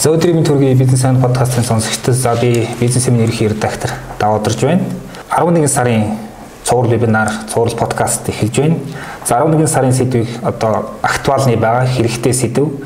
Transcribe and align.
За 0.00 0.08
өдрийн 0.16 0.40
төргийн 0.40 0.78
бизнес 0.80 1.02
айн 1.04 1.18
подкастын 1.20 1.60
сонсогчдод 1.60 2.14
за 2.16 2.32
би 2.40 2.66
бизнес 2.80 3.06
эмийн 3.10 3.26
ерхий 3.26 3.50
редактор 3.52 3.90
даваадарж 4.18 4.62
байна. 4.64 4.80
11 5.28 5.68
сарын 5.68 6.14
цуврал 6.64 6.88
вебинар, 6.90 7.28
цуврал 7.52 7.76
подкаст 7.76 8.30
эхэлж 8.30 8.60
байна. 8.62 8.78
За 9.26 9.42
11 9.44 9.68
сарын 9.68 9.92
сэдвийг 9.92 10.28
одоо 10.42 10.94
актуалны 11.02 11.54
байгаа 11.58 11.84
хэрэгтэй 11.84 12.32
сэдв. 12.32 12.80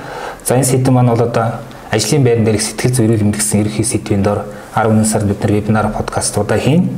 За 0.45 0.56
энэ 0.56 0.64
сэдв 0.64 0.90
маань 0.90 1.14
бол 1.14 1.22
одоо 1.22 1.60
ажлын 1.92 2.24
байран 2.24 2.45
дээрх 2.45 2.63
сэтгэл 2.63 2.95
зүйн 2.95 3.15
эмнэлгсэн 3.15 3.60
ерхий 3.60 3.85
сэдвийн 3.85 4.22
дор 4.24 4.42
11 4.75 5.06
сард 5.06 5.25
бид 5.27 5.41
нар 5.43 5.53
вебинар 5.53 5.88
подкастуудаа 5.93 6.59
хийн. 6.59 6.91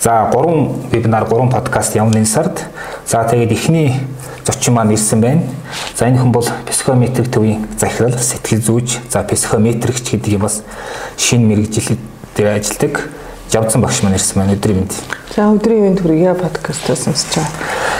За 0.00 0.30
3 0.32 0.90
вебинар, 0.92 1.24
3 1.24 1.50
подкаст 1.50 1.96
явна 1.96 2.18
энэ 2.18 2.26
сард. 2.26 2.64
За 3.06 3.24
тэгээд 3.24 3.52
эхний 3.52 3.94
зочин 4.46 4.74
маань 4.74 4.92
ирсэн 4.92 5.20
байна. 5.20 5.42
За 5.96 6.06
энэ 6.06 6.18
хүн 6.18 6.32
бол 6.32 6.46
психометрик 6.66 7.30
төвийн 7.30 7.66
захирал, 7.78 8.12
сэтгэл 8.12 8.62
зүйч, 8.62 8.98
за 9.10 9.22
психометрикч 9.22 10.10
гэдэг 10.10 10.32
юм 10.32 10.42
бас 10.42 10.62
шинэ 11.16 11.46
мэрэгжил 11.46 11.98
дээр 12.36 12.58
ажилладаг 12.58 13.10
Жавцсан 13.50 13.82
багш 13.82 14.02
маань 14.02 14.14
ирсэн 14.14 14.42
байна. 14.42 14.54
Өдрийн 14.54 14.78
мэнд. 14.78 14.94
За 15.34 15.50
өдрийн 15.50 15.82
мэнд 15.82 16.00
хүргье 16.00 16.34
подкастаас 16.34 17.02
сонсч 17.02 17.34
байгаа. 17.34 17.50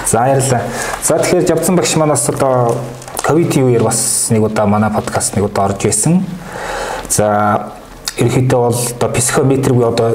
За 0.07 0.19
баярлалаа. 0.19 0.63
За 1.03 1.19
тэгэхээр 1.19 1.49
Жавцсан 1.49 1.77
багш 1.77 1.97
маань 1.97 2.15
бас 2.15 2.29
одоо 2.31 2.77
ковидын 3.27 3.67
үеэр 3.67 3.83
бас 3.83 4.31
нэг 4.31 4.47
удаа 4.47 4.67
манай 4.67 4.91
подкаст 4.95 5.35
нэг 5.35 5.51
удаа 5.51 5.67
орж 5.67 5.91
исэн. 5.91 6.23
За 7.11 7.75
ерөнхийдөө 8.21 8.61
бол 8.61 8.77
одоо 8.77 9.09
психометрик 9.17 9.83
одоо 9.83 10.09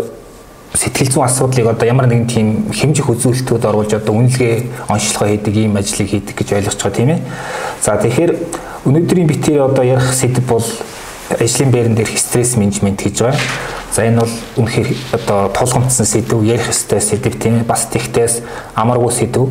сэтгэл 0.75 1.11
зүйн 1.11 1.25
асуудлыг 1.25 1.67
одоо 1.67 1.87
ямар 1.87 2.07
нэгэн 2.07 2.27
тийм 2.27 2.47
хэмжих 2.71 3.09
үзүүлэлтүүд 3.09 3.65
оруулж 3.65 3.95
одоо 3.95 4.13
үнэлгээ 4.15 4.89
онцлогоо 4.91 5.27
хийдэг 5.31 5.55
ийм 5.55 5.77
ажлыг 5.79 6.09
хийдэг 6.09 6.35
гэж 6.35 6.49
ойлгож 6.53 6.75
байгаа 6.75 6.97
тийм 6.97 7.09
ээ. 7.15 7.19
За 7.81 7.95
тэгэхээр 7.97 8.31
өнөөдрийн 8.85 9.27
битээр 9.27 9.61
одоо 9.65 9.83
ярих 9.87 10.13
сэдв 10.13 10.43
бол 10.45 10.65
ажлын 11.31 11.71
байран 11.71 11.95
дээрх 11.95 12.17
стресс 12.19 12.55
менежмент 12.59 13.01
гэж 13.01 13.23
байгаа. 13.23 13.39
За 13.91 14.03
энэ 14.03 14.19
бол 14.19 14.33
үнэхээр 14.59 14.89
одоо 15.15 15.49
тулгамдсан 15.55 16.05
сэдв, 16.05 16.43
ярих 16.43 16.69
ёстой 16.69 17.01
сэдв 17.01 17.39
тийм 17.39 17.63
ээ. 17.63 17.63
Бас 17.63 17.87
тэгтээс 17.87 18.43
амаргүй 18.75 19.11
сэдв. 19.15 19.47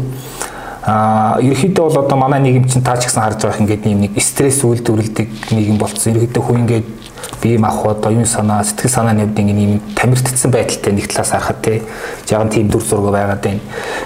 Аа 0.85 1.41
ерөөхдөө 1.41 1.85
бол 1.89 2.05
одоо 2.05 2.19
манай 2.21 2.41
нийгэм 2.45 2.69
чинь 2.69 2.85
таач 2.85 3.09
гэсэн 3.09 3.25
харж 3.25 3.41
байгаа 3.41 3.65
ингээд 3.65 3.89
нэг 3.89 4.21
стресс 4.21 4.61
үйлдвэрлэдэг 4.61 5.51
нийгэм 5.57 5.81
болцсон. 5.81 6.13
Ерөөхдөө 6.13 6.43
хүн 6.45 6.61
ингээд 6.69 7.04
бие 7.43 7.59
махбод, 7.59 8.05
оюун 8.07 8.27
санаа, 8.27 8.65
сэтгэл 8.65 8.91
санааны 8.91 9.25
хувьд 9.27 9.39
ингэ 9.39 9.53
ийм 9.53 9.81
тамирчдсан 9.95 10.51
байдалтай 10.51 10.93
нэг 10.93 11.09
талаас 11.09 11.31
харахад 11.31 11.63
тий 11.63 11.83
жаахан 12.29 12.49
тийм 12.49 12.69
дүр 12.69 12.83
зураг 12.83 13.13
байгаад 13.13 13.43
байна. 13.43 13.61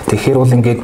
Тэгэхээр 0.06 0.38
бол 0.38 0.54
ингээд 0.54 0.80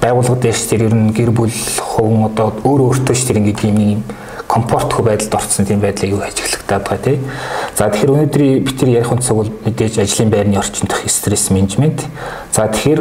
байгууллагад 0.00 0.44
яш 0.44 0.60
тэр 0.66 0.90
ер 0.90 0.94
нь 0.94 1.12
гэр 1.14 1.30
бүл 1.30 1.52
хуван 1.78 2.26
одоо 2.26 2.52
өөр 2.64 2.80
өөртөө 2.90 3.14
ш 3.14 3.22
тэр 3.30 3.38
ингээд 3.38 3.64
ийм 3.64 3.78
ийм 3.78 4.02
комфортгүй 4.50 5.04
байдалд 5.04 5.34
орсон 5.34 5.64
тийм 5.64 5.80
байдлыг 5.80 6.10
юу 6.12 6.20
ажиглагтаад 6.20 6.82
байгаа 6.82 7.04
тий. 7.04 7.18
За 7.78 7.88
тэгэхээр 7.88 8.12
өнөөдрийн 8.12 8.64
бид 8.66 8.76
тэр 8.76 8.88
ярих 8.92 9.12
онцог 9.12 9.36
бол 9.36 9.50
мэдээж 9.64 10.02
ажлын 10.02 10.30
байрны 10.30 10.58
орчин 10.58 10.90
дэх 10.90 11.08
стресс 11.08 11.50
менежмент. 11.50 12.04
За 12.52 12.68
тэгэхээр 12.68 13.00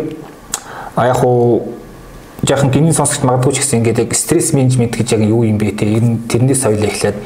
а 0.96 1.08
яг 1.08 1.24
уу 1.26 1.74
жаахан 2.48 2.72
гинэн 2.72 2.94
сонсогч 2.94 3.26
магадгүй 3.28 3.54
ч 3.54 3.58
гэсэн 3.62 3.80
ингээд 3.82 4.00
яг 4.00 4.16
стресс 4.16 4.54
менежмент 4.54 4.96
гэж 4.96 5.14
яг 5.18 5.22
юу 5.28 5.44
юм 5.44 5.58
бэ 5.58 5.76
те 5.76 5.86
ер 5.86 6.04
нь 6.06 6.24
тэрнээс 6.30 6.64
соёл 6.64 6.86
эхлээд 6.86 7.18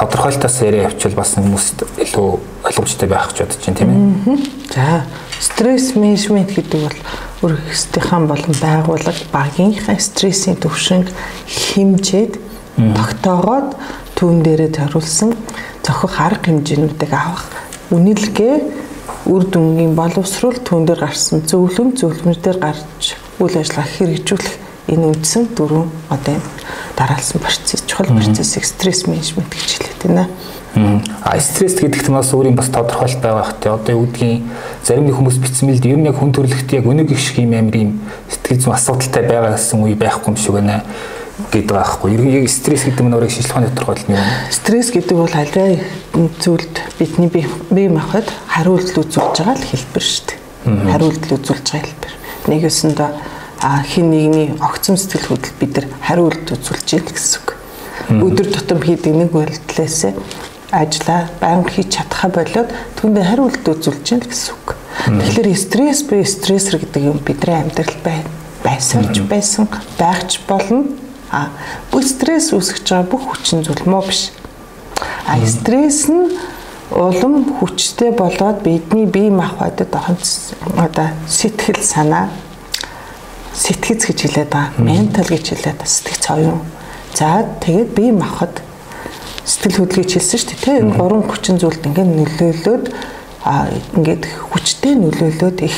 тодорхойлтоос 0.00 0.62
яриа 0.64 0.88
явуул 0.88 1.16
бас 1.18 1.34
хүмүүст 1.36 1.84
илүү 2.00 2.28
ойлгомжтой 2.64 3.08
байх 3.08 3.28
гэж 3.28 3.42
бодож 3.44 3.58
байна 3.60 3.76
тийм 3.76 3.90
ээ. 3.92 4.38
За 4.72 5.04
стресс 5.36 5.92
менежмент 5.94 6.54
гэдэг 6.56 6.80
бол 6.80 7.50
өргөстийнхэн 7.50 8.24
болон 8.30 8.56
байгууллага 8.56 9.28
багийнхаа 9.32 10.00
стрессийн 10.00 10.56
түвшинг 10.56 11.12
хэмжээд 11.52 12.40
тогтоогоод 12.96 13.76
түүн 14.16 14.40
дээрээ 14.40 14.72
зориулсан 14.72 15.36
зохих 15.84 16.16
арга 16.16 16.48
хэмжээнүүдийг 16.48 17.12
авах 17.12 17.44
үнэлгээ 17.92 18.56
үр 19.28 19.44
дүнгийн 19.52 19.92
боловсруул 19.92 20.64
түүн 20.64 20.88
дээр 20.88 21.04
гарсан 21.04 21.44
зөвлөм 21.44 21.92
зөвлөмждөр 22.00 22.56
гарч 22.56 23.20
үйл 23.36 23.56
ажиллагаа 23.60 23.88
хэрэгжүүлэх 24.00 24.69
энэ 24.88 25.06
үндсэн 25.12 25.50
дөрвөн 25.56 25.90
одоо 26.08 26.36
дараалсан 26.96 27.40
процесс 27.40 27.84
чухал 27.86 28.06
процессыг 28.06 28.64
стресс 28.64 29.06
менежмент 29.06 29.52
гэж 29.52 29.68
хэлээд 29.76 30.02
байна. 30.06 30.28
А 31.24 31.40
стресс 31.40 31.74
гэдэгт 31.74 32.08
бас 32.10 32.32
өөрийн 32.32 32.54
бас 32.54 32.70
тодорхойлт 32.70 33.20
байгаа 33.20 33.44
хэрэгтэй. 33.50 33.72
Одоо 33.72 34.06
гэдгийг 34.06 34.42
зарим 34.84 35.06
нэг 35.06 35.16
хүмүүс 35.18 35.36
мэл 35.66 35.82
ер 35.82 35.98
нь 35.98 36.06
яг 36.06 36.16
хүн 36.16 36.30
төрөлхт 36.30 36.70
яг 36.72 36.86
өнөг 36.86 37.10
их 37.10 37.18
шиг 37.18 37.42
юм 37.42 37.58
амир 37.58 37.76
юм 37.76 37.90
сэтгэл 38.30 38.60
зүйн 38.62 38.76
асуудалтай 38.78 39.24
байгаа 39.26 39.58
гэсэн 39.58 39.82
үе 39.82 39.98
байхгүй 39.98 40.30
юм 40.30 40.38
шиг 40.38 40.54
байна 40.54 40.84
гэдэг 41.50 41.74
байхгүй. 41.74 42.14
Ер 42.14 42.22
нь 42.22 42.34
яг 42.38 42.48
стресс 42.48 42.86
гэдэг 42.86 43.02
нь 43.02 43.14
өөрийг 43.18 43.34
шинжилгээ 43.34 43.74
тодорхойлно 43.74 44.14
юм. 44.14 44.24
Стресс 44.54 44.90
гэдэг 44.94 45.16
бол 45.18 45.34
аль 45.34 45.82
зүйлд 46.38 46.74
бидний 46.98 47.30
бие 47.30 47.88
махбод 47.90 48.30
хариулт 48.46 48.94
үзүүлж 48.94 49.42
байгаа 49.42 49.58
л 49.58 49.68
хэлбэр 49.74 50.04
шүү 50.06 50.24
дээ. 50.30 50.38
Хариулт 50.92 51.24
үзүүлж 51.26 51.66
байгаа 51.66 51.82
хэлбэр. 51.82 52.14
Нэгэсэндээ 52.46 53.10
хин 53.60 54.10
нэгний 54.10 54.48
огцом 54.60 54.96
сэтгэл 54.96 55.36
хөдлөл 55.36 55.60
бид 55.60 55.76
нар 55.76 55.86
хариулт 56.00 56.48
үзүүлж 56.48 56.88
яах 56.96 57.12
гэсэн 57.12 57.40
үг. 57.44 57.48
Өдөр 58.08 58.48
тутам 58.48 58.80
хийдэг 58.80 59.14
нэг 59.14 59.36
үйлдэлээс 59.36 60.16
ажиллаа 60.72 61.28
байнга 61.40 61.70
хийж 61.70 62.00
чадхаа 62.00 62.30
болоод 62.32 62.72
түүндээ 62.96 63.24
хариулт 63.28 63.64
үзүүлж 63.68 64.06
яах 64.16 64.28
гэсэн 64.32 64.54
үг. 64.56 64.68
Тэгэхээр 65.06 65.48
стресс 65.56 66.00
буюу 66.08 66.24
стрессер 66.24 66.80
гэдэг 66.80 67.02
юм 67.04 67.18
бидний 67.20 67.56
амьдралд 67.56 68.00
байна 68.00 68.40
байсарч 68.64 69.20
байсан 69.28 69.68
байгч 69.98 70.40
болно. 70.48 70.84
А 71.30 71.48
бүх 71.92 72.04
стресс 72.04 72.50
үүсгэж 72.52 72.86
байгаа 72.90 73.10
бүх 73.10 73.22
хүчин 73.30 73.62
зүйл 73.62 73.84
муу 73.86 74.02
биш. 74.02 74.32
А 75.26 75.38
стресс 75.46 76.08
нь 76.10 76.34
улам 76.90 77.44
хүчтэй 77.60 78.10
болоод 78.10 78.62
бидний 78.66 79.06
бие 79.06 79.30
махбодод 79.30 79.94
одоо 79.94 81.08
сэтгэл 81.28 81.82
санаа 81.82 82.28
сэтгэц 83.54 84.06
гэж 84.06 84.18
хэлээд 84.22 84.50
байгаа. 84.50 84.78
Ментал 84.78 85.28
гэж 85.28 85.44
хэлээд. 85.54 85.80
Сэтгэц 85.84 86.24
оюун. 86.30 86.60
За 87.14 87.46
тэгээд 87.60 87.90
бие 87.94 88.12
махбод 88.12 88.62
сэтгэл 89.44 89.86
хөдлөлийг 89.86 90.10
хэлсэн 90.10 90.38
шүү 90.38 90.58
дээ. 90.62 90.80
Энэ 90.84 90.94
гурван 90.94 91.24
хүчин 91.26 91.58
зүйлд 91.58 91.86
ингээд 91.86 92.10
нөлөөлөөд 92.14 92.84
а 93.44 93.72
ингээд 93.96 94.28
хүчтэй 94.52 94.94
нөлөөлөөд 95.00 95.58
их 95.64 95.76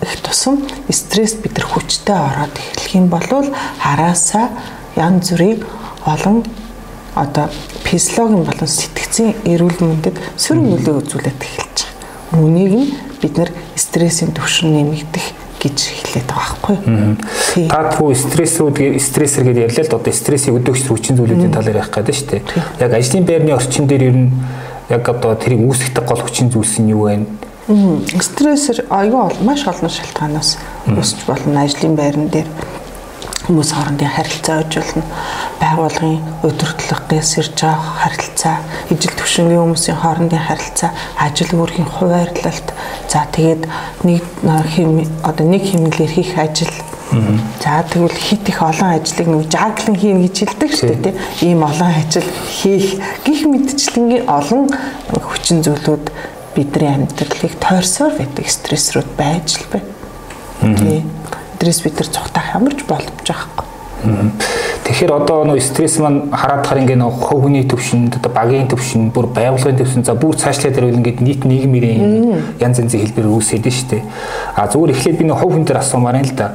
их 0.00 0.14
тусам 0.24 0.64
стресс 0.88 1.36
бид 1.36 1.54
нар 1.54 1.68
хүчтэй 1.68 2.16
ороод 2.16 2.56
эхлэх 2.56 2.96
юм 2.96 3.06
бол 3.12 3.52
хараасаа 3.78 4.48
янз 4.96 5.30
бүрийн 5.30 5.60
олон 6.08 6.42
одоо 7.14 7.46
физиологийн 7.84 8.44
болон 8.48 8.68
сэтгцийн 8.68 9.36
эрүүл 9.44 9.78
мэндэд 9.84 10.16
сөрөг 10.40 10.64
нөлөө 10.64 10.94
үзүүлээд 11.04 11.40
эхэлж 11.44 11.78
байгаа. 11.84 12.40
Үүнийг 12.40 12.72
нь 12.80 12.88
бид 13.20 13.36
нар 13.36 13.50
стрессийн 13.76 14.32
түвшин 14.32 14.72
нэмэгдэх 14.72 15.41
гэж 15.62 15.78
хэлээд 15.78 16.26
байгаа 16.26 16.58
байхгүй. 16.58 17.70
Та 17.70 17.94
түр 17.94 18.16
стрессүүд 18.18 18.98
стрессер 18.98 19.46
гэдээ 19.46 19.66
ярьлаа 19.70 19.86
л 19.86 19.90
да 19.94 19.98
одоо 20.02 20.12
стрессийг 20.12 20.58
өдөөгч 20.58 20.90
хүчин 20.90 21.16
зүйлүүдийн 21.16 21.54
талаар 21.54 21.78
ярих 21.78 21.94
гэдэг 21.94 22.16
шүү 22.18 22.28
дээ. 22.34 22.42
Яг 22.82 22.92
ажлын 22.98 23.24
байрны 23.30 23.54
орчин 23.54 23.86
дээр 23.86 24.02
ер 24.10 24.16
нь 24.18 24.30
яг 24.90 25.06
одоо 25.06 25.38
тэрийг 25.38 25.62
үүсгэх 25.62 26.02
гол 26.02 26.22
хүчин 26.26 26.50
зүйлс 26.50 26.82
нь 26.82 26.90
юу 26.90 27.06
вэ? 27.06 27.22
Стрессер 28.18 28.82
аюу 28.90 29.30
маш 29.46 29.62
олон 29.70 29.86
шалтгаанаас 29.86 30.58
үүсч 30.90 31.22
болно 31.30 31.62
ажлын 31.62 31.94
байран 31.94 32.26
дээр 32.26 32.48
хүмүүс 33.42 33.70
хоорондын 33.74 34.12
харилцаа 34.14 34.62
ужуулна 34.62 35.02
байгууллагын 35.58 36.18
өдөртлөгөөс 36.46 37.30
ирж 37.42 37.56
байгаа 37.58 37.94
харилцаа 38.02 38.56
ижил 38.94 39.16
төвшингийн 39.18 39.62
хүмүүсийн 39.62 39.98
хоорондын 39.98 40.46
харилцаа 40.46 40.90
ажил 41.26 41.50
үүргийн 41.58 41.90
хуваарлалт 41.90 42.68
за 43.10 43.26
тэгээд 43.34 43.66
нэг 44.06 44.22
хэм 44.46 44.90
одоо 45.26 45.46
нэг 45.50 45.62
хэмнэлээр 45.66 46.12
хийх 46.14 46.38
ажил. 46.38 46.74
За 47.60 47.82
тэгвэл 47.82 48.14
хит 48.14 48.48
их 48.48 48.62
олон 48.62 48.94
ажлыг 48.96 49.26
нэг 49.26 49.50
жаглан 49.50 49.96
хийн 49.98 50.22
гэж 50.22 50.36
хэлдэг 50.38 50.70
шүү 50.72 50.94
дээ 51.02 51.18
тийм 51.42 51.58
ийм 51.58 51.66
олон 51.66 51.90
ажил 51.98 52.28
хийх 52.46 53.02
гих 53.26 53.42
мэдчлэнгийн 53.50 54.30
олон 54.30 54.70
хүчин 55.10 55.60
зүйлүүд 55.66 56.06
бидний 56.54 56.88
амьдралыг 56.94 57.52
тойрсоор 57.60 58.16
байдаг 58.16 58.46
стрессрүүд 58.48 59.10
байж 59.18 59.60
л 59.60 59.66
бай. 59.74 59.82
Тийм 60.62 61.21
стресс 61.62 61.82
бид 61.82 61.94
нар 61.94 62.08
цухтах 62.08 62.42
ямарч 62.54 62.82
боломж 62.88 63.22
байхгүй. 63.22 63.66
Тэгэхээр 64.82 65.12
одоо 65.14 65.44
нөө 65.46 65.60
стресс 65.62 66.00
маань 66.02 66.26
хараад 66.34 66.66
хар 66.66 66.78
ингээ 66.82 66.98
нөө 66.98 67.10
хувь 67.22 67.46
хүний 67.46 67.62
төвшөнд 67.62 68.18
одоо 68.18 68.32
багийн 68.34 68.66
төвшөнд 68.66 69.14
бүр 69.14 69.30
байгууллагын 69.30 69.78
төвшөнд 69.78 70.06
за 70.10 70.18
бүр 70.18 70.34
цаашлаад 70.34 70.74
ирвэл 70.74 70.98
ингээд 70.98 71.22
нийт 71.22 71.46
нийгмийн 71.46 72.58
янз 72.58 72.82
янзын 72.82 72.98
хэлбэр 72.98 73.30
үүсээд 73.30 73.70
нь 73.70 73.70
штэ. 73.78 74.02
А 74.58 74.66
зүгээр 74.66 74.90
эхлээд 74.90 75.18
би 75.22 75.24
нөө 75.30 75.38
хүн 75.38 75.62
дээр 75.62 75.78
асуумаар 75.78 76.18
юм 76.18 76.26
л 76.26 76.34
да. 76.34 76.50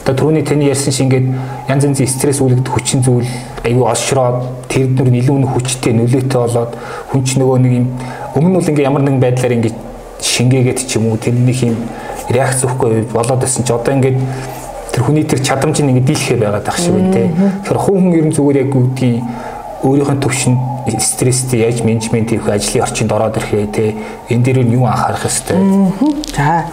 Одоо 0.00 0.16
түрүүний 0.16 0.48
таны 0.48 0.64
ярьсан 0.64 0.96
шиг 0.96 1.12
ингээд 1.12 1.28
янз 1.68 1.84
янзын 1.84 2.08
стресс 2.08 2.40
үүсгэх 2.40 2.72
хүчин 2.72 3.04
зүйл 3.04 3.28
аюу 3.68 3.84
олшроод 3.84 4.64
тэр 4.72 4.88
дүр 4.96 5.12
илүү 5.12 5.44
хүчтэй 5.44 5.92
нөлөөтэй 5.92 6.40
болоод 6.40 6.72
хүн 7.12 7.20
ч 7.20 7.36
нөгөө 7.36 7.58
нэг 7.60 7.72
юм 7.84 7.86
өмнө 8.32 8.48
нь 8.48 8.56
бол 8.56 8.70
ингээ 8.72 8.88
ямар 8.88 9.04
нэгэн 9.04 9.20
байдлаар 9.20 9.56
ингээ 9.60 9.76
шингээгээд 10.24 10.78
ч 10.88 10.96
юм 10.96 11.12
уу 11.12 11.20
тэрнийх 11.20 11.60
юм 11.68 11.76
реакц 12.28 12.62
өгөхгүй 12.62 13.08
болоод 13.12 13.40
байсан 13.40 13.64
чи 13.64 13.72
одоо 13.72 13.94
ингээд 13.94 14.18
тэр 14.92 15.02
хүний 15.02 15.24
тэр 15.24 15.40
чадамж 15.40 15.80
нь 15.80 15.90
ингээд 15.90 16.06
дийлэхээ 16.06 16.38
байгаад 16.38 16.66
байх 16.66 16.78
шиг 16.78 16.94
байна 16.94 17.12
те. 17.12 17.30
Тэгэхээр 17.64 17.80
хүн 17.80 17.98
хүн 17.98 18.18
ер 18.18 18.26
нь 18.28 18.36
зүгээр 18.36 18.60
яг 18.62 18.70
үүдгийн 18.76 19.18
өөрийнх 19.82 20.12
нь 20.14 20.22
төвшин 20.22 20.54
стресстэй 21.00 21.66
яаж 21.66 21.82
менежмент 21.82 22.30
хийх 22.30 22.46
ажлын 22.46 22.84
орчинд 22.86 23.12
ороод 23.12 23.36
ирэхээ 23.38 23.66
те 23.72 23.94
энэ 24.30 24.42
дээр 24.44 24.58
нь 24.62 24.74
юу 24.78 24.86
анхаарах 24.86 25.26
ёстой. 25.26 25.58
За. 26.36 26.66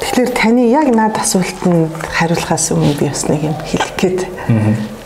Тэгэхээр 0.00 0.30
таны 0.32 0.70
яг 0.70 0.88
над 0.94 1.18
асуултанд 1.18 1.92
хариулахаас 1.98 2.72
өмнө 2.72 2.94
би 2.96 3.08
бас 3.10 3.28
нэг 3.28 3.42
юм 3.42 3.56
хэлэх 3.58 3.92
гээд. 3.98 4.20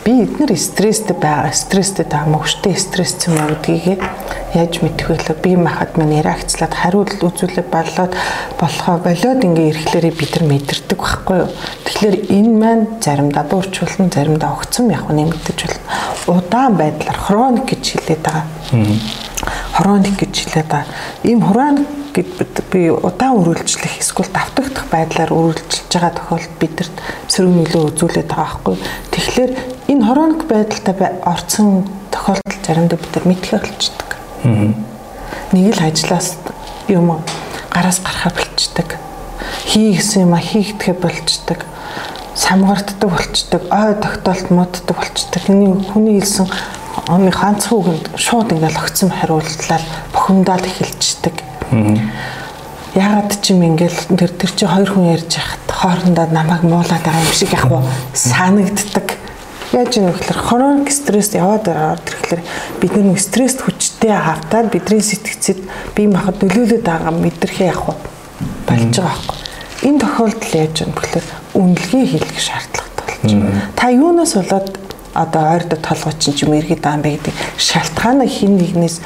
Би 0.03 0.25
эдгээр 0.27 0.59
стресстэй 0.59 1.15
байгаа, 1.15 1.55
стресстэй 1.55 2.03
таамаа 2.03 2.43
хүчтэй 2.43 2.75
стресстэй 2.75 3.39
маа 3.39 3.55
гэдгийг 3.55 4.03
яаж 4.51 4.83
мэдэх 4.83 5.15
вэ 5.15 5.15
лээ? 5.15 5.39
Би 5.39 5.55
махад 5.55 5.95
маань 5.95 6.19
реакцлаад 6.19 6.75
хариулт 6.75 7.23
үзүүлэх 7.23 7.71
болоод 7.71 8.11
болохоо 8.59 8.99
болоод 8.99 9.47
ингээ 9.47 9.71
ирэхлээрээ 9.71 10.15
бид 10.19 10.33
нар 10.35 10.47
мэдэрдэг 10.51 10.99
байхгүй 10.99 11.39
юу? 11.47 11.51
Тэгэхээр 11.87 12.17
энэ 12.35 12.51
маань 12.51 12.85
заримдаа 12.99 13.47
буурчулна, 13.47 14.11
заримдаа 14.11 14.51
огцом 14.59 14.91
яг 14.91 15.07
нэмэгдэж 15.07 15.59
болно. 15.71 15.87
Удаан 16.35 16.75
байдлаар 16.75 17.19
хроник 17.23 17.71
гэж 17.71 17.85
хэлээд 17.95 18.23
байгаа. 18.27 18.47
Хроник 19.79 20.19
гэж 20.19 20.35
хэлээд 20.35 20.67
байгаа. 20.67 20.91
Ийм 21.23 21.47
хроник 21.47 21.87
гэд 22.13 22.59
би 22.75 22.91
удаан 22.91 23.41
үргэлжлэх 23.41 24.03
эсвэл 24.03 24.29
давтагдах 24.29 24.85
байдлаар 24.93 25.33
үргэлжилж 25.33 25.89
байгаа 25.89 26.13
тохиолдолд 26.13 26.59
бидэрт 26.61 26.97
сөрөг 27.33 27.55
нөлөө 27.57 27.83
үзүүлээд 27.89 28.29
байгаа 28.29 28.61
байхгүй. 28.61 28.77
Тэгэхээр 29.15 29.53
энэ 30.03 30.11
хроник 30.11 30.45
байдалтай 30.51 31.15
орцсон 31.23 31.87
тохиолдол 32.11 32.59
заримдаа 32.67 32.99
бид 32.99 33.15
нар 33.15 33.27
мэдхээ 33.31 33.61
болчдөг. 33.63 34.11
Нэг 35.55 35.79
л 35.79 35.83
ажлаас 35.87 36.35
юм 36.89 37.23
гараас 37.71 38.03
гарахаар 38.03 38.35
болчдөг. 38.35 38.99
Хий 39.65 39.95
гэсэн 39.95 40.27
юм 40.27 40.35
а 40.35 40.43
хийгдэхэ 40.43 40.99
болчдөг. 40.99 41.63
Самгарддаг 42.35 43.11
болчдөг. 43.11 43.63
Ой 43.71 43.95
тогтоолт 44.03 44.51
мууддаг 44.51 44.97
болчдөг. 44.99 45.43
Хүний 45.47 45.71
хүний 45.71 46.19
хэлсэн 46.19 46.51
оны 47.07 47.31
ганц 47.31 47.71
хүүгэнд 47.71 48.19
шууд 48.19 48.51
ингээл 48.59 48.83
огцом 48.83 49.11
хариултлаа 49.11 49.79
бухимдаад 50.13 50.67
эхэлждэг 50.67 51.35
Яагаад 52.93 53.41
ч 53.41 53.55
юм 53.55 53.65
ингээл 53.65 54.19
тэр 54.19 54.31
тэр 54.35 54.51
чи 54.53 54.67
хоёр 54.67 54.91
хүн 54.91 55.15
ярьж 55.17 55.41
байхад 55.41 55.65
хоорондоо 55.71 56.27
намайг 56.29 56.63
муулаад 56.67 57.01
байгаа 57.01 57.23
юм 57.25 57.33
шиг 57.33 57.55
яг 57.55 57.71
уу 57.71 57.81
санагддаг. 58.13 59.22
Яаж 59.73 59.97
юм 59.97 60.13
гэхээр 60.13 60.39
хроник 60.39 60.93
стресс 60.93 61.33
яваад 61.33 61.65
ороод 61.69 62.05
ирэхлээр 62.05 62.43
бид 62.81 62.93
нэг 62.97 63.19
стресст 63.21 63.65
хүчтэй 63.65 64.13
хавтаад 64.13 64.69
бидний 64.69 65.01
сэтгцэд 65.01 65.65
бие 65.97 66.13
махбод 66.13 66.45
нөлөөлөд 66.45 66.85
байгаа 66.85 67.13
мэдрэхээ 67.17 67.73
уу 67.73 67.97
болж 68.69 68.93
байгаа 68.93 69.17
байхгүй. 69.17 69.39
Энэ 69.89 70.01
тохиолдол 70.05 70.53
яаж 70.53 70.77
юм 70.85 70.93
гэхээр 70.93 71.27
үнэлгээ 71.57 72.05
хийх 72.05 72.37
шаардлагатай 72.37 73.05
болж 73.17 73.33
байна. 73.33 73.63
Та 73.73 73.89
юунаас 73.89 74.35
болоод 74.37 74.69
одоо 75.15 75.43
ойрдо 75.57 75.77
толгой 75.77 76.15
чинь 76.21 76.37
юм 76.45 76.53
иргэд 76.53 76.85
байгаа 76.85 76.97
юм 77.01 77.03
бэ 77.03 77.11
гэдэг 77.17 77.35
шалтгаанаа 77.57 78.29
хин 78.29 78.57
нэгнээс 78.61 79.01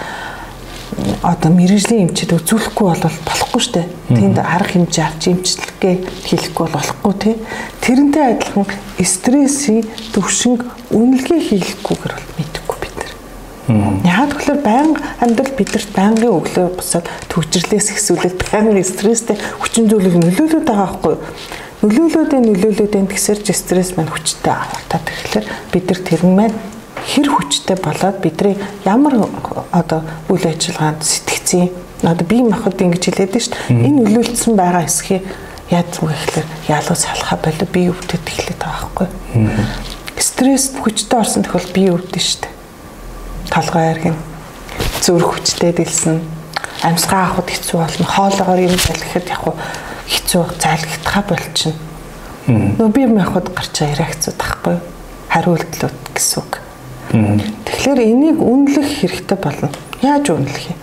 одоо 1.23 1.51
мэрэгжлийн 1.53 2.09
эмчэд 2.09 2.33
үзүүлэхгүй 2.33 2.87
бол 2.89 3.05
болохгүй 3.05 3.61
шүү 3.61 3.75
дээ. 3.77 3.87
Тэнд 4.17 4.39
арга 4.41 4.73
хэмжээ 4.73 5.05
авч 5.05 5.23
эмчилгээ 5.29 5.95
хийхгүй 6.25 6.65
бол 6.65 6.77
болохгүй 6.77 7.15
тий. 7.21 7.35
Тэрнтэй 7.85 8.25
адилхан 8.33 8.67
стрессийн 9.05 9.85
төвшинг 10.17 10.65
үнэлгээ 10.89 11.41
хийхгүйгээр 11.53 12.15
бол 12.17 12.31
мэдэхгүй 12.41 12.79
бид 12.81 12.97
нар. 12.97 13.13
Яг 14.09 14.31
тэгэхээр 14.41 14.61
байнга 14.65 15.01
амьдрал 15.21 15.53
бидэрт 15.53 15.91
байнгын 15.93 16.33
өглөө 16.33 16.69
босоод 16.81 17.07
төвчрлээс 17.29 17.93
ихсүүлээд 17.93 18.39
байнгын 18.49 18.81
стресстэй 18.81 19.37
хүчин 19.61 19.93
зүйлийг 19.93 20.17
нөлөөлөд 20.17 20.65
байгаа 20.65 20.97
байхгүй 20.97 21.13
юу? 21.13 21.23
Нөлөөлөдөө 21.85 22.41
нөлөөлөдөө 22.41 23.05
тэгсэрч 23.13 23.53
стресс 23.53 23.93
маань 24.01 24.09
хүчтэй 24.09 24.49
авалтаад 24.49 25.05
тэгэхээр 25.05 25.47
бид 25.77 25.85
нар 25.93 26.01
тэр 26.09 26.23
маань 26.25 26.57
хэр 27.06 27.29
хүчтэй 27.31 27.79
болоод 27.79 28.19
бидний 28.20 28.58
ямар 28.85 29.31
одоо 29.70 30.03
үйл 30.29 30.47
ажиллагаанд 30.47 31.06
сэтгцэн 31.06 31.70
одоо 32.03 32.26
бие 32.26 32.43
махбод 32.43 32.82
ингэж 32.82 33.05
хэлээд 33.06 33.35
шүү 33.38 33.55
дээ 33.70 33.87
энэ 33.87 33.99
нөлөөлсөн 34.11 34.55
байгаа 34.58 34.82
хэсгийг 34.85 35.25
яадаг 35.70 36.03
вэ 36.03 36.12
гэхээр 36.12 36.47
ялуу 36.69 36.97
салхаа 36.99 37.38
болоо 37.38 37.69
бие 37.70 37.91
өвдөд 37.94 38.26
эхлэх 38.26 38.58
байгаа 38.58 38.91
байхгүй. 38.91 39.08
Стресс 40.19 40.75
хүчтэй 40.76 41.19
орсон 41.19 41.43
тохиол 41.47 41.70
бие 41.73 41.91
өвдөн 41.94 42.23
шүү 42.23 42.41
дээ 42.43 42.55
толгой 43.50 43.85
айргэн 43.88 44.17
зүрх 45.00 45.38
хүчтэй 45.38 45.73
дэлсэн 45.73 46.20
амьсгаа 46.82 47.31
авахд 47.31 47.50
хэцүү 47.55 47.79
болно. 47.81 48.06
Хоолоогоор 48.06 48.61
юм 48.67 48.76
залхихад 48.76 49.31
яг 49.31 49.43
хэцүү 50.11 50.43
зайлгдахаа 50.59 51.25
болчихно. 51.31 51.81
Нөө 52.47 52.91
бие 52.93 53.06
махбод 53.06 53.55
гарч 53.55 53.81
байгаа 53.81 53.99
реакцууд 54.02 54.38
тахгүй. 54.38 54.76
Хариултлууд 55.31 55.97
гэсэн 56.14 56.43
үг 56.43 56.66
Тэгэхээр 57.11 58.00
энийг 58.03 58.38
үнэлэх 58.43 58.88
хэрэгтэй 59.00 59.38
болно. 59.38 59.70
Яаж 60.03 60.31
үнэлэх 60.31 60.70
юм? 60.75 60.81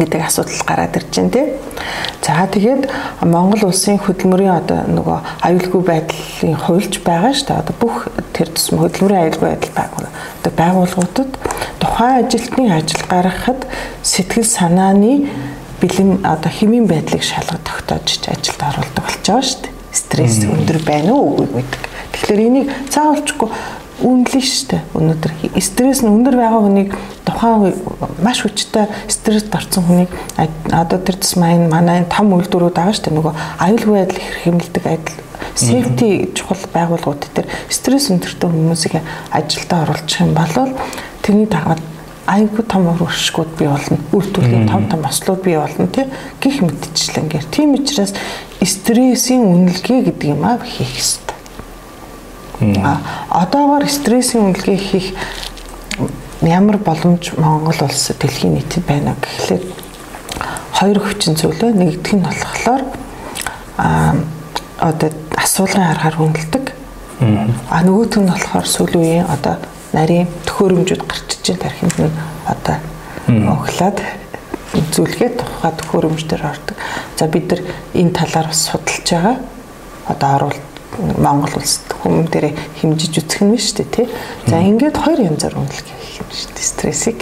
гэдэг 0.00 0.22
асуудал 0.22 0.62
гараад 0.66 0.96
ирж 0.96 1.10
байна 1.16 1.30
тий. 1.30 1.46
За 2.22 2.46
тэгээд 2.46 2.86
Монгол 3.26 3.68
улсын 3.68 3.98
хөдөлмөрийн 3.98 4.54
одоо 4.62 4.86
нөгөө 4.86 5.18
аюулгүй 5.42 5.82
байдлын 5.82 6.54
хуульч 6.54 7.02
байгаа 7.02 7.34
шүү 7.34 7.46
дээ. 7.50 7.58
Одоо 7.58 7.74
бүх 7.74 7.96
тэр 8.30 8.48
тусам 8.54 8.78
хөдөлмөрийн 8.86 9.22
аюулгүй 9.26 9.48
байдал 9.50 10.06
одоо 10.38 10.52
байгууллагуудад 10.54 11.32
тухайн 11.82 12.22
ажилтны 12.22 12.64
ажил 12.70 13.02
гаргахад 13.10 13.66
сэтгэл 14.06 14.46
санааны 14.46 15.26
бэлэн 15.82 16.22
одоо 16.22 16.52
хэмийн 16.54 16.86
байдлыг 16.86 17.24
шалгаж 17.26 17.58
тогтоож 17.66 18.06
ажилд 18.30 18.62
оруулдаг 18.62 19.04
болж 19.04 19.26
байгаа 19.26 19.42
шүү 19.42 19.60
дээ. 19.66 19.74
Стресс 19.90 20.38
өндөр 20.46 20.78
байна 20.86 21.18
уу 21.18 21.34
үгүй 21.34 21.66
гэдэг. 21.66 21.82
Тэгэхээр 22.14 22.46
энийг 22.46 22.68
цаавалчгүй 24.00 24.08
үнэлэн 24.08 24.42
штэ 24.42 24.80
өнөөдөр 24.96 25.32
стресс 25.60 26.00
нь 26.02 26.08
өндөр 26.08 26.36
байгаа 26.36 26.60
хүнийг 26.64 26.96
тухайн 27.24 27.74
маш 28.24 28.42
хүчтэй 28.42 28.88
стресст 29.08 29.52
орсон 29.54 29.84
хүнийг 29.84 30.10
одоо 30.72 30.98
тэр 30.98 31.16
тусмаа 31.20 31.52
энэ 31.52 31.68
манай 31.68 32.04
том 32.08 32.32
үйлдвэрүүд 32.32 32.74
байгаа 32.76 32.96
штэ 32.96 33.12
нөгөө 33.12 33.34
аюулгүй 33.60 33.94
байдал 34.00 34.20
хэмэлдэг 34.44 34.84
адил 34.86 35.18
safety 35.54 36.32
чухал 36.32 36.64
байгууллагууд 36.72 37.28
дээр 37.34 37.48
стресс 37.68 38.10
өндөртэй 38.10 38.48
хүмүүсийг 38.48 38.94
ажилдаа 39.30 39.84
оруулах 39.84 40.20
юм 40.20 40.32
бол 40.32 40.54
тэрний 41.22 41.48
дагаад 41.48 41.82
айгүй 42.30 42.64
том 42.64 42.86
урагшгууд 42.86 43.58
бий 43.58 43.66
болно. 43.66 43.98
Үйлдвэрлэлийн 44.14 44.68
том 44.70 44.86
том 44.86 45.02
ослууд 45.04 45.42
бий 45.42 45.58
болно 45.58 45.88
тий 45.88 46.06
гих 46.38 46.62
мэдчихлэнгээр. 46.62 47.46
Тийм 47.50 47.74
учраас 47.74 48.14
стрессийн 48.62 49.42
үнэлгээ 49.42 50.00
гэдэг 50.14 50.28
юм 50.30 50.44
аа 50.46 50.62
хийх 50.62 50.94
хэрэгтэй 50.94 51.29
одоогоор 52.60 53.88
стрессийн 53.88 54.52
үнэлгээ 54.52 54.78
хийх 54.78 55.08
ямар 56.42 56.76
боломж 56.76 57.32
Монгол 57.36 57.80
улс 57.80 58.12
дэлхийн 58.12 58.54
нийтэд 58.54 58.84
байна 58.84 59.16
гэхлээр 59.16 59.64
хоёр 60.76 60.98
хүчин 61.00 61.36
зүйлээ 61.36 61.72
нэгдүг 61.72 62.14
нь 62.16 62.24
болохоор 62.24 62.82
а 63.76 64.14
одоо 64.80 65.10
асуулгын 65.36 65.88
аргаар 65.88 66.16
үнэлдэг. 66.20 66.64
А 67.68 67.80
нөгөөх 67.84 68.16
нь 68.20 68.28
болохоор 68.28 68.66
сүүлийн 68.68 69.04
үеийн 69.04 69.28
одоо 69.28 69.56
нарийн 69.92 70.28
төхөөрөмжүүд 70.48 71.02
гарч 71.04 71.28
иж 71.36 71.46
тархинд 71.60 71.96
нь 72.00 72.12
одоо 72.48 72.76
өглөөд 73.28 73.98
зүйлгээ 74.92 75.30
тухай 75.36 75.72
төхөөрөмждөр 75.76 76.42
ордог. 76.44 76.76
За 77.16 77.28
бид 77.28 77.52
нар 77.52 77.60
энэ 77.92 78.16
талаар 78.16 78.48
бас 78.48 78.68
судалж 78.68 79.04
байгаа. 79.04 79.36
Одоо 80.08 80.28
оруулалт 80.36 80.69
Монгол 80.98 81.54
улсад 81.56 81.94
хүмүүн 82.02 82.26
дээр 82.26 82.50
хэмжиж 82.82 83.22
үзэх 83.22 83.42
нь 83.46 83.54
шүү 83.54 83.76
дээ 83.78 83.90
тий. 83.94 84.06
За 84.50 84.58
ингээд 84.58 84.96
хоёр 84.98 85.20
янзаар 85.22 85.54
үнэлэх 85.54 85.86
юм 85.86 86.28
шүү 86.34 86.50
дээ 86.50 86.66
стрессийг. 86.66 87.18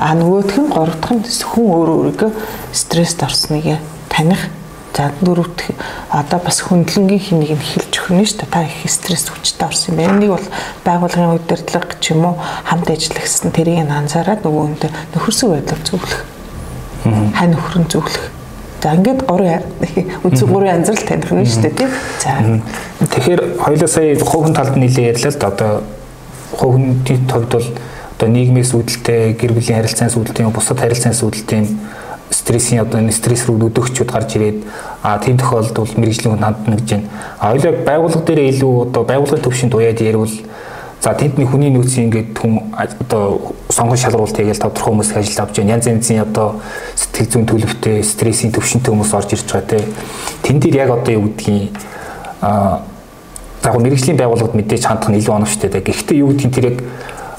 А 0.00 0.12
нөгөөх 0.12 0.52
нь 0.60 0.68
гурав 0.68 1.00
дахь 1.00 1.16
нь 1.16 1.24
хүн 1.24 1.66
өөрөө 1.72 1.96
өөрийгөө 2.12 2.30
стресст 2.76 3.22
орсныг 3.24 3.80
таних. 4.12 4.52
За 4.92 5.08
дөрөвт 5.24 5.72
одоо 6.12 6.40
бас 6.44 6.60
хөндлөнгийн 6.68 7.24
хэнийг 7.32 7.56
нь 7.56 7.64
хэлж 7.64 7.92
өгнө 7.96 8.28
шүү 8.28 8.44
дээ. 8.44 8.52
Та 8.52 8.68
их 8.68 8.84
стресс 8.92 9.32
хүчтэй 9.32 9.64
орсон 9.64 9.96
юм 9.96 9.96
байна. 9.96 10.12
Энийг 10.20 10.36
бол 10.36 10.48
байгууллагын 10.84 11.36
удирдлага 11.40 11.96
ч 11.96 12.12
юм 12.12 12.28
уу 12.28 12.36
хамт 12.68 12.92
ажиллагсан 12.92 13.56
тэрийг 13.56 13.88
анзаараад 13.88 14.44
нөгөө 14.44 14.62
хүнтэй 14.68 14.90
нөхөрсөг 15.16 15.48
байдлаар 15.48 15.80
зөвлөх. 15.80 16.20
Хань 17.08 17.56
нөхрөн 17.56 17.88
зөвлөх 17.88 18.41
За 18.82 18.94
ингээд 18.98 19.22
гурван 19.30 19.62
үндсэн 20.26 20.48
гурван 20.50 20.82
янзрал 20.82 21.06
таних 21.06 21.30
нь 21.30 21.46
шүү 21.46 21.62
дээ 21.62 21.78
тийм. 21.78 21.90
За. 22.18 22.34
Тэгэхээр 23.06 23.42
хоёулаа 23.62 23.88
сая 23.88 24.18
хувийн 24.18 24.54
талд 24.58 24.74
нэлээ 24.74 25.14
ярьлаа 25.14 25.30
л 25.30 25.38
да 25.38 25.46
одоо 25.54 25.72
хувийн 26.58 26.98
төвд 27.06 27.52
бол 27.54 27.68
одоо 28.18 28.28
нийгмийн 28.28 28.66
сүдэлтэй, 28.66 29.38
гэр 29.38 29.54
бүлийн 29.54 29.78
харилцааны 29.78 30.10
сүдэлтэй, 30.10 30.50
бусад 30.50 30.82
харилцааны 30.82 31.14
сүдэлтэй 31.14 31.62
стрессийн 32.32 32.82
одоо 32.82 32.98
энэ 32.98 33.12
стресс 33.14 33.46
рүү 33.46 33.70
өдөөгчүүд 33.70 34.10
гарч 34.10 34.34
ирээд 34.36 34.58
а 35.02 35.18
тийм 35.22 35.38
тохиолдолд 35.38 35.78
бол 35.78 35.94
мэрэгжлийн 36.00 36.32
хүн 36.34 36.42
хандна 36.42 36.76
гэж 36.76 36.88
байна. 36.90 37.08
А 37.38 37.52
хоёулаа 37.52 37.72
байгууллага 37.86 38.26
дээр 38.26 38.40
илүү 38.50 38.74
одоо 38.88 39.02
байгууллагын 39.04 39.44
төвшөнд 39.46 39.74
уяад 39.74 40.00
ярил 40.00 40.26
За 41.02 41.14
тэдний 41.18 41.46
хүний 41.50 41.74
нөөцийн 41.74 42.06
ингээд 42.06 42.38
хүн 42.38 42.70
одоо 42.78 43.58
сонгон 43.74 43.98
шалгуулт 43.98 44.38
хийгээл 44.38 44.62
тодорхой 44.62 44.94
хүмүүс 44.94 45.10
ажил 45.18 45.42
авч 45.42 45.58
байна. 45.58 45.74
Янз 45.74 45.90
янзын 45.90 46.22
одоо 46.22 46.62
сэтгэл 46.94 47.26
зүйн 47.26 47.46
төлөвтэй, 47.50 48.06
стрессийн 48.06 48.54
төвшөнтэй 48.54 48.94
хүмүүс 48.94 49.10
орж 49.10 49.34
ирж 49.34 49.50
байгаа 49.50 49.66
те. 49.66 49.82
Тэн 50.46 50.62
дээр 50.62 50.86
яг 50.86 50.90
одоо 50.94 51.18
юу 51.18 51.26
гэдгийг 51.26 51.74
аа 52.38 52.86
яг 53.66 53.74
мэрэгжлийн 53.82 54.14
байгууллагад 54.14 54.54
мэдээж 54.54 54.86
хандах 54.86 55.10
нь 55.10 55.18
илүү 55.18 55.34
оновчтой. 55.34 55.74
Гэхдээ 55.74 56.22
юу 56.22 56.30
гэдгийг 56.38 56.54
тэр 56.54 56.66
яг 56.70 56.78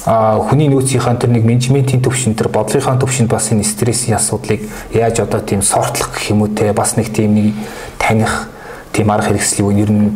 хүний 0.04 0.68
нөөцийн 0.68 1.16
тэр 1.16 1.32
нэг 1.32 1.48
менежментийн 1.48 2.04
төвшин 2.04 2.36
тэр 2.36 2.52
бодлогын 2.52 3.00
төвшөнд 3.00 3.32
бас 3.32 3.48
энэ 3.56 3.64
стрессийн 3.64 4.20
асуудлыг 4.20 4.68
яаж 4.92 5.24
одоо 5.24 5.40
тийм 5.40 5.64
сортлох 5.64 6.12
гэх 6.12 6.36
юм 6.36 6.44
уу 6.44 6.52
те 6.52 6.76
бас 6.76 7.00
нэг 7.00 7.16
тийм 7.16 7.32
нэг 7.32 7.56
таних 7.96 8.52
тийм 8.92 9.08
арга 9.08 9.32
хэрэгслийг 9.32 9.72
ер 9.80 9.92
нь 9.92 10.12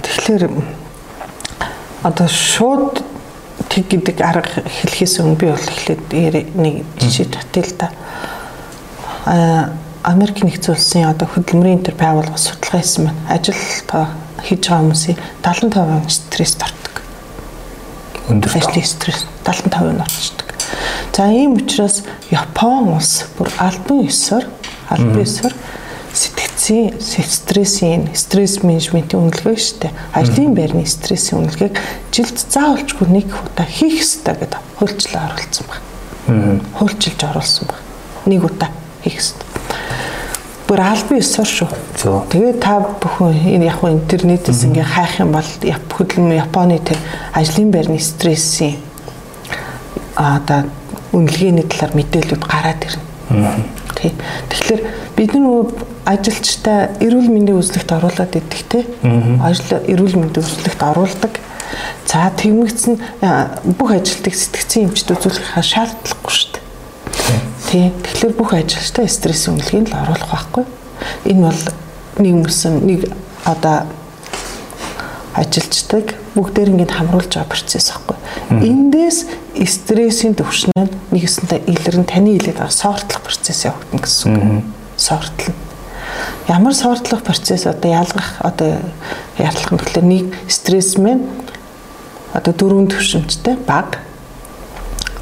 тэгэхээр 0.00 0.87
одоо 2.02 2.28
шууд 2.28 3.02
тэг 3.68 3.88
гэдэг 3.90 4.16
арга 4.22 4.62
хэлхээс 4.64 5.18
өмнө 5.20 5.38
би 5.38 5.46
бол 5.50 5.58
эхлээд 5.58 6.54
нэг 6.54 6.84
жишээ 6.98 7.26
татъя 7.26 7.64
л 7.64 7.74
да. 7.78 7.88
А 9.26 9.72
Америк 10.06 10.40
нэгдсэн 10.40 10.74
улсын 10.74 11.10
одоо 11.10 11.28
хөдөлмөрийн 11.28 11.82
төр 11.82 11.98
байгууллага 11.98 12.38
судалгаа 12.38 12.80
хийсэн 12.80 13.10
байна. 13.10 13.20
Ажил 13.28 13.58
хийж 14.46 14.62
байгаа 14.62 14.82
хүмүүсийн 14.86 15.18
75% 15.42 16.08
стресст 16.08 16.62
ордог. 16.62 16.94
Өндөр 18.30 18.56
ажлын 18.56 18.86
стресс 18.86 19.26
75% 19.44 19.98
нь 19.98 20.04
орчдөг. 20.06 20.48
За 21.18 21.26
ийм 21.34 21.58
учраас 21.58 22.04
Япон 22.30 22.94
улс 22.94 23.26
бүр 23.36 23.50
албан 23.58 24.06
ёсоор 24.06 24.46
албан 24.88 25.18
ёсоор 25.18 25.50
сэтгцийн 26.58 27.30
стрессийн 27.30 28.08
стресс 28.14 28.62
менежментийн 28.62 29.22
үнэлгээг 29.22 29.58
штэ 29.58 29.90
ажлын 30.12 30.54
байрны 30.54 30.86
стрессийн 30.86 31.46
үнэлгээг 31.46 31.78
жилд 32.10 32.38
заавалчгүй 32.50 33.06
нэг 33.08 33.30
удаа 33.30 33.66
хийх 33.66 34.02
ёстой 34.02 34.34
гэдэг 34.34 34.58
хуульчлал 34.78 35.30
оруулсан 35.30 35.66
байна. 35.70 36.60
Хуульчилж 36.74 37.20
оруулсан 37.22 37.66
байна. 37.70 37.84
Нэг 38.26 38.42
удаа 38.44 38.70
хийх 39.04 39.22
ёстой 39.22 39.46
бүр 40.68 40.82
албан 40.84 41.22
ёсоор 41.22 41.48
шүү. 41.48 41.68
Тэгээд 42.28 42.60
та 42.60 42.82
бүхэн 42.82 43.56
энэ 43.56 43.70
яг 43.70 43.80
нь 43.86 43.96
интернетээс 43.96 44.68
ингээ 44.68 44.84
хайх 44.84 45.22
юм 45.22 45.32
бол 45.32 45.46
хөдөлмөр 45.46 46.42
Японы 46.44 46.76
тэр 46.82 46.98
ажлын 47.32 47.72
байрны 47.72 47.96
стрессийн 47.96 48.76
одоо 50.12 50.68
үнэлгээний 51.16 51.64
талаар 51.64 51.96
мэдээлэлүүд 51.96 52.44
гараад 52.44 52.84
ирнэ. 52.84 53.64
Тий. 53.96 54.12
Тэгэхээр 54.52 54.82
бид 55.16 55.32
нөгөө 55.32 55.62
ажилчтай 56.08 56.88
эрүүл 57.04 57.28
мэндийн 57.28 57.60
үзлэгт 57.60 57.92
оруулаад 57.92 58.32
идэх 58.32 58.62
те. 58.64 58.86
Ажил 59.44 59.76
эрүүл 59.84 60.16
мэндийн 60.16 60.40
үзлэгт 60.40 60.80
оруулдаг. 60.80 61.36
За 62.08 62.32
тэгмэгцэн 62.32 62.96
бүх 63.76 63.92
ажилтыг 63.92 64.32
сэтгцэн 64.32 64.88
эмчд 64.88 65.12
үзүүлэх 65.12 65.60
шаардлагагүй 65.60 66.32
шүү 66.32 66.48
дээ. 66.56 66.64
Тий. 67.68 67.86
Тэгэхээр 67.92 68.34
бүх 68.40 68.56
ажилчтай 68.56 69.04
стресс 69.12 69.44
үнэлгээнд 69.52 69.92
л 69.92 70.00
оруулах 70.00 70.32
байхгүй. 70.32 70.64
Энэ 71.28 71.44
бол 71.44 71.62
нэг 72.24 72.34
мөсөн 72.48 72.80
нэг 72.88 73.12
одоо 73.44 73.84
ажилчдаг 75.36 76.16
бүгдээр 76.32 76.72
ингэж 76.72 76.90
хамруулж 76.96 77.36
байгаа 77.36 77.52
процесс 77.52 77.92
байхгүй. 77.92 78.16
Эндээс 78.64 79.18
стрессийн 79.60 80.32
төвшнөд 80.40 81.12
нэгэсэнтэй 81.12 81.68
илэрэн 81.68 82.08
таны 82.08 82.40
хэлээд 82.40 82.64
байгаа 82.64 82.72
сортлох 82.72 83.20
процесс 83.20 83.68
явагдана 83.68 84.00
гэсэн 84.00 84.32
үг. 84.32 84.64
Сортлно. 84.96 85.67
Ямар 86.48 86.74
сортлох 86.74 87.22
процесс 87.22 87.66
одоо 87.66 87.90
ялгах 87.92 88.40
одоо 88.40 88.80
яарлах 89.36 89.72
нь 89.72 89.78
тэгэхээр 89.78 90.04
нэг 90.08 90.24
стресс 90.48 90.96
мэн 90.96 91.28
одоо 92.32 92.52
дөрвөн 92.56 92.88
төвшинтэй 92.88 93.60
баг 93.68 94.00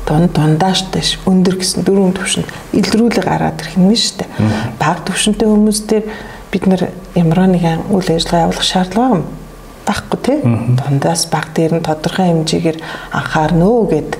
дунд 0.07 0.31
дундааштай 0.39 1.03
ш 1.03 1.19
өндөр 1.27 1.59
гэсэн 1.59 1.83
дөрвөн 1.83 2.15
төвшөнд 2.15 2.47
илрүүлэг 2.79 3.27
гараад 3.27 3.59
ирэх 3.59 3.75
юм 3.75 3.91
шүү 3.91 4.23
дээ. 4.23 4.31
Бага 4.79 5.03
төвшөнтэй 5.03 5.51
хүмүүс 5.51 5.81
дээр 5.91 6.05
бид 6.55 6.65
нар 6.71 6.83
ямар 7.19 7.51
нэгэн 7.51 7.91
үйл 7.91 8.07
ажиллагаа 8.07 8.47
явуулах 8.47 8.63
шаардлага 8.71 9.27
байхгүй 9.83 10.19
тий. 10.23 10.39
Дундаас 10.79 11.27
баг 11.27 11.51
дээр 11.59 11.83
нь 11.83 11.87
тодорхой 11.87 12.31
хэмжээгээр 12.31 12.79
анхаарнө 13.19 13.71
гэд 13.91 14.11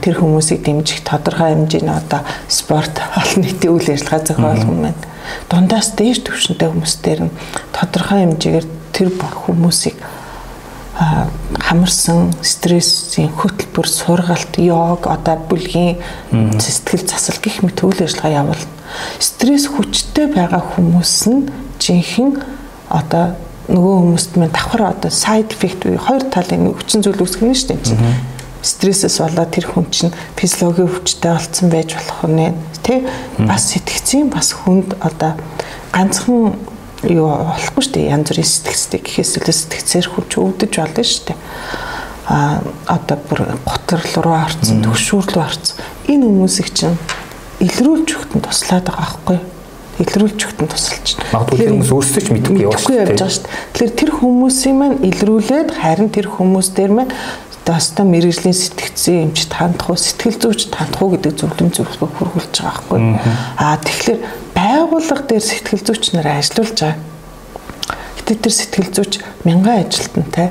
тэр 0.00 0.14
хүмүүсийг 0.16 0.64
дэмжих 0.64 1.04
тодорхой 1.04 1.52
хэмжээний 1.52 1.92
одоо 2.00 2.24
спорт 2.48 2.96
олон 3.20 3.44
нийтийн 3.44 3.76
үйл 3.76 3.92
ажиллагаа 3.92 4.24
зохиолох 4.24 4.64
юм 4.64 4.80
байна. 4.88 5.09
Дундаас 5.50 5.94
дээш 5.98 6.22
төвшөнтэй 6.24 6.68
хүмүүстээр 6.70 7.20
нь 7.26 7.34
тодорхой 7.74 8.24
хэмжээгээр 8.24 8.66
тэр 8.94 9.08
хүмүүсийг 9.16 9.96
хамарсан 11.60 12.34
стрессийн 12.42 13.32
хөтөлбөр 13.32 13.88
сургалт 13.88 14.58
йог 14.58 15.06
одоо 15.08 15.36
бүлгийн 15.48 15.96
сэтгэл 16.60 17.08
засал 17.08 17.40
гих 17.40 17.62
мэт 17.64 17.80
үйл 17.80 18.04
ажиллагаа 18.04 18.44
явуулна. 18.44 18.68
Стресс 19.18 19.70
хүчтэй 19.70 20.28
байгаа 20.28 20.60
хүмүүс 20.60 21.14
нь 21.32 21.48
жинхэнэ 21.80 22.44
одоо 22.90 23.38
нөгөө 23.70 23.96
хүмүүст 24.02 24.32
мэн 24.36 24.52
давхар 24.52 24.92
одоо 24.92 25.10
side 25.10 25.54
effect 25.54 25.86
буюу 25.86 25.96
хоёр 25.96 26.24
талын 26.28 26.74
хүчин 26.74 27.00
зүйл 27.00 27.22
үүсгэх 27.22 27.48
нь 27.48 27.56
шүү 27.56 27.68
дээ. 27.80 27.80
Стрессээс 28.62 29.20
болоод 29.24 29.50
тэр 29.50 29.66
хүн 29.72 29.86
чинь 29.88 30.14
физиологийн 30.36 30.88
хүчтэй 30.88 31.32
болцсон 31.32 31.68
байж 31.72 31.96
болох 31.96 32.20
нь 32.28 32.52
тий 32.84 33.04
бас 33.38 33.72
сэтгцийн 33.72 34.28
бас 34.28 34.52
хүнд 34.52 34.96
одоо 35.00 35.36
ганцхан 35.92 36.56
юу 37.08 37.28
болохгүй 37.28 37.82
шүү 37.84 37.94
дээ. 37.96 38.12
Янз 38.12 38.28
бүрийн 38.28 38.50
сэтгцтэй 38.50 39.00
гэхээс 39.00 39.40
илүү 39.40 39.56
сэтгцээр 39.56 40.06
хүч 40.12 40.30
өвдөж 40.36 40.72
болно 40.76 41.04
шүү 41.04 41.24
дээ. 41.32 41.38
А 42.30 42.60
одоо 42.86 43.16
бүр 43.28 43.40
готрол 43.64 44.12
руу 44.20 44.36
орцсон, 44.36 44.84
төгшүүр 44.84 45.24
рүү 45.32 45.42
орцсон. 45.42 45.80
Энэ 46.12 46.28
хүмүүсийг 46.28 46.68
чинь 46.76 47.00
илрүүлж 47.64 48.08
өгтөн 48.20 48.44
туслаад 48.44 48.86
байгаа 48.86 49.00
байхгүй 49.00 49.40
илрүүлж 50.00 50.40
өгтөн 50.48 50.68
тусалж 50.70 51.16
байна. 51.16 51.32
Магадгүй 51.34 51.58
тэр 51.60 51.72
хүмүүс 51.74 51.90
өөрсдөө 51.92 52.22
ч 52.24 52.28
мэдгүй 52.32 52.62
явж 52.64 52.84
байгаа 52.88 53.28
шүү 53.28 53.44
дээ. 53.44 53.52
Тэгэхээр 53.74 53.92
тэр 54.00 54.10
хүмүүсийн 54.16 54.76
маань 54.80 54.98
илрүүлээд 55.04 55.68
харин 55.76 56.08
тэр 56.08 56.26
хүмүүс 56.32 56.68
дээр 56.72 56.92
маань 56.96 57.12
даста 57.70 58.02
мэрэгжлийн 58.02 58.56
сэтгцэн 58.56 59.30
эмчт 59.30 59.54
хандах 59.54 59.94
уу 59.94 59.98
сэтгэл 59.98 60.42
зүйч 60.42 60.74
хандах 60.74 61.02
уу 61.02 61.14
гэдэг 61.14 61.38
зөвлөм 61.38 61.70
зөвлөгөө 61.70 62.10
хүргүүлж 62.18 62.54
байгаа 62.58 62.82
байхгүй. 62.90 62.98
Аа 63.62 63.78
тэгэхээр 63.78 64.20
байгууллага 64.58 65.22
дээр 65.30 65.44
сэтгэл 65.46 65.86
зүйч 65.86 66.04
нараа 66.18 66.42
ажиллуулж 66.42 66.78
байгаа. 66.82 66.98
Гэтэ 68.18 68.34
тэр 68.42 68.54
сэтгэл 68.58 68.90
зүйч 68.90 69.12
мянган 69.46 69.86
ажилтнтай 69.86 70.50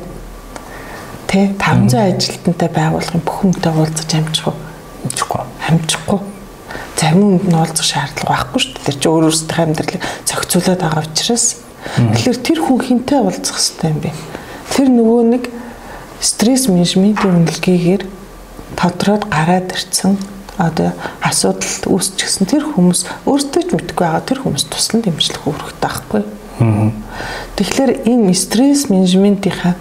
тэ 1.27 1.53
500 1.59 2.15
ажилтнтай 2.15 2.69
байгууллагын 2.71 3.21
бүх 3.27 3.35
хүнтэй 3.43 3.71
уулзаж 3.75 4.09
амжих 4.15 4.47
уу? 4.47 4.57
Амжихгүй. 5.03 5.43
Амжихгүй. 5.67 6.19
Зарим 6.95 7.21
хүнд 7.21 7.45
нь 7.51 7.59
уулзах 7.59 7.85
шаардлага 7.85 8.31
байхгүй 8.31 8.59
шүү 8.63 8.73
дээ. 8.79 8.85
Тэр 8.87 8.97
чинь 8.97 9.11
өөр 9.11 9.27
өөрсдөө 9.27 9.59
амьдралыг 9.59 10.01
зохицуулаад 10.25 10.81
байгаа 10.87 11.03
учраас 11.03 11.45
тэгэхээр 11.99 12.39
тэр 12.47 12.59
хүн 12.63 12.79
хинтэй 12.79 13.19
уулзах 13.19 13.59
хэрэгтэй 13.59 13.89
юм 13.91 13.99
бэ? 13.99 14.11
Тэр 14.73 14.87
нөгөө 14.89 15.21
нэг 15.29 15.43
стресс 16.21 16.67
менежментийн 16.67 17.43
үнэлгээгээр 17.43 18.03
тодроод 18.75 19.23
гараад 19.31 19.71
ирсэн 19.71 20.19
одоо 20.59 20.91
асуудал 21.23 21.95
үүсчихсэн 21.95 22.47
тэр 22.47 22.63
хүмүүс 22.67 23.07
өөртөө 23.23 23.63
ч 23.63 23.69
мэдгүй 23.71 24.03
байгаа 24.03 24.23
тэр 24.27 24.43
хүмүүс 24.43 24.67
туслан 24.67 25.01
дэмжлэх 25.07 25.47
үүрэгтэй 25.47 25.79
байхгүй. 25.79 26.23
Тэгэхээр 27.55 27.91
энэ 28.11 28.35
стресс 28.35 28.91
менежментийнхаа 28.91 29.79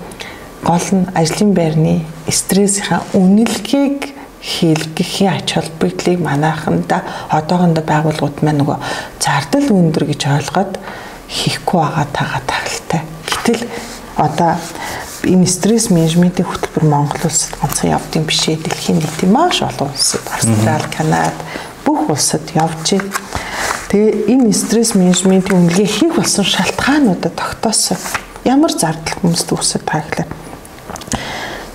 гол 0.63 0.89
нь 0.95 1.11
ажлын 1.19 1.51
байрны 1.55 2.07
стрессийнхаа 2.31 3.03
үнэлгээг 3.19 4.15
хийлгэхийн 4.39 5.35
ач 5.35 5.59
холбогдлыг 5.59 6.23
манайханда 6.23 7.03
одоохондоо 7.35 7.83
байгууллагууд 7.83 8.39
маань 8.47 8.63
нөгөө 8.63 8.79
зардал 9.19 9.69
өндөр 9.75 10.05
гэж 10.15 10.23
ойлгоод 10.31 10.73
хийхгүй 11.27 11.79
байгаа 11.83 12.07
тагаа 12.15 12.43
тагlalтай. 12.47 13.03
Гэтэл 13.27 13.63
одоо 14.15 14.55
энэ 15.25 15.47
стресс 15.47 15.91
менежментийн 15.91 16.47
хөтөлбөр 16.47 16.85
Монгол 16.85 17.27
улсад 17.27 17.57
ганцхан 17.59 17.97
явдсан 17.97 18.25
биш 18.29 18.43
ээ. 18.49 18.63
Дэлхийн 18.63 18.99
нийтийн 18.99 19.33
маш 19.33 19.63
олон 19.63 19.91
улсад, 19.91 20.23
Австрали, 20.31 20.89
Канада 20.95 21.35
бүх 21.85 22.11
улсад 22.11 22.45
явж 22.55 22.99
байна. 22.99 23.11
Тэгээ 23.89 24.29
энэ 24.29 24.53
стресс 24.53 24.93
менежментийн 24.95 25.65
үнэлгээ 25.65 25.89
хийх 25.89 26.15
болсон 26.17 26.45
шалтгаануудад 26.45 27.33
тогтоосон 27.33 27.97
ямар 28.45 28.73
зардал 28.73 29.17
хүмүүст 29.21 29.49
үүсэж 29.53 29.83
гэхээр 29.85 30.29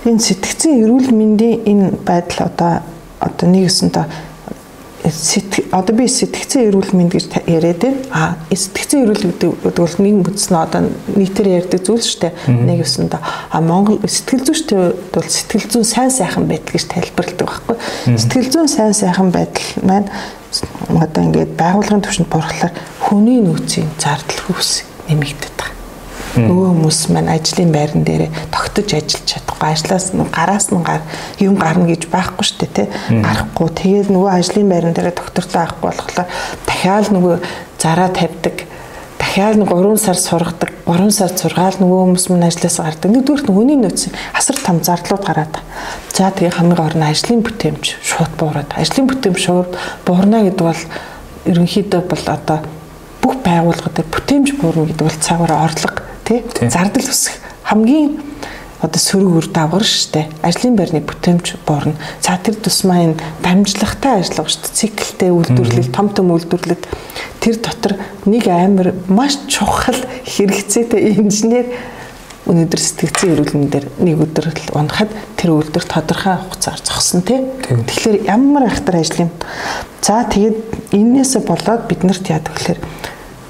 энэ 0.06 0.20
сэтгцэн 0.22 0.84
эрүүл 0.84 1.10
мэндийн 1.10 1.66
энэ 1.66 1.86
байдал 2.06 2.46
одоо 2.46 2.72
одоо 3.18 3.46
нэгэсэндээ 3.50 4.04
сэтгэл 4.04 4.33
одоо 5.04 5.96
би 5.96 6.06
сэтгцэн 6.08 6.70
эрүүл 6.72 6.96
мэнд 6.96 7.12
гэж 7.12 7.26
яриад 7.44 7.82
байна. 7.84 8.00
А 8.08 8.22
сэтгцэн 8.48 9.04
эрүүл 9.04 9.24
гэдэг 9.36 9.50
бол 9.76 9.96
нэг 10.00 10.16
бүтсэн 10.24 10.56
одоо 10.56 10.88
нийтээр 11.12 11.60
ярьдаг 11.60 11.84
зүйл 11.84 12.00
шүү 12.00 12.20
дээ. 12.24 12.32
Нэг 12.64 12.84
өсөндө 12.88 13.20
а 13.20 13.60
Монгол 13.60 14.00
сэтгэл 14.00 14.48
зүйчтэй 14.48 14.96
бол 15.12 15.28
сэтгэл 15.28 15.68
зүйн 15.68 15.84
сайн 15.84 16.10
сайхан 16.10 16.48
байдал 16.48 16.72
гэж 16.72 16.88
тайлбарладаг 16.88 17.48
байхгүй. 17.52 17.76
Сэтгэл 18.16 18.48
зүйн 18.48 18.70
сайн 18.72 18.96
сайхан 18.96 19.28
байдал 19.28 19.68
маань 19.84 20.08
одоо 20.88 21.20
ингээд 21.20 21.52
байгууллагын 21.60 22.04
түвшинд 22.04 22.32
бурхлаар 22.32 22.72
хүний 23.04 23.44
нөөцийн 23.44 23.92
зардал 24.00 24.40
хөвс 24.48 24.88
нэмэгдэж 25.10 25.53
Нөгөө 26.34 26.66
хүмүүс 26.74 26.98
маань 27.14 27.30
ажлын 27.30 27.70
байран 27.70 28.02
дээр 28.02 28.26
тогтож 28.50 28.90
ажиллаж 28.90 29.26
чадахгүй. 29.30 29.68
Ажлаас 29.70 30.06
нь 30.10 30.26
гараас 30.34 30.66
нь 30.74 30.82
гар 30.82 31.02
юм 31.38 31.54
гарна 31.54 31.86
гэж 31.86 32.10
байхгүй 32.10 32.42
шүү 32.42 32.58
дээ 32.58 32.72
тий. 32.74 32.88
Гарахгүй. 33.22 33.68
Тэгээд 33.70 34.08
нөгөө 34.10 34.30
ажлын 34.34 34.68
байран 34.68 34.94
дээр 34.98 35.14
доктортой 35.14 35.62
авахгүй 35.62 35.94
болохоор 35.94 36.26
дахиад 36.66 37.08
нөгөө 37.14 37.34
зараа 37.78 38.10
тавьдаг 38.10 38.66
дахиад 39.18 39.62
3 39.62 39.96
сар 39.98 40.18
сургадаг 40.18 40.70
3 40.86 41.10
сар 41.10 41.30
сургаал 41.30 41.78
нөгөө 41.78 42.00
хүмүүс 42.02 42.26
мань 42.30 42.46
ажлаас 42.50 42.78
гардаг. 42.82 43.10
Нэгдүгээр 43.10 43.42
нь 43.46 43.54
хүний 43.54 43.78
нөөц 43.78 44.10
асар 44.34 44.56
том 44.58 44.78
зардлууд 44.82 45.24
гараад 45.24 45.54
за 46.10 46.30
тэгээ 46.30 46.58
хамгийн 46.58 46.78
гол 46.78 46.96
нь 46.98 47.08
ажлын 47.08 47.42
бүтээмж 47.46 47.84
шууд 48.02 48.32
буураад. 48.38 48.70
Ажлын 48.74 49.06
бүтээмж 49.06 49.38
шууд 49.38 49.70
буурна 50.06 50.42
гэдэг 50.42 50.66
бол 50.66 50.82
ерөнхийдөө 51.50 52.02
бол 52.10 52.24
одоо 52.26 52.58
бүх 53.22 53.34
байгууллагад 53.42 54.06
бүтээмж 54.12 54.48
буурна 54.60 54.86
гэдэг 54.90 55.06
бол 55.06 55.18
цагаараа 55.24 55.66
орлого 55.66 56.13
тий? 56.24 56.42
Зардал 56.68 57.08
өсөх 57.08 57.36
хамгийн 57.68 58.18
одоо 58.84 59.00
сөрөг 59.00 59.32
үр 59.40 59.48
дагавар 59.48 59.84
штэ 59.84 60.28
ажлын 60.44 60.76
байрны 60.76 61.00
бүтээмж 61.00 61.56
буурна. 61.64 61.96
За 62.20 62.36
тэр 62.36 62.60
тусмаа 62.60 63.00
энэ 63.00 63.20
дамжлагтай 63.40 64.20
ажиллага 64.20 64.52
штэ 64.52 64.68
циклтэй 64.72 65.30
үйлдвэрлэл 65.32 65.94
том 65.94 66.12
том 66.12 66.34
үйлдвэрлэлд 66.36 66.84
тэр 67.40 67.56
дотор 67.64 67.96
нэг 68.28 68.44
амар 68.48 68.92
маш 69.08 69.40
чухал 69.48 69.96
хэрэгцээтэй 70.28 71.16
инженер 71.16 71.72
өнөөдөр 72.44 72.80
сэтгцэн 72.80 73.32
эрүүл 73.32 73.56
мэндээр 73.56 73.86
нэг 74.04 74.20
өдөр 74.20 74.52
л 74.52 74.76
унахад 74.76 75.08
тэр 75.40 75.56
үйлдвэр 75.56 75.86
тодорхой 75.88 76.36
хугацаар 76.44 76.80
зогсон 76.84 77.24
тий. 77.24 77.40
Тэгэхээр 77.64 78.28
ямар 78.28 78.68
ахтар 78.68 79.00
ажил 79.00 79.24
юм. 79.24 79.32
За 80.04 80.28
тэгээд 80.28 80.92
энээсээ 80.92 81.40
болоод 81.40 81.88
бид 81.88 82.04
нарт 82.04 82.28
яадаг 82.28 82.52
гэхээр 82.52 82.80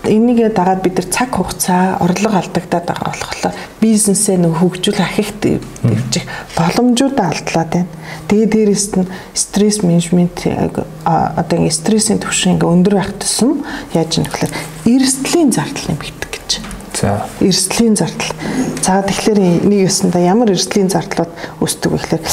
энийгээ 0.06 0.50
дагаад 0.52 0.82
бид 0.84 1.00
нар 1.00 1.08
цаг 1.08 1.30
хугацаа 1.34 1.98
орлого 2.04 2.38
алдагдаад 2.38 2.86
байгаа 2.86 3.10
болохоор 3.12 3.54
бизнесээ 3.80 4.36
нэг 4.38 4.52
хөгжүүл 4.60 5.00
ахихт 5.00 5.40
дэвчих 5.42 6.24
боломжуудаа 6.56 7.32
алдлаад 7.32 7.70
байна. 7.72 7.92
Тэгээ 8.28 8.48
дээрэс 8.52 8.86
нь 9.00 9.08
стресс 9.32 9.82
менежмент 9.82 10.44
одоо 11.04 11.56
ингэ 11.58 11.72
стрессийн 11.72 12.20
түвшин 12.20 12.60
ингээ 12.60 12.68
өндөр 12.68 12.94
байх 13.00 13.12
тусам 13.16 13.64
яаж 13.96 14.20
юм 14.20 14.28
гэхээр 14.28 14.52
эрсдлийн 14.88 15.50
зардал 15.52 15.88
нэмэгдэх 15.88 16.30
гэж. 16.30 16.50
За. 17.00 17.26
Эрсдлийн 17.40 17.96
зардал. 17.96 18.32
За 18.84 19.02
тэгэхээр 19.02 19.68
нэг 19.68 19.80
ёсондоо 19.88 20.20
ямар 20.20 20.52
эрсдлийн 20.52 20.92
зардлууд 20.92 21.32
үүсдэг 21.60 21.90
вэ 21.92 21.98
гэхээр 21.98 22.24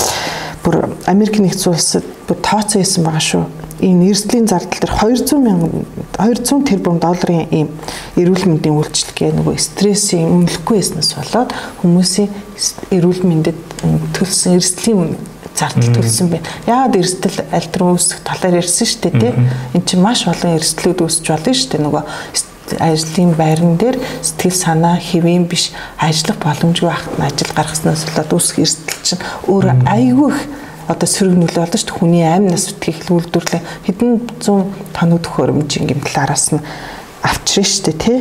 бүр 0.63 0.75
Америк 1.07 1.39
нэгдсэн 1.39 1.71
улсад 1.73 2.05
бүр 2.27 2.37
тооцоо 2.39 2.83
хийсэн 2.83 3.03
байгаа 3.03 3.23
шүү 3.23 3.43
энэ 3.81 4.13
эрсдлийн 4.13 4.47
зардал 4.47 4.79
дээр 4.79 4.93
200 4.93 5.41
мянган 5.41 5.85
200 6.15 6.69
тэрбум 6.69 7.01
долларын 7.01 7.49
ийм 7.49 7.69
эрүүл 8.15 8.45
мэндийн 8.45 8.77
үйлчилгээ 8.77 9.31
нөгөө 9.35 9.57
стрессийн 9.57 10.29
үнэлэхгүй 10.29 10.77
байснаас 10.77 11.17
болоод 11.17 11.51
хүмүүсийн 11.81 12.29
эрүүл 12.93 13.21
мэндэд 13.25 13.59
төлсөн 14.13 14.61
эрсдлийн 14.61 15.17
зардал 15.57 15.91
төлсөн 15.97 16.29
байна. 16.31 16.47
Яагаад 16.69 16.95
эрсдэл 17.01 17.41
альтернатив 17.51 17.97
үүсэх 17.97 18.19
талаар 18.23 18.61
ярьсан 18.61 18.87
шүү 18.87 19.01
дээ 19.01 19.19
тий. 19.19 19.33
Эн 19.75 19.83
чинь 19.83 20.05
маш 20.05 20.23
олон 20.29 20.55
эрсдлүүд 20.55 21.01
үүсч 21.01 21.25
болно 21.27 21.51
шүү 21.51 21.69
дээ 21.75 21.83
нөгөө 21.85 22.03
ажлын 22.79 23.33
байран 23.35 23.75
дээр 23.75 23.99
сэтгэл 24.21 24.55
санаа 24.55 24.95
хэвэн 24.95 25.43
биш 25.51 25.75
ажиллах 25.99 26.39
боломжгүй 26.39 26.87
нь 26.87 27.25
ажил 27.27 27.51
гаргаснаас 27.51 28.07
болоод 28.07 28.31
үүсэх 28.31 28.63
эрсдэл 28.63 29.03
чинь 29.03 29.23
өөр 29.51 29.65
айгүй 29.91 30.29
их 30.31 30.39
одоо 30.87 31.07
сөрөг 31.07 31.37
нөлөө 31.37 31.63
олдож 31.65 31.83
шүү 31.85 31.97
хүний 31.99 32.25
амь 32.25 32.49
нас 32.49 32.71
үтгэх 32.71 33.09
үйлдвэрлээ 33.11 33.61
хэдэн 33.85 34.11
зуун 34.41 34.73
тоног 34.95 35.21
төхөөрөмжийн 35.25 35.85
гэм 35.89 36.01
талаараас 36.01 36.55
нь 36.55 36.61
авчрын 37.21 37.67
шүү 37.67 37.83
дээ 37.85 37.97
тий. 38.01 38.19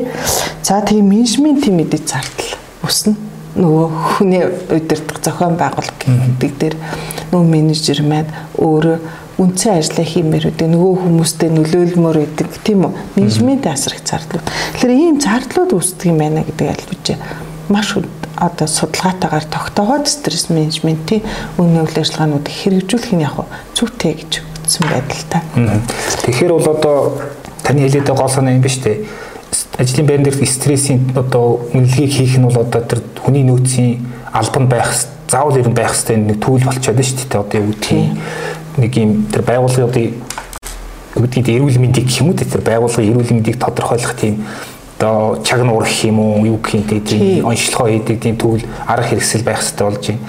За 0.62 0.81
тэгээ 0.85 1.05
менежментийн 1.05 1.76
мэдээ 1.76 2.02
зардал 2.05 2.52
өснө. 2.85 3.17
Нөгөө 3.50 3.87
хүний 4.21 4.45
удирдах 4.47 5.19
зохион 5.25 5.57
байгуулалт 5.59 6.00
гэдэг 6.07 6.52
дээр 6.61 6.76
нөгөө 7.33 7.49
менежер 7.50 8.00
маань 8.07 8.31
өөрөө 8.55 8.99
үнцэн 9.40 9.81
ажиллаа 9.81 10.07
хиймээр 10.07 10.52
үдэг 10.52 10.69
нөгөө 10.71 10.93
хүмүүстэй 11.02 11.50
нөлөөлмөр 11.50 12.17
идэг 12.29 12.50
тийм 12.62 12.87
үү? 12.87 12.93
Менежмент 13.17 13.67
асар 13.67 13.97
их 13.97 14.05
зардлууд. 14.07 14.45
Тэгэхээр 14.45 14.93
ийм 14.95 15.17
зардлууд 15.19 15.73
үүсдэг 15.75 16.12
юм 16.12 16.19
байна 16.21 16.45
гэдэг 16.45 16.69
альбич 16.71 17.17
маш 17.73 17.97
одоо 18.40 18.66
судалгаатаагаар 18.66 19.44
тогтоогоод 19.44 20.09
стресс 20.09 20.49
менежментийн 20.49 21.23
үнэ 21.61 21.85
үйл 21.85 22.00
ажиллагаанууд 22.00 22.49
хэрэгжүүлэх 22.49 23.12
нь 23.12 23.25
яг 23.25 23.37
зүйтэй 23.76 24.16
гэж 24.16 24.32
ütсэн 24.64 24.85
байдал 24.88 25.25
та. 25.28 25.38
Тэгэхээр 26.25 26.52
бол 26.56 26.69
одоо 26.73 26.97
таны 27.62 27.84
хэлээд 27.84 28.08
байгаа 28.08 28.25
гол 28.25 28.32
санаа 28.32 28.56
юм 28.56 28.65
ба 28.65 28.73
штэ. 28.73 29.04
Ажлын 29.76 30.06
байран 30.06 30.25
дээр 30.25 30.41
стрессийн 30.47 31.12
одоо 31.15 31.69
үнэлгийг 31.76 32.12
хийх 32.17 32.41
нь 32.41 32.49
бол 32.49 32.58
одоо 32.65 32.80
тэр 32.80 33.04
хүний 33.21 33.45
нөөцийн 33.45 34.00
албан 34.32 34.69
байх 34.69 34.88
заавал 35.28 35.60
нь 35.60 35.76
байх 35.76 35.93
хэвээр 35.93 36.32
нэг 36.32 36.38
түүл 36.41 36.65
болчиход 36.65 36.97
байна 36.97 37.04
шүү 37.04 37.28
дээ. 37.28 37.45
Одоо 37.45 37.60
юу 37.60 37.71
гэдгийг 37.76 38.08
нэг 38.80 38.93
юм 38.97 39.10
тэр 39.28 39.43
байгууллагын 39.45 40.15
үүдгийг 41.19 41.47
эрүүл 41.50 41.78
мэндийг 41.82 42.06
гэх 42.06 42.23
юм 42.23 42.30
уу 42.30 42.38
тэр 42.38 42.62
байгууллагын 42.62 43.10
эрүүл 43.10 43.32
мэндийг 43.34 43.58
тодорхойлох 43.58 44.15
тийм 44.15 44.47
одоо 45.00 45.41
чаг 45.43 45.65
нуур 45.65 45.84
гэх 45.84 46.04
юм 46.04 46.21
уу 46.21 46.45
юу 46.45 46.58
гэх 46.60 46.75
юм 46.75 47.00
тийм 47.00 47.47
онцлогоо 47.47 47.89
хийдэг 47.89 48.21
тийм 48.21 48.36
төвл 48.36 48.60
арга 48.86 49.08
хэрэгсэл 49.08 49.43
байх 49.43 49.65
хэрэгтэй 49.65 49.86
болж 49.89 50.06
байна. 50.06 50.21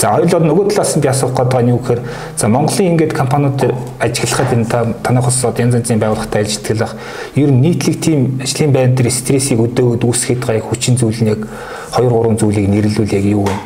За 0.00 0.08
хоёул 0.08 0.32
бол 0.32 0.46
нөгөө 0.48 0.72
талаас 0.72 0.96
нь 0.96 1.00
би 1.04 1.08
асуух 1.08 1.36
гээд 1.36 1.52
байгаа 1.52 1.64
нь 1.68 1.72
юу 1.76 1.80
гэхээр 1.84 2.00
за 2.36 2.48
Монголын 2.48 2.90
ингээд 2.96 3.12
компаниуд 3.12 3.60
ажиглахад 4.00 4.52
энэ 4.56 4.64
та 4.72 4.88
танах 5.04 5.28
ус 5.28 5.44
янз 5.44 5.76
янзын 5.76 6.00
байгууллагатай 6.00 6.48
ажилладаг. 6.48 6.96
Ер 7.36 7.50
нь 7.52 7.60
нийтлэг 7.60 8.00
тийм 8.00 8.40
ажлын 8.40 8.72
байр 8.72 8.88
дээр 8.96 9.12
стрессийг 9.12 9.60
өдөөгд 9.60 10.08
үүсгэж 10.08 10.40
байгаа 10.48 10.64
хүчин 10.64 10.96
зүйл 10.96 11.20
нь 11.20 11.32
яг 11.36 11.44
2 11.92 12.08
3 12.08 12.40
зүйлийг 12.40 12.72
нэрлэлүүл 12.72 13.16
яг 13.20 13.24
юу 13.24 13.44
вэ? 13.44 13.56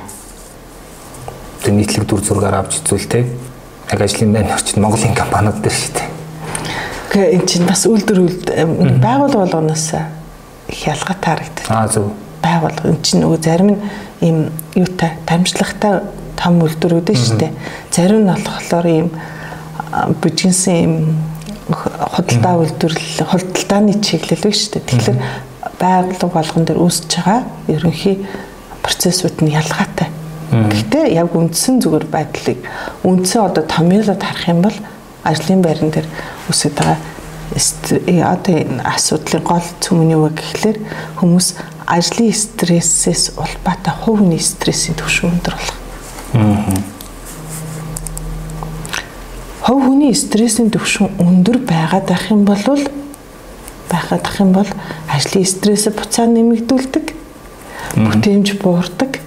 Тэр 1.62 1.74
нийтлэг 1.78 2.10
дүр 2.10 2.26
зургаар 2.26 2.66
авч 2.66 2.82
үзвэл 2.82 3.06
те 3.06 3.22
яг 3.86 4.00
ажлын 4.02 4.34
байр 4.34 4.50
орчин 4.50 4.82
Монголын 4.82 5.14
компаниуд 5.14 5.62
дээр 5.62 5.78
шүү 5.78 5.94
дээ. 5.94 6.08
Гэхдээ 7.10 7.34
эн 7.38 7.46
чинь 7.46 7.66
бас 7.70 7.86
үйлдвэр 7.86 8.98
байгууллага 8.98 9.46
болгоноос 9.46 10.18
их 10.70 10.86
ялгаатай 10.86 11.34
харагдав. 11.34 11.66
Аа 11.68 11.88
зөв. 11.88 12.12
Байгуулга 12.42 12.88
эн 12.88 13.02
чинь 13.02 13.20
нөгөө 13.22 13.40
зарим 13.42 13.70
нь 13.74 13.80
ийм 14.24 14.38
юутай 14.74 15.18
дамжлагтай 15.26 16.00
том 16.36 16.62
үйлдвэрүүд 16.62 17.10
шүү 17.12 17.36
дээ. 17.36 17.52
Зарим 17.90 18.24
нь 18.24 18.32
болохоор 18.32 18.86
ийм 18.86 19.08
бүжгэнсэн 20.22 20.74
ийм 20.74 20.94
худалдаа 21.70 22.54
үйлдвэрлэл 22.62 23.28
худалдааны 23.28 24.00
чиглэл 24.00 24.46
биш 24.46 24.70
шүү 24.70 24.80
дээ. 24.80 24.88
Тэгэхээр 24.88 25.18
байгууллага 25.80 26.34
болгон 26.34 26.64
дээр 26.64 26.80
үүсэж 26.80 27.10
байгаа 27.20 27.40
ерөнхий 27.68 28.16
процессууд 28.82 29.36
нь 29.44 29.52
ялгаатай. 29.52 30.08
Гэхдээ 30.50 31.14
яг 31.14 31.30
үндсэн 31.36 31.78
зүгээр 31.78 32.06
байдлыг 32.10 32.58
үндсэн 33.06 33.40
одоо 33.46 33.64
томьёолоод 33.64 34.18
харах 34.18 34.48
юм 34.50 34.60
бол 34.66 34.76
ажлын 35.22 35.62
байран 35.62 35.94
дээр 35.94 36.08
үсэж 36.50 36.74
байгаа 36.74 36.98
одоо 37.54 38.54
энэ 38.54 38.82
асуудлын 38.86 39.42
гол 39.42 39.66
цөм 39.80 40.06
нь 40.06 40.14
юу 40.14 40.30
вэ 40.30 40.38
гэхлээр 40.38 40.78
хүмүүс 41.18 41.48
ажлын 41.86 42.30
стрессээс 42.30 43.34
улбаатай 43.34 43.94
хүний 44.04 44.38
стрессийн 44.38 44.94
түвшин 44.94 45.34
өндөр 45.34 45.54
болох. 45.58 45.78
Аа. 46.38 46.78
Хувь 49.66 49.84
хүний 49.90 50.14
стрессийн 50.14 50.70
түвшин 50.70 51.10
өндөр 51.18 51.58
байгаад 51.66 52.06
байх 52.06 52.30
юм 52.30 52.46
бол 52.46 52.62
байгаад 53.90 54.24
ах 54.24 54.38
юм 54.38 54.54
бол 54.54 54.70
ажлын 55.10 55.46
стрессээ 55.46 55.92
буцаа 55.98 56.30
нэмэгдүүлдэг. 56.30 57.06
Бүтээмж 57.98 58.62
буурдаг 58.62 59.18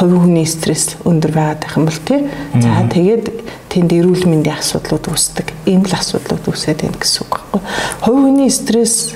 хувь 0.00 0.16
хүний 0.16 0.48
стресс 0.48 0.96
өндөр 1.04 1.32
байгаад 1.36 1.60
байх 1.60 1.76
юм 1.76 1.84
бол 1.84 2.00
тий. 2.00 2.24
За 2.56 2.80
тэгээд 2.88 3.24
тэнд 3.68 3.92
эрүүл 3.92 4.24
мэндийн 4.24 4.56
асуудлууд 4.56 5.12
үүсдэг. 5.12 5.52
Ийм 5.68 5.84
л 5.84 5.92
асуудлууд 5.92 6.48
үүсээд 6.48 6.88
байна 6.88 6.96
гэсэн 6.96 7.28
үг 7.28 7.36
байхгүй. 7.36 7.60
Хувь 8.08 8.20
хүний 8.24 8.48
стресс 8.48 9.12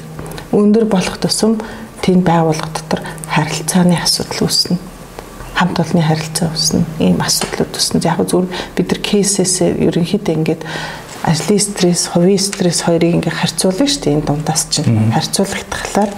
өндөр 0.53 0.85
болох 0.85 1.17
тусам 1.17 1.57
тэнд 2.05 2.29
байгууллага 2.29 2.69
дотор 2.77 3.01
харилцааны 3.33 3.97
асуудал 3.97 4.45
үүснэ. 4.45 4.77
Хамт 5.57 5.81
олонны 5.81 6.05
харилцаа 6.05 6.53
үүснэ. 6.53 6.85
Ийм 7.01 7.17
асуудлууд 7.25 7.73
үүснэ. 7.73 8.05
Яг 8.05 8.21
зүгээр 8.29 8.49
бид 8.77 8.89
нар 8.93 9.01
кейсээс 9.01 9.57
ерөнхийдөө 9.65 10.37
ингээд 10.37 10.63
ажлын 11.25 11.65
стресс, 11.65 12.13
хувийн 12.13 12.37
стресс 12.37 12.85
хоёрыг 12.85 13.25
ингээд 13.25 13.41
харьцуулна 13.41 13.89
шүү 13.89 14.03
дээ. 14.05 14.15
Энэ 14.21 14.29
дундаас 14.29 14.69
чинь 14.69 15.17
харьцуулах 15.17 15.65
тахлаар 15.73 16.13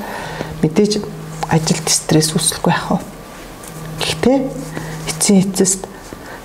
мэдээж 0.67 0.99
ажилд 1.55 1.87
стресс 1.87 2.35
үүсэлгүй 2.35 2.75
байх 2.75 2.91
нь 2.99 3.16
Гэхдээ 4.01 4.39
эцсийн 5.11 5.41
эцэст 5.45 5.87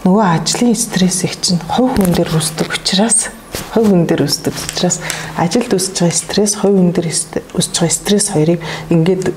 нөгөө 0.06 0.26
ажлын 0.26 0.76
стресс 0.76 1.24
их 1.24 1.38
чинь 1.42 1.62
хувь 1.70 1.94
хүн 1.94 2.12
дээр 2.16 2.34
үүсдэг 2.34 2.70
учраас 2.74 3.30
хувь 3.74 3.88
хүн 3.88 4.10
дээр 4.10 4.26
үүсдэг 4.26 4.54
учраас 4.54 4.98
ажилд 5.38 5.70
үүсэж 5.70 5.96
байгаа 6.02 6.18
стресс 6.18 6.54
хувь 6.58 6.74
хүн 6.74 6.90
дээр 6.90 7.08
үүсэж 7.54 7.76
байгаа 7.78 7.94
стресс 7.94 8.28
хоёрыг 8.34 8.62
ингээд 8.90 9.30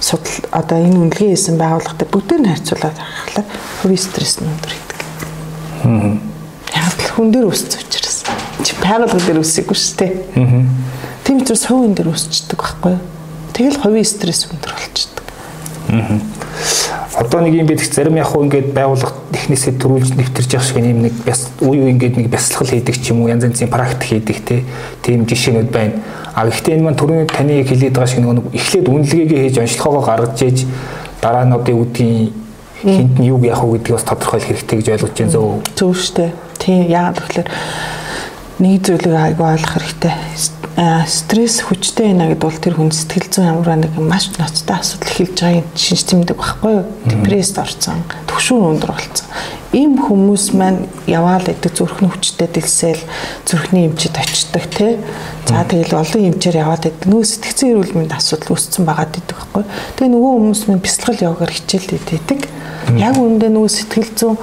судал 0.00 0.40
одоо 0.56 0.78
энэ 0.80 0.96
үнэлгээ 0.96 1.36
хийсэн 1.36 1.56
байгууллагатай 1.60 2.08
бүгдээр 2.08 2.40
нь 2.40 2.50
харьцуулаад 2.50 2.96
харахаар 2.96 3.46
хувийн 3.82 4.02
стресс 4.02 4.40
нь 4.40 4.48
өндөр 4.48 4.72
гэдэг. 4.72 4.98
Аа. 5.84 6.16
Яг 6.72 6.96
л 6.96 7.12
хүн 7.16 7.28
дээр 7.32 7.46
үүсэж 7.52 7.72
учраас 7.76 8.18
чи 8.64 8.72
байгууллага 8.80 9.20
дээр 9.20 9.40
үүсэхгүй 9.44 9.76
шүү 9.76 9.96
дээ. 10.00 10.12
Аа. 10.40 10.64
Тийм 11.24 11.44
учраас 11.44 11.64
хувь 11.68 11.80
хүн 11.84 11.94
дээр 11.96 12.10
үүсчдэг 12.12 12.60
байхгүй 12.60 12.92
юу? 12.96 13.04
Тэгэл 13.52 13.80
хувийн 13.80 14.08
стресс 14.08 14.48
өндөр 14.48 14.72
болчихдог. 14.72 15.26
Аа. 15.92 16.35
Одоо 17.16 17.40
нэг 17.40 17.54
юм 17.54 17.66
байдаг 17.66 17.92
зарим 17.92 18.16
яг 18.16 18.26
хуу 18.26 18.44
ингээд 18.44 18.72
байгууллага 18.72 19.12
технээсээ 19.32 19.74
төрүүлж 19.80 20.16
нэвтэрж 20.16 20.50
явах 20.52 20.66
шиг 20.66 20.78
юм 20.84 21.02
нэг 21.02 21.14
бас 21.24 21.48
үе 21.60 21.80
үе 21.80 21.90
ингээд 21.92 22.16
нэг 22.16 22.28
бясалгал 22.28 22.72
хийдэг 22.72 22.96
ч 23.00 23.10
юм 23.10 23.22
уу 23.22 23.28
янз 23.28 23.44
янзын 23.44 23.70
практик 23.72 24.08
хийдэг 24.08 24.38
те 24.44 24.64
тийм 25.02 25.24
жишээнүүд 25.24 25.70
байна. 25.72 26.02
А 26.34 26.44
гэхдээ 26.44 26.76
энэ 26.76 26.84
маань 26.84 26.98
түрүүний 27.00 27.28
таны 27.28 27.64
хэлээд 27.64 27.94
байгаа 27.96 28.10
шиг 28.10 28.20
нэг 28.20 28.52
эхлээд 28.52 28.88
үнэлгээгээ 28.88 29.40
хийж 29.48 29.56
онцлогоогоо 29.64 30.04
гаргаж 30.04 30.42
ээж 30.42 30.58
дараа 31.20 31.44
нь 31.48 31.56
одоо 31.56 31.74
үүдгийн 31.80 32.32
хинт 32.84 33.18
нь 33.18 33.28
юг 33.32 33.44
яах 33.44 33.64
вэ 33.64 33.80
гэдгийг 33.80 33.96
бас 33.96 34.04
тодорхойлох 34.04 34.48
хэрэгтэй 34.52 34.76
гэж 34.78 34.88
ойлгож 34.92 35.14
байна 35.16 35.32
зөө. 35.32 35.54
Зөв 35.74 35.92
штэ. 35.96 36.32
Тийм 36.60 36.84
яагаад 36.92 37.18
гэвэл 37.32 37.50
нэг 38.62 38.86
зүйлийг 38.86 39.16
айгүй 39.16 39.46
ойлгох 39.46 39.74
хэрэгтэй 39.76 40.14
стресс 41.08 41.64
хүчтэй 41.64 42.12
байна 42.12 42.28
гэдээ 42.28 42.44
бол 42.44 42.60
тэр 42.60 42.74
хүн 42.76 42.92
сэтгэл 42.92 43.32
зүйн 43.32 43.48
ямар 43.48 43.80
нэг 43.80 43.96
маш 43.96 44.28
ноцтой 44.36 44.76
асуудал 44.76 45.08
эхэлж 45.08 45.40
байгааг 45.40 45.72
шинж 45.72 46.04
тэмдэг 46.04 46.36
байхгүй 46.36 46.72
юу? 46.76 46.84
Депресд 47.08 47.56
орсон, 47.56 48.04
төгшүүр 48.28 48.76
өндөр 48.76 48.92
болсон. 48.92 49.24
Ийм 49.72 49.96
хүмүүс 49.96 50.52
маань 50.52 50.84
яваал 51.08 51.48
гэдэг 51.48 51.72
зүрхний 51.72 52.12
хүчтэй 52.12 52.48
дэлсэл 52.52 53.00
зүрхний 53.48 53.88
эмчэд 53.88 54.20
очдог 54.20 54.68
тий. 54.68 55.00
За 55.48 55.64
тэгэл 55.64 55.96
олон 55.96 56.28
эмчээр 56.36 56.60
яваад 56.60 56.84
байдаг. 56.84 57.08
Нөгөө 57.08 57.24
сэтгцэн 57.24 57.72
эрүүл 57.72 57.96
мэнд 57.96 58.12
асуудал 58.12 58.52
үүссэн 58.52 58.84
байгаад 58.84 59.16
идэг 59.16 59.36
байхгүй. 59.36 59.64
Тэгээ 59.96 60.12
нөгөө 60.12 60.32
хүмүүс 60.36 60.60
маань 60.68 60.84
бясалгал 60.84 61.24
яваагаар 61.24 61.56
хичээлдээд 61.56 62.04
байдаг. 62.04 62.40
Яг 63.00 63.16
үүндээ 63.16 63.50
нөгөө 63.52 63.72
сэтгэл 63.72 64.12
зүйн 64.16 64.36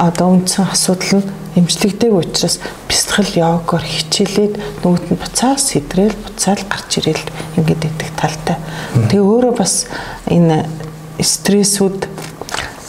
одоо 0.00 0.26
үндсэн 0.32 0.64
асуудал 0.72 1.20
нь 1.20 1.41
эмчлэгдэг 1.56 2.12
учраас 2.12 2.60
бясалгал 2.88 3.32
йогоор 3.36 3.84
хичээлээд 3.84 4.54
нөгөөт 4.80 5.06
нь 5.12 5.20
буцаа 5.20 5.60
сэтрэл 5.60 6.16
буцаал 6.16 6.62
гарч 6.64 6.90
ирээл 7.04 7.26
ингээд 7.60 7.82
идэх 7.92 8.10
талтай. 8.16 8.56
Тэгээ 9.12 9.20
өөрөө 9.20 9.52
бас 9.52 9.84
энэ 10.32 10.64
стрессүүд 11.20 12.08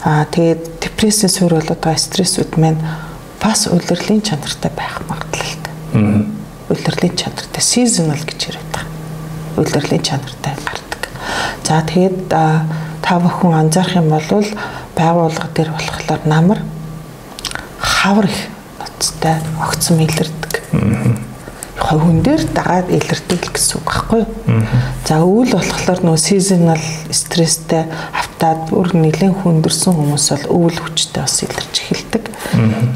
аа 0.08 0.24
тэгээд 0.32 0.80
депрессийн 0.80 1.28
суурь 1.28 1.60
болоод 1.60 1.76
байгаа 1.76 2.00
стрессүүд 2.00 2.56
маань 2.56 2.80
бас 3.44 3.68
улирлын 3.68 4.24
чанартай 4.24 4.72
байх 4.72 5.04
магадлалтай. 5.12 5.74
Улирлын 6.72 7.14
чанартай 7.20 7.60
seasonal 7.60 8.24
гэж 8.24 8.48
яриад 8.48 8.70
байгаа. 8.72 8.88
Улирлын 9.60 10.00
чанартай 10.00 10.56
гардаг. 10.64 11.02
За 11.68 11.84
тэгээд 11.84 12.32
та 12.32 13.20
бүхэн 13.20 13.52
анзаарах 13.52 14.00
юм 14.00 14.08
бол 14.08 14.48
байгууллага 14.96 15.52
дээр 15.52 15.70
болохоор 15.76 16.24
намар 16.24 16.64
хавар 17.78 18.24
их 18.24 18.53
ноцтой 19.24 19.40
огцом 19.60 19.98
илэрдэг. 20.00 20.52
Яг 21.74 22.00
хүн 22.00 22.22
дээр 22.22 22.42
дагаад 22.54 22.88
илэрдэг 22.88 23.50
гэсэн 23.50 23.82
үг 23.82 23.88
байхгүй 23.88 24.20
юу? 24.24 24.62
За 25.04 25.20
өвөл 25.20 25.52
болохоор 25.52 26.00
нөө 26.00 26.16
seasonal 26.16 26.80
стресстэй 27.10 27.84
автаад 28.14 28.70
бүр 28.70 28.94
нэлээд 28.94 29.42
хүндэрсэн 29.42 29.92
хүмүүс 29.92 30.26
бол 30.32 30.70
өвөл 30.70 30.78
хүчтэй 30.80 31.20
бас 31.20 31.36
илэрч 31.44 31.74
эхэлдэг. 31.84 32.24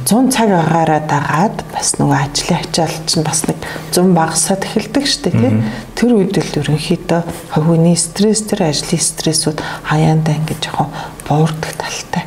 100 0.08 0.32
цаг 0.32 0.50
агаараа 0.54 1.02
дагаад 1.04 1.58
бас 1.74 1.98
нөгөө 1.98 2.16
ажлын 2.16 2.60
ачаал 2.64 2.96
чинь 3.04 3.26
бас 3.26 3.44
нэг 3.44 3.58
100 3.92 4.14
багасаад 4.14 4.62
эхэлдэг 4.64 5.04
дээ 5.04 5.34
тийм. 5.36 5.56
Тэр 5.98 6.10
үед 6.16 6.38
л 6.38 6.56
ерөнхийдөө 6.62 7.20
хувийн 7.58 7.98
стресс 7.98 8.46
тэр 8.46 8.70
ажлын 8.72 9.02
стрессүүд 9.02 9.58
хаяандаа 9.90 10.38
ингэж 10.38 10.70
яг 10.70 10.88
буурдаг 11.28 11.72
талтай. 11.76 12.24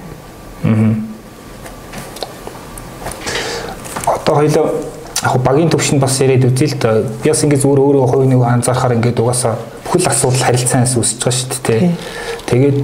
Аа 0.68 1.11
одоо 4.32 4.36
хоёлоо 4.36 4.72
яг 5.24 5.44
багийн 5.44 5.70
төвшөнд 5.70 6.02
бас 6.02 6.20
яриад 6.22 6.46
үзье 6.46 6.67
л 6.67 6.80
да. 6.80 7.04
Би 7.24 7.30
бас 7.30 7.44
ингээд 7.44 7.62
зүгээр 7.62 7.80
өөрөө 7.80 8.08
хувь 8.08 8.26
нэг 8.26 8.41
анзаархаар 8.41 8.96
ингээд 8.96 9.20
угаасаа 9.20 9.56
бүхэл 9.86 10.08
асуудал 10.08 10.41
харилцаанаас 10.41 10.96
үүсэж 10.98 11.20
байгаа 11.20 11.38
шүү 11.38 11.62
дээ. 11.67 11.91
Тэгээд 12.48 12.78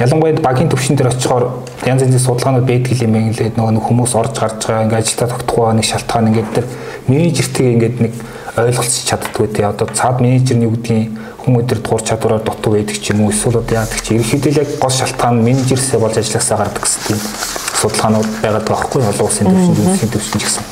ялангуяа 0.00 0.40
багийн 0.42 0.68
төвшин 0.68 0.96
дээр 0.96 1.12
очихоор 1.12 1.44
янз 1.86 2.02
янзын 2.02 2.18
судалгаанууд 2.18 2.66
байдаг 2.66 3.02
юм 3.02 3.12
байна 3.12 3.34
лээд 3.36 3.54
нөгөө 3.58 3.84
хүмүүс 3.84 4.12
орж 4.16 4.34
гарч 4.38 4.66
байгаа 4.66 4.84
ингээд 4.86 5.02
ажилдаа 5.04 5.28
тогтохгүй 5.28 5.74
нэг 5.78 5.86
шалтгаан 5.86 6.28
ингээд 6.32 6.50
тэр 6.54 6.66
менежертэйгээ 7.08 7.74
ингээд 7.74 7.96
нэг 8.02 8.12
ойлголцож 8.58 9.04
чаддгүй 9.06 9.46
те 9.54 9.66
одоо 9.66 9.86
цаад 9.94 10.20
менежер 10.22 10.58
нь 10.58 10.66
юу 10.66 10.74
гэдгийг 10.74 11.14
хүмүүс 11.46 11.62
өдөр 11.62 11.80
тур 11.82 12.02
чадвараар 12.02 12.42
дутуу 12.42 12.74
байдаг 12.74 12.98
ч 12.98 13.10
юм 13.14 13.22
уу 13.22 13.30
эсвэл 13.30 13.62
одоо 13.62 13.74
яадаг 13.74 14.02
чи 14.02 14.18
ерөнхийдөө 14.18 14.52
яг 14.58 14.68
гол 14.82 14.94
шалтгаан 14.94 15.42
менежерсээ 15.46 15.98
болж 16.02 16.18
ажилласаа 16.18 16.58
гардаг 16.58 16.82
гэсэн 16.82 17.67
судалгаанууд 17.80 18.28
байгаад 18.42 18.64
байгаа 18.66 18.86
хгүй 18.86 19.02
олон 19.02 19.26
улсын 19.26 19.46
төвшөнд 19.46 19.78
үндэсний 19.78 20.10
төвшөнд 20.12 20.42
гэсэн. 20.42 20.64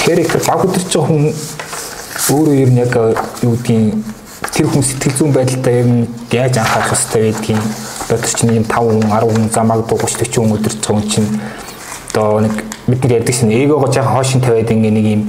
Тэгэхээр 0.00 0.20
их 0.24 0.32
баг 0.46 0.60
өдөрч 0.64 0.92
хүн 0.96 1.24
өөрөө 2.30 2.54
ер 2.62 2.70
нь 2.70 2.80
яг 2.80 2.94
юу 3.42 3.54
гэдгийг 3.58 3.94
тэр 4.54 4.66
хүн 4.70 4.82
сэтгэл 4.82 5.16
зүйн 5.18 5.32
байдалтай 5.34 5.74
ер 5.82 5.88
нь 5.88 6.08
яаж 6.30 6.54
анхаарах 6.58 6.90
хэрэгтэй 6.94 7.22
байдгийг 7.32 7.62
одоо 8.08 8.30
чинь 8.30 8.56
юм 8.56 8.64
5 8.64 8.78
хүн 8.88 9.04
10 9.10 9.30
хүн 9.30 9.46
замаг 9.54 9.80
30 9.88 10.06
40 10.18 10.34
хүн 10.36 10.54
өдөрч 10.56 10.82
хүн 10.86 11.04
чинь 11.10 11.28
одоо 12.10 12.40
нэг 12.40 12.54
бид 12.86 13.04
нар 13.04 13.12
ярьдаг 13.18 13.34
шин 13.34 13.52
эгоогоо 13.52 13.92
жаахан 13.92 14.14
хоошин 14.14 14.40
тавиад 14.40 14.70
ингээ 14.70 14.90
нэг 14.90 15.06
юм 15.06 15.22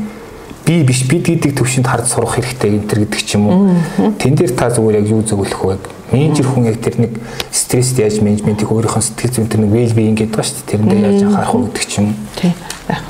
би 0.65 0.83
биш 0.83 1.03
бид 1.09 1.25
гэдэг 1.25 1.57
төвшөнд 1.57 1.87
хард 1.87 2.07
сурах 2.07 2.37
хэрэгтэй 2.37 2.77
энэ 2.77 2.85
гэдэг 2.85 3.21
ч 3.25 3.35
юм 3.35 3.49
уу. 3.49 3.75
Тэн 4.21 4.35
дээр 4.37 4.53
та 4.53 4.69
зүгээр 4.69 5.01
яг 5.01 5.07
юу 5.09 5.21
зөвлөх 5.25 5.61
вэ? 5.65 5.77
Менежер 6.11 6.45
хүн 6.45 6.69
яг 6.69 6.77
тэр 6.83 7.01
нэг 7.01 7.17
стресст 7.49 7.97
яаж 7.97 8.21
менежментийг 8.21 8.69
өөрийнхөө 8.69 9.01
сэтгэл 9.01 9.35
зүйн 9.41 9.49
тэр 9.49 9.61
нэг 9.65 9.71
well 9.73 9.93
being 9.95 10.17
гэдэг 10.19 10.37
ба 10.37 10.43
шүү 10.45 10.61
дээ. 10.61 10.69
Тэрэндээ 10.69 11.01
яаж 11.01 11.21
анхаарах 11.25 11.55
вэ 11.55 11.65
гэдэг 11.71 11.85
ч 11.87 11.93
юм. 11.97 12.07
Тийм. 12.37 12.53
Яг. 12.91 13.03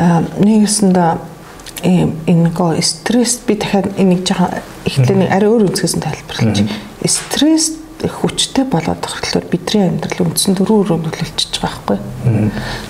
Аа 0.00 0.20
нэгэсэндээ 0.40 1.10
энэ 1.84 2.50
гоо 2.56 2.76
стресс 2.80 3.40
би 3.44 3.54
дахиад 3.54 3.92
энийг 4.00 4.24
жоохон 4.24 4.64
эхлээ 4.86 5.16
нэг 5.16 5.30
арай 5.32 5.48
өөр 5.50 5.68
үзгээс 5.68 5.96
нь 5.96 6.04
тайлбарлаж. 6.04 6.56
Стресс 7.04 7.76
хүчтэй 8.00 8.64
болоод 8.64 9.00
тохиолдол 9.04 9.50
бидний 9.50 9.88
амьдрал 9.88 10.24
үндсэн 10.24 10.56
дөрвөн 10.56 10.80
өрөө 10.88 10.98
нөлөөлчихөж 11.04 11.56
байгаа 11.60 11.84
байхгүй. 11.84 11.98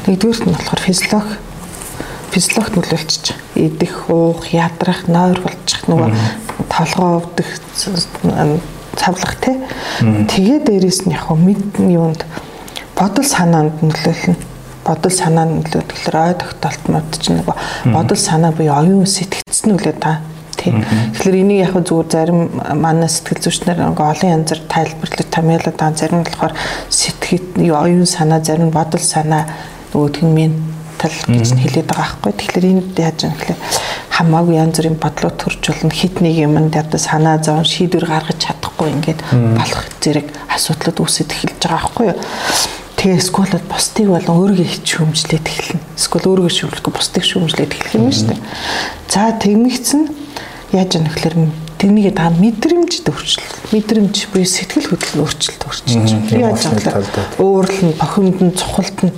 Нэгдүгээрт 0.06 0.44
нь 0.46 0.54
болохоор 0.54 0.82
физиологи 0.86 1.49
физиологт 2.30 2.76
нөлөөлчих. 2.78 3.36
Идэх, 3.54 4.08
уух, 4.08 4.46
ядрах, 4.54 5.06
нойр 5.08 5.40
болчих 5.42 5.86
нөгөө 5.90 6.10
толгоо 6.70 7.20
өвдөх 7.20 7.48
цавлах 8.96 9.34
тий. 9.40 9.58
Тэгээ 10.00 10.58
дээрээс 10.66 11.06
нь 11.06 11.14
яг 11.14 11.30
мэд 11.30 11.80
юунд 11.80 12.24
бодол 12.98 13.24
санаанд 13.24 13.82
нөлөөлнө. 13.82 14.36
Бодол 14.84 15.12
санаанд 15.12 15.66
нөлөөд 15.66 15.88
тэгэхээр 15.88 16.16
ой 16.20 16.34
тогтоолт 16.36 16.84
мод 16.88 17.08
чинь 17.18 17.40
нөгөө 17.40 17.56
бодол 17.94 18.20
санаа 18.20 18.52
буюу 18.52 18.76
оюун 18.76 19.06
сэтгцэн 19.06 19.72
нөлөө 19.72 19.94
та 20.00 20.20
тий. 20.56 20.72
Тэгэхээр 21.16 21.40
энийг 21.40 21.60
яг 21.64 21.74
зүгээр 21.80 22.08
зарим 22.12 22.40
манай 22.76 23.08
сэтгэл 23.08 23.40
зүйчнэр 23.40 23.78
олон 23.90 24.30
янзаар 24.36 24.60
тайлбарлаж 24.68 25.28
томьёолоод 25.32 25.76
байгаа 25.76 25.96
зарим 25.96 26.24
болохоор 26.24 26.54
сэтгэт 26.88 27.56
оюун 27.56 28.06
санаа 28.06 28.40
зарим 28.44 28.70
бодол 28.70 29.00
санаа 29.00 29.48
нөгөөх 29.92 30.22
нь 30.22 30.69
тал 31.00 31.16
гэж 31.32 31.56
хэлээд 31.56 31.88
байгаа 31.88 32.20
байхгүй. 32.20 32.32
Тэгэхээр 32.36 32.66
энд 32.68 32.98
яаж 33.00 33.18
юм 33.24 33.32
гэхээр 33.32 33.60
хамаагүй 34.20 34.54
янз 34.60 34.76
бүрийн 34.76 34.98
бодлоо 35.00 35.32
төрж 35.32 35.62
болно. 35.64 35.90
Хит 35.96 36.20
нэг 36.20 36.36
юмд 36.36 36.76
одоо 36.76 37.00
санаа 37.00 37.40
зовн 37.40 37.64
шийдвэр 37.64 38.04
гаргаж 38.04 38.36
чадахгүй 38.36 38.88
ингээд 38.92 39.20
болох 39.56 39.82
зэрэг 39.96 40.28
асуудлууд 40.52 40.98
үүсэж 41.00 41.28
эхэлж 41.32 41.56
байгаа 41.64 41.80
байхгүй 41.80 42.06
юу. 42.12 42.18
Тэгээ 43.00 43.20
сколод 43.24 43.64
бусдыг 43.64 44.12
болон 44.12 44.36
өөрийгөө 44.44 44.84
шүүмжлээд 44.84 45.46
эхэлнэ. 45.48 45.80
Скол 45.96 46.24
өөрийгөө 46.28 46.52
шүүмжлэхгүй 46.52 46.92
бусдыг 46.92 47.24
шүүмжлээд 47.24 47.72
эхлэх 47.72 47.96
юм 47.96 48.12
шүү 48.12 48.28
дээ. 48.28 48.40
За 49.08 49.32
тэгмэгцэн 49.40 50.02
яаж 50.76 51.00
юм 51.00 51.08
гэхээр 51.08 51.36
тэрнийг 51.80 52.12
та 52.14 52.28
мэдрэмж 52.28 52.92
өөрчлөлт 53.08 53.72
мэдрэмж 53.72 54.16
буюу 54.28 54.44
сэтгэл 54.44 54.92
хөдлөл 54.92 55.24
өөрчлөлт 55.24 55.62
өөрчилж 55.64 56.10
байна. 56.28 56.52
Яаж 56.52 56.68
бэ? 56.68 57.40
Өөрлөн 57.40 57.92
бохимд 57.96 58.38
нь 58.44 58.52
цухалт 58.52 58.98
нь 59.00 59.16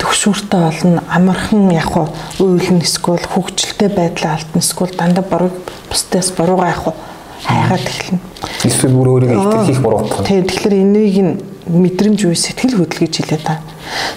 төгшүүртэй 0.00 0.60
болно 0.64 1.04
амархан 1.12 1.68
яг 1.68 1.92
уу 1.92 2.08
уйлн 2.40 2.80
эсвэл 2.80 3.20
хөвгчлөлтэй 3.28 3.92
байдлаа 3.92 4.40
алтан 4.40 4.64
эсвэл 4.64 4.96
дандаа 4.96 5.24
борог 5.28 5.52
бусдаас 5.92 6.32
буруугаа 6.32 6.72
яг 6.72 6.82
уу 6.88 6.96
хайгаад 7.44 7.84
эхэлнэ. 7.84 8.20
Эсвэл 8.64 8.96
бүр 8.96 9.08
өөрийгөө 9.12 9.68
итгэх 9.68 9.82
буруу. 9.84 10.08
Тийм 10.24 10.48
тэгэхээр 10.48 10.74
энийг 10.80 11.16
нь 11.20 11.34
мэдрэмж 11.68 12.24
үе 12.24 12.34
сэтгэл 12.34 12.80
хөдлөл 12.80 13.04
гэж 13.04 13.14
хэлээ 13.20 13.40
та. 13.44 13.60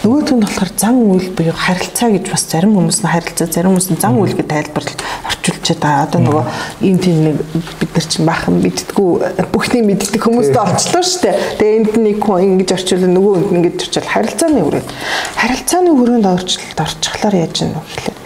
Нөгөөх 0.02 0.32
нь 0.34 0.44
болохоор 0.44 0.72
зан 0.76 0.96
үйл 1.06 1.30
буюу 1.38 1.56
харилцаа 1.56 2.10
гэж 2.12 2.26
бас 2.32 2.44
зарим 2.50 2.74
хүмүүс 2.76 3.00
нь 3.06 3.12
харилцаа, 3.12 3.48
зарим 3.48 3.72
хүмүүс 3.76 3.90
нь 3.94 4.02
зан 4.02 4.18
үйл 4.18 4.34
гэж 4.34 4.48
тайлбарлаж 4.50 5.00
орчуулчихэд 5.30 5.82
байгаа. 5.82 6.06
Одоо 6.10 6.20
нөгөө 6.22 6.44
ийм 6.82 6.98
тийм 6.98 7.18
нэг 7.22 7.38
бид 7.80 7.92
нар 7.94 8.08
чинь 8.10 8.26
бахан 8.26 8.56
мэддгүү 8.66 9.10
бүхний 9.54 9.84
мэддэг 9.86 10.22
хүмүүст 10.22 10.58
орчлоо 10.58 11.04
шүү 11.06 11.22
дээ. 11.22 11.36
Тэгээ 11.62 11.78
энд 11.82 11.94
нэг 12.02 12.18
хүн 12.22 12.58
ингэж 12.58 12.70
орчуулсан, 12.76 13.14
нөгөө 13.14 13.34
хүнд 13.38 13.56
ингэж 13.62 13.78
орчуул 13.86 14.10
харилцааны 14.10 14.62
хүрээнд. 14.66 14.90
Харилцааны 15.38 15.92
хүрээнд 15.96 16.28
орчлолт 16.28 16.80
орчихлоор 16.82 17.36
яаж 17.38 17.56
юм 17.62 17.72
бэ 17.78 17.82
гэхээр 17.86 18.18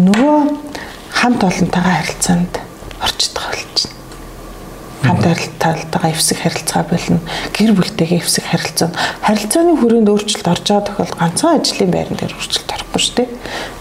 нөгөө 0.00 0.36
хамт 1.12 1.40
олонтойгоо 1.44 1.92
харилцаанд 1.92 2.52
орчдөг 3.04 3.44
болж 3.44 3.76
байна 3.84 4.01
хамт 5.02 5.26
харилцаалтайгаа 5.26 6.10
эвсэг 6.14 6.38
харилцаа 6.38 6.82
болно. 6.86 7.20
Гэр 7.52 7.72
бүлтэйгээ 7.74 8.22
эвсэг 8.22 8.44
харилцаа. 8.46 8.90
Харилцааны 9.26 9.76
хүрээнд 9.76 10.08
өөрчлөлт 10.08 10.48
орж 10.48 10.64
байгаа 10.70 10.86
тохиолдолд 10.86 11.18
ганцхан 11.18 11.58
ажлын 11.58 11.90
байран 11.90 12.16
дээр 12.18 12.34
өөрчлөлт 12.38 12.70
орохгүй 12.72 13.00
шүү 13.02 13.16
дээ. 13.18 13.28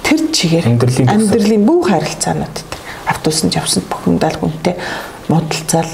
Тэр 0.01 0.21
чигээр 0.34 0.65
амьдралын 1.13 1.63
бүх 1.65 1.89
харилцаанууд 1.93 2.57
автобусанд 3.05 3.53
явсан 3.55 3.84
бүх 3.86 4.01
хүндэл 4.05 4.41
хүнтэй 4.41 4.75
модалцаал. 5.29 5.93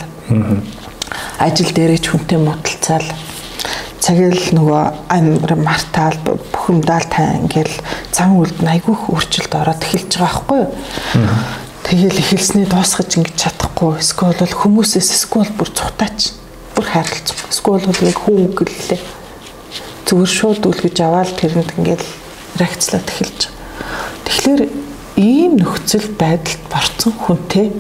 Ажил 1.40 1.72
дээрээ 1.76 2.00
ч 2.00 2.08
хүнтэй 2.12 2.40
модалцаал. 2.40 3.10
цагаал 4.08 4.40
нөгөө 4.56 4.84
амир 5.12 5.52
мартаал 5.60 6.16
бухимдаал 6.24 7.04
тай 7.12 7.42
ингээл 7.42 7.76
зам 8.14 8.38
үлд 8.40 8.62
айгүйх 8.64 9.10
өөрчлөлт 9.12 9.54
ороод 9.58 9.84
эхэлж 9.84 10.16
байгаа 10.16 10.32
байхгүй 10.32 10.60
юу. 10.64 10.72
Тэгэл 11.88 12.20
эхэлснээ 12.20 12.68
дуусгаж 12.68 13.16
ингэж 13.16 13.36
чадахгүй. 13.48 14.04
Эсвэл 14.04 14.36
бол 14.36 14.60
хүмүүсээс 14.60 15.08
эсвэл 15.08 15.56
бүр 15.56 15.72
цухтаач. 15.72 16.36
Бүр 16.76 16.84
харилцах. 16.84 17.48
Эсвэл 17.48 17.88
бол 17.88 18.04
яг 18.04 18.20
хүн 18.28 18.52
үгэлээ. 18.52 19.00
Зүгээр 20.04 20.32
шууд 20.36 20.68
үлгэж 20.68 20.98
аваад 21.00 21.32
тэрэнд 21.40 21.80
ингээл 21.80 22.08
реакцлаад 22.60 23.08
эхэлж 23.08 23.40
байгаа. 23.48 23.56
Тэгэхээр 24.28 24.62
ийм 25.16 25.52
нөхцөл 25.64 26.12
байдалд 26.20 26.64
борцсон 26.68 27.14
хүнтэй 27.16 27.72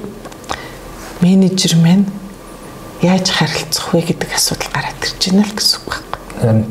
менежер 1.19 1.75
маань 1.75 2.07
яаж 3.03 3.27
харилцах 3.27 3.91
вэ 3.91 4.07
гэдэг 4.07 4.31
асуудал 4.31 4.71
гараад 4.71 5.03
ирж 5.03 5.19
байна 5.19 5.43
л 5.43 5.51
гэсэн 5.51 5.77
үг 5.83 5.91
байна. 5.91 6.26
Харин 6.37 6.63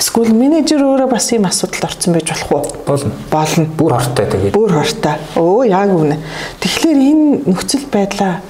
Эсвэл 0.00 0.32
менежер 0.32 0.80
өөрөө 0.82 1.08
бас 1.12 1.28
ийм 1.32 1.44
асуудалд 1.44 1.84
орсон 1.84 2.14
байж 2.16 2.30
болох 2.32 2.52
уу? 2.52 2.64
болно. 2.86 3.12
Болно. 3.30 3.66
Бүр 3.76 3.92
хортой 3.94 4.26
тэгээд. 4.26 4.54
Бүр 4.56 4.72
хортой. 4.72 5.16
Өө 5.36 5.68
яг 5.68 5.92
үнэ. 5.92 6.16
Тэгэхээр 6.64 6.98
энэ 6.98 7.26
нөхцөл 7.46 7.86
байдлаа 7.92 8.40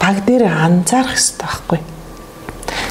баг 0.00 0.24
дээр 0.24 0.48
анзаарах 0.48 1.14
хэрэгтэй 1.14 1.44
байхгүй. 1.44 1.80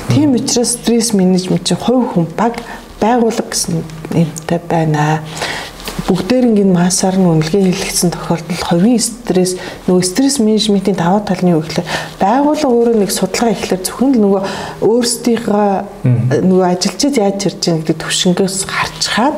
Тийм 0.09 0.35
учраас 0.37 0.77
стресс 0.77 1.13
менежмент 1.13 1.65
чинь 1.65 1.81
хувь 1.81 2.13
хүн 2.13 2.27
баг 2.37 2.61
байгууллага 3.01 3.49
гэсэн 3.49 3.83
нэртэй 4.13 4.61
байна. 4.69 5.21
Бүгдээрингийн 6.09 6.73
массаар 6.73 7.21
нь 7.21 7.29
үнэлгээ 7.29 7.69
хийлгэсэн 7.69 8.09
тохиолдолд 8.09 8.63
хувийн 8.65 8.97
стресс 8.97 9.53
нөгөө 9.85 10.03
стресс 10.03 10.41
менежментийн 10.41 10.97
даваа 10.97 11.21
тал 11.21 11.43
нь 11.45 11.53
юу 11.53 11.61
гэхээр 11.61 11.85
байгууллага 12.17 12.73
өөрөө 12.73 12.95
нэг 12.97 13.11
судалгаа 13.13 13.53
ихлээр 13.53 13.85
зөвхөн 13.85 14.11
л 14.17 14.23
нөгөө 14.25 14.41
өөрсдийнхөө 14.89 15.69
нөгөө 16.49 16.65
ажилчид 16.65 17.13
яаж 17.21 17.39
ирж 17.45 17.61
байгаа 17.61 17.79
гэдэг 17.85 17.97
төвшнгөөс 18.01 18.57
гарч 18.65 19.01
хаад 19.13 19.37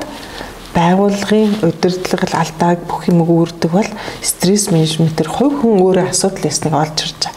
байгууллагын 0.75 1.55
удирдлага 1.67 2.27
алдааг 2.39 2.83
бүх 2.87 3.07
юм 3.11 3.21
үүрдэг 3.25 3.71
бол 3.71 3.89
стресс 4.23 4.71
менежментээр 4.71 5.27
хувь 5.27 5.59
хүн 5.61 5.81
өөрөө 5.83 6.11
асуудал 6.11 6.47
ясныг 6.47 6.73
олж 6.73 6.97
харж 7.01 7.19
байгаа. 7.19 7.35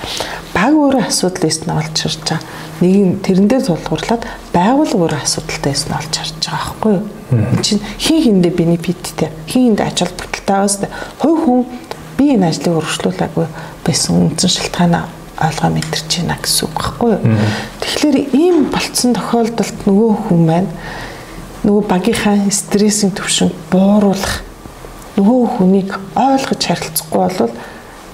Баг 0.55 0.75
өөрөө 0.79 1.03
асуудал 1.09 1.49
ясныг 1.51 1.77
олж 1.83 1.97
харж 1.99 2.21
байгаа. 2.23 2.41
Нэг 2.81 2.95
нь 2.95 3.19
тэрэн 3.27 3.49
дээр 3.51 3.65
тулгуурлаад 3.67 4.23
байгууллага 4.55 5.03
өөрөө 5.03 5.21
асуудалтай 5.27 5.73
ясныг 5.75 5.99
олж 5.99 6.15
харж 6.15 6.35
байгаа 6.39 6.63
байхгүй 6.63 6.93
юу? 6.95 7.05
Энэ 7.35 7.63
чинь 7.67 7.83
хин 7.99 8.21
хиндэ 8.23 8.51
бенефиттэй, 8.55 9.31
хин 9.51 9.63
хиндэ 9.75 9.83
ач 9.83 9.99
холбогдолтойгоос 9.99 10.77
хувь 11.19 11.41
хүн 11.43 11.61
би 12.15 12.25
энэ 12.39 12.49
ажлыг 12.55 12.79
өргөжлүүлээгүй 12.79 13.47
байсан 13.83 14.13
үндсэн 14.15 14.51
шалтгаанаа 14.55 15.05
ойлгоо 15.43 15.71
мэдэрч 15.75 16.11
байна 16.23 16.39
гэсэн 16.39 16.63
үг 16.71 16.75
байхгүй 16.79 17.11
юу? 17.11 17.23
Тэгэхээр 17.83 18.19
ийм 18.39 18.57
болцсон 18.71 19.15
тохиолдолд 19.19 19.79
нөгөө 19.83 20.13
хүн 20.31 20.41
маань 20.47 20.71
нөгөө 21.65 21.85
багийнхаа 21.89 22.51
стрессийн 22.53 23.15
түвшин 23.17 23.53
бууруулах 23.73 24.45
нөгөө 25.17 25.41
хүнийг 25.57 25.97
ойлгож 26.13 26.61
харилцахгүй 26.61 27.21
бол 27.41 27.53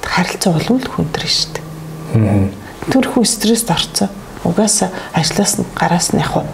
харилцаа 0.07 0.55
улам 0.55 0.79
л 0.79 0.91
хүндрэн 0.95 1.35
шүү 1.35 1.51
дээ. 1.59 2.49
Тэр 2.95 3.07
хүн 3.11 3.27
стресст 3.27 3.71
орцоо. 3.71 4.09
Угаасаа 4.45 4.91
ажлаас 5.13 5.59
нь 5.59 5.67
гараас 5.75 6.15
нь 6.15 6.23
яг 6.23 6.47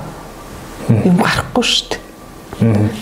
юм 0.88 1.20
гарахгүй 1.20 1.64
шүү 1.64 1.86
дээ. 1.92 2.02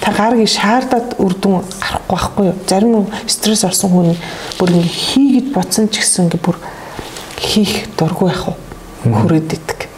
Та 0.03 0.11
гаргийн 0.11 0.51
шаардаад 0.51 1.15
үрдүн 1.23 1.63
гарахгүй 1.79 2.17
байхгүй 2.19 2.45
юу? 2.51 2.59
Зарим 2.67 3.07
стресс 3.31 3.63
орсон 3.63 3.91
хүн 3.95 4.17
бүр 4.59 4.75
ингэ 4.75 4.91
хийгээд 4.91 5.49
бодсон 5.55 5.87
ч 5.87 6.03
гэсэн 6.03 6.27
ингэ 6.27 6.43
бүр 6.43 6.59
хийх 7.39 7.87
дургүй 7.95 8.35
яг 8.35 8.59
хүрээд 9.07 9.55
идэг. 9.55 9.94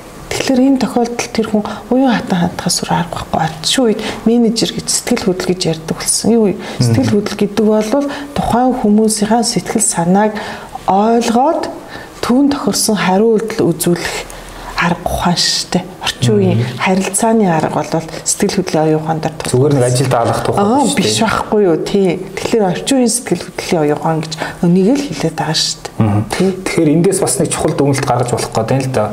Тэгэхээр 0.47 0.63
ийм 0.63 0.79
тохиолдолд 0.79 1.27
тэр 1.35 1.51
хүн 1.51 1.67
уян 1.91 2.15
хатан 2.15 2.39
хандхаас 2.47 2.79
өөр 2.87 2.93
арга 2.95 3.27
байхгүй. 3.27 3.43
Арчи 3.43 3.79
үед 3.83 4.01
менежер 4.31 4.71
гэж 4.79 4.87
сэтгэл 4.87 5.27
хөдлөл 5.27 5.51
гэж 5.51 5.63
ярьдаг 5.75 5.99
болсон. 5.99 6.31
Юу 6.31 6.55
сэтгэл 6.79 7.19
хөдлөл 7.19 7.41
гэдэг 7.43 7.67
бол 7.67 8.07
тухайн 8.31 8.79
хүмүүсийн 8.79 9.43
сэтгэл 9.43 9.83
санааг 9.83 10.39
ойлгоод 10.87 11.67
түүн 12.23 12.55
тохирсон 12.55 12.95
хариу 12.95 13.35
үйлдэл 13.35 13.75
үзүүлэх 13.75 14.15
арга 14.79 15.03
ухаан 15.03 15.35
штэ. 15.35 15.83
Орчин 15.99 16.35
үеийн 16.39 16.63
харилцааны 16.79 17.51
арга 17.51 17.83
бол 17.83 18.07
сэтгэл 18.23 18.63
хөдлөлийн 18.63 18.87
оюун 18.87 19.03
ухаан 19.03 19.21
дээр 19.27 19.51
зүгээр 19.51 19.75
нэг 19.75 19.87
ажилд 19.91 20.15
алах 20.15 20.41
тухай 20.47 20.95
биш 20.95 21.19
байхгүй 21.27 21.63
юу 21.67 21.77
тий. 21.83 22.23
Тэгэхээр 22.39 22.71
орчин 22.71 22.97
үеийн 23.03 23.15
сэтгэл 23.19 23.45
хөдлөлийн 23.51 23.83
оюун 23.83 23.99
ухаан 23.99 24.21
гэж 24.23 24.33
өнийг 24.63 24.89
л 24.95 25.07
хэлээд 25.11 25.37
байгаа 25.43 25.59
штэ. 25.59 25.91
Тий. 26.39 26.51
Тэгэхээр 26.55 26.95
эндээс 27.03 27.19
бас 27.25 27.35
нэг 27.41 27.51
чухал 27.51 27.75
дүгнэлт 27.75 28.07
гаргаж 28.07 28.31
болох 28.31 28.53
гэдэг 28.53 28.79
л 28.87 28.95
да. 28.95 29.07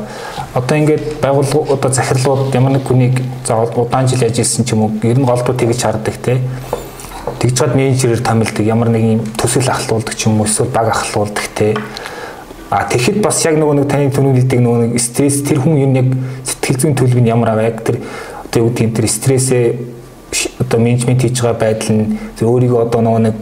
Одоо 0.54 0.78
ингээд 0.78 1.18
байгууллага 1.20 1.74
одоо 1.74 1.90
захирлууд 1.90 2.54
ямар 2.54 2.78
нэг 2.78 2.86
хүнийг 2.86 3.20
за 3.46 3.58
удаан 3.58 4.08
жил 4.08 4.22
ажилласан 4.22 4.64
ч 4.64 4.72
юм 4.72 4.86
уу 4.86 4.90
ер 5.02 5.18
нь 5.18 5.26
голдуу 5.26 5.54
тэгж 5.54 5.82
харддаг 5.82 6.16
тий. 6.22 6.38
Тэгж 7.42 7.54
чад 7.58 7.74
менежерээр 7.74 8.22
томилдог 8.22 8.64
ямар 8.66 8.88
нэг 8.88 9.02
юм 9.02 9.20
төсөл 9.34 9.66
ахлуулдаг 9.68 10.14
ч 10.14 10.26
юм 10.30 10.40
уу 10.40 10.46
эсвэл 10.46 10.70
баг 10.70 10.94
ахлуулдаг 10.94 11.46
тий 11.58 11.74
А 12.74 12.82
тэгэхэд 12.90 13.22
бас 13.22 13.38
яг 13.46 13.54
нөгөө 13.54 13.76
нэг 13.78 13.86
таны 13.86 14.10
төлөвлөлтийг 14.10 14.58
нөгөө 14.58 14.78
нэг 14.82 14.98
стресс 14.98 15.44
тэр 15.46 15.60
хүн 15.62 15.78
юм 15.78 15.92
яг 15.94 16.08
сэтгэл 16.42 16.80
зүйн 16.82 16.96
төлөв 16.98 17.20
нь 17.22 17.30
ямар 17.30 17.52
аваа 17.52 17.68
яг 17.70 17.84
тэр 17.86 18.00
одоо 18.50 18.66
юу 18.66 18.74
гэдэг 18.74 18.98
тэр 18.98 19.06
стрессээ 19.06 19.66
одоо 20.58 20.80
менежмент 20.82 21.22
хийж 21.22 21.38
байгаа 21.38 21.60
байдал 21.60 21.94
нь 21.94 22.18
өөрийгөө 22.42 22.80
одоо 22.82 23.00
нөгөө 23.06 23.22
нэг 23.30 23.36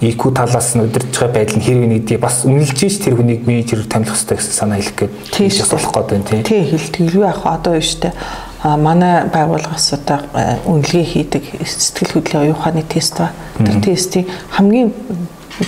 IQ 0.00 0.32
талаас 0.36 0.76
нь 0.76 0.84
удирдах 0.84 1.32
байдал 1.32 1.56
нь 1.56 1.64
хэрэг 1.64 1.88
нэгдий 1.88 2.18
бас 2.20 2.44
үнэлж 2.44 2.76
ш 2.76 3.00
тэр 3.00 3.16
хүнийг 3.16 3.48
менежерээр 3.48 3.88
томилох 3.88 4.12
хэрэгтэй 4.12 4.36
гэсэн 4.36 4.52
санаа 4.52 4.76
хэлэх 4.76 4.96
гээд 5.00 5.12
тийш 5.32 5.64
болох 5.72 5.92
гээд 5.96 6.08
байна 6.12 6.28
тий. 6.28 6.42
Тий 6.44 6.62
хэлтгэлгүй 6.68 7.24
яг 7.24 7.40
одоо 7.48 7.80
юу 7.80 7.84
штэ? 7.84 8.12
А 8.60 8.76
манай 8.76 9.24
байгууллагаас 9.32 9.88
одоо 9.96 10.20
үнэлгээ 10.68 11.06
хийдэг 11.08 11.44
сэтгэл 11.64 12.12
хөдлөлийн 12.20 12.52
оюуханы 12.52 12.84
тест 12.84 13.16
ба. 13.16 13.32
Тэр 13.56 13.80
тестийн 13.80 14.28
хамгийн 14.52 14.92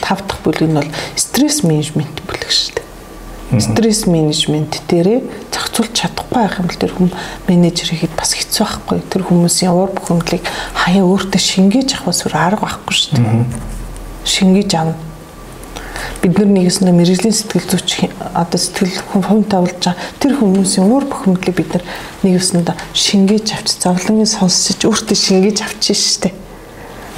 тав 0.05 0.21
дахь 0.29 0.45
бүлэг 0.45 0.69
нь 0.69 0.77
бол 0.77 0.91
стресс 1.17 1.65
менежмент 1.65 2.21
бүлэг 2.29 2.53
штэ. 2.53 2.85
Стресс 3.57 4.05
менежмент 4.05 4.85
дээрээ 4.93 5.25
зохицуулж 5.49 5.93
чадахгүй 5.97 6.37
байх 6.37 6.61
юм 6.61 6.69
бол 6.69 6.77
тэр 6.77 6.93
хүм 6.93 7.09
менежер 7.49 7.97
хийхэд 7.97 8.13
бас 8.13 8.37
хэцүү 8.37 8.61
байхгүй. 8.61 9.01
Тэр 9.09 9.25
хүмүүсийн 9.25 9.73
уур 9.73 9.97
бүхэмдлийг 9.97 10.45
хаяа 10.77 11.09
өөртөө 11.09 11.41
шингээж 11.41 11.97
авахс 12.05 12.29
өөр 12.29 12.37
арга 12.37 12.69
байхгүй 12.69 12.93
шүү 12.93 13.17
дээ. 13.17 13.78
Шингээж 14.29 14.73
авна. 14.77 14.97
Бид 16.21 16.37
нар 16.37 16.51
нэгэснээр 16.53 16.95
мэрэгжлийн 17.01 17.33
сэтгэл 17.33 17.69
зүйч 17.73 17.91
одоо 18.37 18.59
сэтгэл 18.61 19.01
хүн 19.09 19.23
хувьтай 19.25 19.61
болж 19.65 19.79
байгаа 19.81 19.97
тэр 20.21 20.33
хүмүүсийн 20.37 20.85
уур 20.85 21.05
бүхэмдлийг 21.09 21.57
бид 21.57 21.71
нар 21.73 21.85
нэгэсэнд 22.23 22.69
шингээж 22.93 23.47
авч 23.57 23.69
зовлонгийн 23.81 24.29
сонсч 24.29 24.85
өөртөө 24.85 25.17
шингээж 25.17 25.59
авчих 25.65 25.97
дээ 26.23 26.35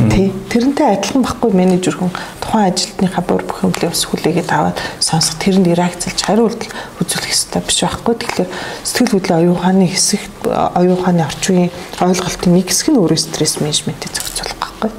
Тий. 0.09 0.33
Тэрнтэй 0.49 0.97
адилхан 0.97 1.21
байхгүй 1.21 1.53
менежер 1.53 1.93
хүн 2.01 2.09
тухайн 2.41 2.73
ажилтныхаа 2.73 3.21
бүр 3.21 3.45
хэмжээ 3.45 3.93
ус 3.93 4.09
хүлээгээд 4.09 4.49
аваад 4.49 4.81
сонсох 4.97 5.37
тэрэнд 5.37 5.69
реакцлж 5.77 6.25
хариу 6.25 6.49
үйлдэл 6.49 6.73
үзүүлэх 7.05 7.29
хэрэгтэй 7.29 7.61
биш 7.69 7.79
байхгүй. 7.85 8.15
Тэгэхээр 8.17 8.49
сэтгэл 8.81 9.13
хөдлөлийн 9.21 9.41
оюун 9.45 9.57
ухааны 9.61 9.93
хэсэг 9.93 10.25
оюун 10.49 10.97
ухааны 10.97 11.21
орчин 11.21 11.69
үеийн 11.69 11.73
ойлголтын 12.01 12.53
нэг 12.57 12.73
хэсэг 12.73 12.89
нь 12.89 13.01
өөрөө 13.01 13.21
стресс 13.21 13.61
менежментийг 13.61 14.17
зохицуулах 14.17 14.57
байхгүй. 14.57 14.91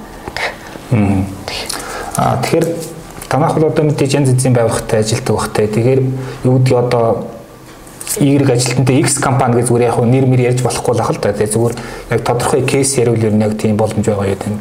Аа 0.94 1.26
тэгэхээр 2.16 2.66
танах 3.30 3.56
бол 3.56 3.72
одоо 3.72 3.86
мэдээж 3.86 4.14
янз 4.20 4.30
янзын 4.36 4.54
байгууллагатай 4.54 5.00
ажилтдаг 5.00 5.36
багтай. 5.36 5.68
Тэгэхээр 5.68 6.02
юу 6.44 6.60
гэдгийг 6.60 6.78
одоо 6.78 7.28
Y 8.20 8.36
ажилтнтай 8.44 9.00
X 9.00 9.20
компани 9.24 9.62
гэж 9.62 9.72
зүгээр 9.72 9.88
яг 9.88 10.00
нэр 10.04 10.26
мэр 10.28 10.42
ярьж 10.52 10.60
болохгүй 10.64 10.96
л 10.96 11.02
ах 11.02 11.12
л 11.16 11.22
да. 11.22 11.32
Тэгээ 11.32 11.54
зүгээр 11.56 11.76
яг 12.12 12.22
тодорхой 12.28 12.62
кейс 12.68 12.98
ярил 12.98 13.16
ер 13.16 13.32
нь 13.32 13.40
яг 13.40 13.56
тийм 13.56 13.78
боломж 13.78 14.04
байгаа 14.04 14.36
тийм. 14.36 14.60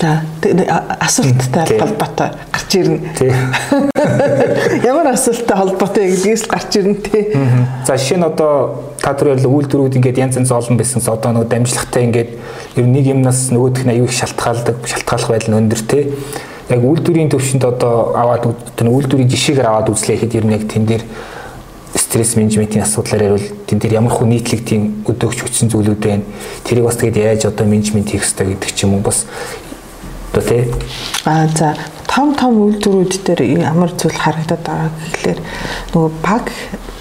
За 0.00 0.22
асуулттай 1.00 1.78
холбоотой 1.78 2.30
гарч 2.52 2.74
ирнэ. 2.74 2.98
Ямар 4.84 5.12
асуулттай 5.12 5.56
холбоотой 5.56 6.10
гэдгээс 6.10 6.46
гарч 6.50 6.76
ирнэ 6.78 6.94
тий. 6.94 7.36
За 7.86 7.96
жишээ 7.96 8.18
нь 8.18 8.26
одоо 8.26 8.90
та 8.98 9.14
тэр 9.14 9.38
ярил 9.38 9.54
үйлдвэрүүд 9.54 9.96
ингээд 9.98 10.18
янз 10.18 10.36
янз 10.36 10.50
олон 10.50 10.76
байсанс 10.76 11.06
одоо 11.08 11.30
нөгөө 11.32 11.48
дамжлагтай 11.48 12.04
ингээд 12.10 12.30
ер 12.76 12.86
нэг 12.90 13.06
юмнаас 13.06 13.54
нөгөөх 13.54 13.86
нь 13.86 13.92
аюу 13.94 14.10
их 14.10 14.16
шалтгаалдаг 14.18 14.82
шалтгааллах 14.82 15.30
байдал 15.30 15.50
нь 15.54 15.58
өндөр 15.62 15.82
тий. 15.86 16.10
Яг 16.68 16.80
үйлдвэрийн 16.82 17.30
төвшөнд 17.30 17.64
одоо 17.64 18.16
аваад 18.18 18.50
тэр 18.74 18.90
үйлдвэрийн 18.90 19.30
жишээгээр 19.30 19.68
аваад 19.68 19.92
үзлээ 19.94 20.16
гэхэд 20.18 20.38
ер 20.42 20.46
нь 20.48 20.56
яг 20.58 20.64
тэн 20.66 20.88
дээр 20.88 21.04
стресс 21.94 22.34
менежментийн 22.34 22.82
асуудлаар 22.82 23.36
ярил 23.36 23.46
тэн 23.66 23.78
дээр 23.78 24.00
ямар 24.02 24.10
хүн 24.10 24.34
нийтлэгтийн 24.34 25.04
өдөөгч 25.06 25.38
хүчин 25.44 25.70
зүйлүүд 25.70 26.00
байна. 26.02 26.24
Тэрийг 26.66 26.88
бас 26.88 26.98
тэгээд 26.98 27.20
яаж 27.20 27.46
одоо 27.46 27.66
менежмент 27.66 28.10
хийх 28.10 28.26
хэрэгтэй 28.26 28.58
гэдэг 28.58 28.70
ч 28.74 28.88
юм 28.88 28.98
уу 28.98 29.04
бас 29.04 29.26
одоо 30.34 30.42
тий. 30.42 30.66
Аа 31.24 31.46
за 31.54 31.76
том 32.10 32.34
том 32.34 32.58
үйлдвэрүүд 32.58 33.22
дээр 33.22 33.40
ямар 33.62 33.94
зүйл 33.94 34.18
харагдаад 34.18 34.62
байгаа 34.66 34.90
гэхэлэр 34.90 35.40
нөгөө 35.94 36.10
баг 36.18 36.50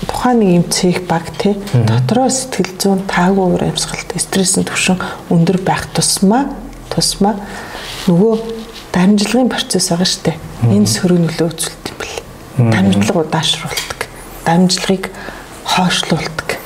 тухайн 0.05 0.37
нэг 0.39 0.49
юм 0.53 0.65
цэх 0.69 1.01
баг 1.09 1.25
тий. 1.41 1.57
Дотроо 1.73 2.29
сэтгэл 2.29 2.77
зүйн 2.77 3.01
таагүй 3.09 3.57
уур 3.57 3.63
амьсгалт 3.65 4.13
стрессийн 4.21 4.69
түвшин 4.69 5.01
өндөр 5.33 5.65
байх 5.65 5.89
тусмаа 5.97 6.53
тусмаа 6.93 7.41
нөгөө 8.05 8.33
дамжлагын 8.93 9.49
процесс 9.49 9.89
байгаа 9.89 10.05
штэ 10.05 10.37
энэ 10.69 10.85
сөрөг 10.85 11.19
нөлөө 11.25 11.49
үзүүлдэг 11.49 11.89
юм 11.89 11.97
бэл. 11.97 12.21
Дамжлага 12.69 13.25
удаашруулдаг 13.25 13.93
дамжлагыг 14.45 15.09
хойшлуулдаг. 15.65 16.59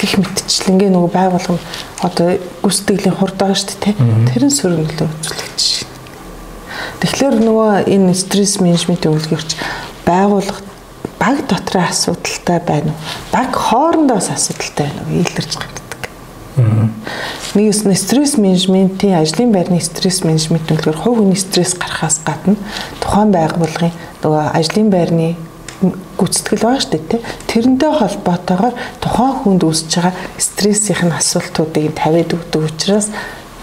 Гих 0.00 0.16
мэтчлэнгээ 0.18 0.90
нөгөө 0.90 1.12
байгуулгын 1.12 1.60
одоо 2.02 2.40
гүйцэтгэлийн 2.64 3.16
хурд 3.16 3.36
байгаа 3.38 3.58
шүү 3.58 3.78
дээ. 3.84 3.94
Тэрэн 4.32 4.50
сөрөглөө 4.50 5.08
үзүүлэгч 5.08 5.60
шин. 5.60 5.89
Тэгэхээр 7.00 7.36
нөгөө 7.40 7.72
энэ 7.88 8.12
стресс 8.12 8.60
менежментийн 8.60 9.16
үйлдвэрч 9.16 9.56
байгууллага 10.04 10.60
баг 11.16 11.36
дотроо 11.48 11.84
асуудалтай 11.88 12.60
байна 12.60 12.92
уу? 12.92 13.00
Баг 13.32 13.56
хоорондоо 13.56 14.16
бас 14.20 14.28
асуудалтай 14.28 14.88
байна 14.92 15.08
уу? 15.08 15.20
Илэрч 15.24 15.52
гардаг. 15.56 15.80
Нэг 17.54 17.72
нь 17.72 17.96
стресс 17.96 18.36
менежментийн 18.36 19.16
ажлын 19.16 19.52
байрны 19.52 19.80
стресс 19.80 20.24
менежмент 20.24 20.68
төлөвлөр 20.68 20.96
хувь 20.96 21.18
хүний 21.24 21.40
стресс 21.40 21.72
гарахаас 21.72 22.20
гадна 22.20 22.56
тухайн 23.00 23.32
байгууллагын 23.32 23.96
нөгөө 24.20 24.44
ажлын 24.60 24.90
байрны 24.92 25.36
гүйцэтгэл 25.80 26.60
байгаа 26.60 26.84
шүү 26.84 27.00
дээ 27.08 27.24
тэрнтэй 27.48 27.92
холбоотойгоор 27.96 28.74
тухайн 29.00 29.34
хүнд 29.40 29.64
үүсэж 29.64 29.92
байгаа 29.96 30.14
стрессийн 30.36 31.12
асуултуудыг 31.16 31.96
тавиад 31.96 32.36
өгдөг 32.36 32.68
учраас 32.68 33.08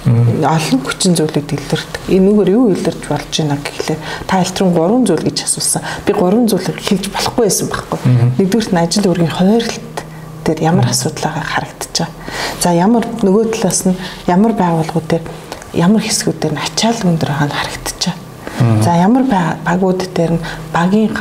олон 0.05 0.79
хүчин 0.85 1.17
зүйлүүд 1.17 1.51
илэрдэг. 1.51 2.03
Энэгээр 2.07 2.49
юу 2.53 2.71
илэрч 2.71 3.01
болж 3.09 3.31
байна 3.33 3.57
гэхлээр 3.59 3.99
та 4.27 4.39
альтрын 4.39 4.71
3 4.71 5.07
зүйл 5.09 5.25
гэж 5.25 5.37
асуусан. 5.43 5.81
Би 6.05 6.13
3 6.13 6.47
зүйлийг 6.47 6.79
хэлж 6.79 7.05
болохгүй 7.11 7.43
байсан 7.43 7.67
байхгүй. 7.67 7.99
Нэгдүгürt 8.39 8.71
нь 8.71 8.81
ажил 8.81 9.09
үргийн 9.11 9.35
хойролт 9.35 9.97
дээр 10.47 10.59
ямар 10.63 10.87
асуудал 10.87 11.27
байгаа 11.27 11.43
харагдаж 11.43 11.95
байгаа. 11.97 12.15
За 12.63 12.69
ямар 12.71 13.03
нөгөө 13.19 13.45
талаас 13.51 13.81
нь 13.83 13.99
ямар 14.31 14.53
байгууллагууд 14.55 15.07
дээр 15.11 15.25
ямар 15.75 16.03
хэсгүүд 16.07 16.39
дээр 16.39 16.55
ачаал 16.55 17.03
өндөр 17.03 17.29
байгаа 17.31 17.47
нь 17.51 17.57
харагдаж 17.57 17.99
байгаа. 18.07 18.83
За 18.83 18.91
ямар 18.95 19.23
багууд 19.27 20.01
дээр 20.15 20.31
нь 20.39 20.45
багийн 20.71 21.11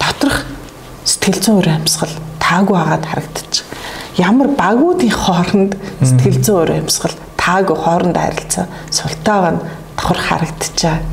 доторх 0.00 0.48
сэтгэл 1.04 1.40
зүйн 1.44 1.58
өр 1.60 1.68
амьсгал 1.76 2.14
таагүй 2.40 2.76
байгаад 2.76 3.04
байна. 3.04 3.60
Ямар 4.16 4.48
багуудын 4.56 5.12
хооронд 5.12 5.72
сэтгэл 6.00 6.40
зүйн 6.40 6.62
өр 6.64 6.72
амьсгал 6.80 7.14
таагүй 7.44 7.76
хооронд 7.76 8.16
харилцаа 8.16 8.66
султайгаа 8.90 9.52
нь 9.52 9.64
давхар 9.96 10.20
харагдаж 10.28 10.72
байна. 10.80 11.04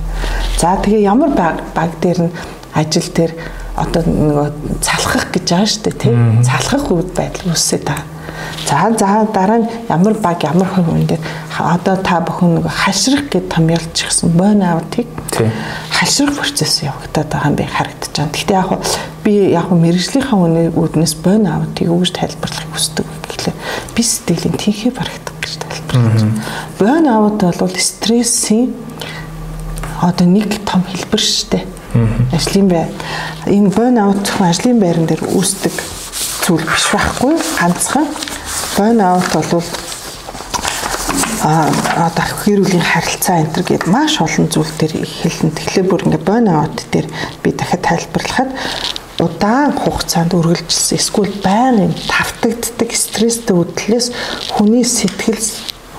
За 0.58 0.80
тэгээ 0.80 1.04
ямар 1.13 1.32
баг 1.36 1.58
баг 1.76 1.91
дээр 2.00 2.20
нь 2.28 2.36
ажил 2.74 3.10
дээр 3.12 3.32
одоо 3.76 4.02
нөгөө 4.08 4.48
цалхах 4.80 5.28
гэж 5.36 5.46
байгаа 5.52 5.67
шүү 5.67 5.84
дээ 5.84 5.98
тий. 6.00 6.13
Цалхах 6.48 6.86
үед 6.91 7.10
байдал 7.12 7.52
үүсээд 7.52 7.84
байгаа. 7.84 8.08
За 8.68 8.92
за 8.98 9.28
дараа 9.34 9.60
нь 9.60 9.70
ямар 9.90 10.14
баг 10.14 10.44
ямар 10.44 10.68
хувь 10.68 11.06
дээр 11.08 11.20
одоо 11.60 11.96
та 11.98 12.22
бүхэн 12.22 12.62
нөгөө 12.62 12.72
хашрах 12.72 13.28
гэд 13.30 13.50
томьёолж 13.52 13.92
гисэн 13.94 14.30
бон 14.32 14.62
аутыг 14.64 15.08
хашрах 15.90 16.36
процесс 16.36 16.82
явагдаад 16.82 17.28
байгаа 17.28 17.50
юм 17.52 17.56
би 17.56 17.66
харагдаж 17.68 18.12
байна. 18.16 18.32
Гэхдээ 18.32 18.58
яг 18.58 18.70
би 19.24 19.32
яг 19.52 19.68
мэрэгжлийнхаа 19.70 20.40
үүднээс 20.74 21.16
бон 21.20 21.46
аутыг 21.46 21.88
өгж 21.92 22.12
тайлбарлахыг 22.16 22.72
хүсдэг 22.72 23.06
гэхлээр 23.28 23.58
би 23.96 24.02
сэтгэлийн 24.02 24.56
тэнхээ 24.56 24.92
барагдах 24.96 25.36
гэж 25.42 25.54
тайлбарлаж 25.62 26.22
байна. 26.24 26.42
Бон 26.80 27.06
аут 27.12 27.40
бол 27.60 27.76
стрессийн 27.76 28.74
одоо 30.02 30.26
нэг 30.28 30.66
том 30.66 30.82
хэлбэр 30.88 31.22
шүү 31.22 31.48
дээ. 31.52 31.66
Ажлын 32.34 32.68
байр 32.72 32.90
энэ 33.46 33.70
burn 33.70 34.00
out 34.00 34.26
ажлын 34.40 34.80
байран 34.80 35.06
дээр 35.06 35.22
үүсдэг 35.28 35.76
зүйл 36.52 36.68
биш 36.68 36.86
байхгүй 36.92 37.36
ганцхан 37.56 38.08
burn 38.76 39.00
out 39.00 39.28
бол 39.32 39.64
а 41.48 41.72
одоо 42.12 42.28
гэр 42.44 42.60
бүлийн 42.60 42.84
харилцаа 42.84 43.40
энэ 43.40 43.54
төр 43.56 43.64
гээд 43.72 43.86
маш 43.88 44.20
олон 44.20 44.52
зүйл 44.52 44.68
дээр 44.76 45.00
хэлнэ. 45.00 45.56
Тэгэхээр 45.56 45.88
бүр 45.88 46.04
ингээ 46.12 46.28
burn 46.28 46.52
out 46.52 46.76
дээр 46.92 47.08
би 47.40 47.56
дахиад 47.56 47.88
тайлбарлахад 47.88 48.52
удаан 49.24 49.72
хугацаанд 49.80 50.36
үргэлжилсэн 50.36 51.00
эсвэл 51.00 51.34
байнгын 51.40 51.96
тавтагддаг 52.12 52.90
стресстэй 53.00 53.56
хөдлөлөөс 53.56 54.08
хүний 54.52 54.84
сэтгэл 54.84 55.40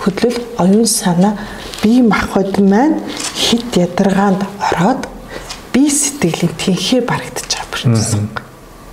хөдлөл 0.04 0.38
оюун 0.60 0.84
санаа 0.84 1.40
бие 1.80 2.04
махбод 2.04 2.60
маань 2.60 3.00
хит 3.32 3.72
ядаргаанд 3.72 4.44
ороод 4.68 5.08
би 5.72 5.88
сэтгэлийн 5.88 6.52
тэнхээ 6.60 7.08
байгаа 7.08 7.40
процесс. 7.72 8.41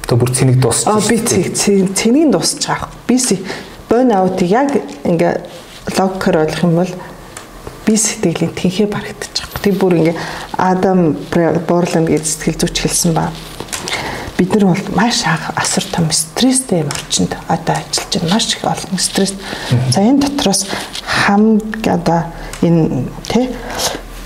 Тэгээ 0.09 0.21
бүр 0.25 0.31
цэнийг 0.33 0.57
дуусч. 0.57 0.89
Аа 0.89 0.97
би 1.05 1.21
цэнийг 1.21 2.33
дуусч 2.33 2.65
байгаа. 2.65 2.89
Би 3.05 3.15
burn 3.89 4.09
out 4.09 4.41
яг 4.41 4.73
ингээ 5.05 5.45
логикоор 5.97 6.49
ойлгох 6.49 6.65
юм 6.65 6.75
бол 6.81 6.93
би 7.85 7.93
сэтгэлийн 7.93 8.57
тэнхээ 8.57 8.89
байгаа. 8.89 9.13
Тэг 9.61 9.77
бүр 9.77 10.01
ингээ 10.01 10.17
Адам 10.57 11.13
Борланд 11.69 12.09
гэж 12.09 12.25
сэтгэл 12.25 12.57
зүйч 12.57 12.89
хэлсэн 12.89 13.13
ба 13.13 13.29
бид 14.37 14.49
нар 14.57 14.73
бол 14.73 14.85
маш 14.97 15.25
асар 15.29 15.85
том 15.93 16.09
стресстэй 16.09 16.85
орчинд 16.89 17.37
одоо 17.45 17.77
ажиллаж 17.77 18.09
байна. 18.17 18.33
Маш 18.33 18.49
их 18.49 18.65
олон 18.65 18.97
стресс. 18.97 19.33
За 19.93 20.01
энэ 20.01 20.25
дотроос 20.25 20.65
хам 21.05 21.61
одоо 21.85 22.33
энэ 22.61 23.05
тий 23.29 23.49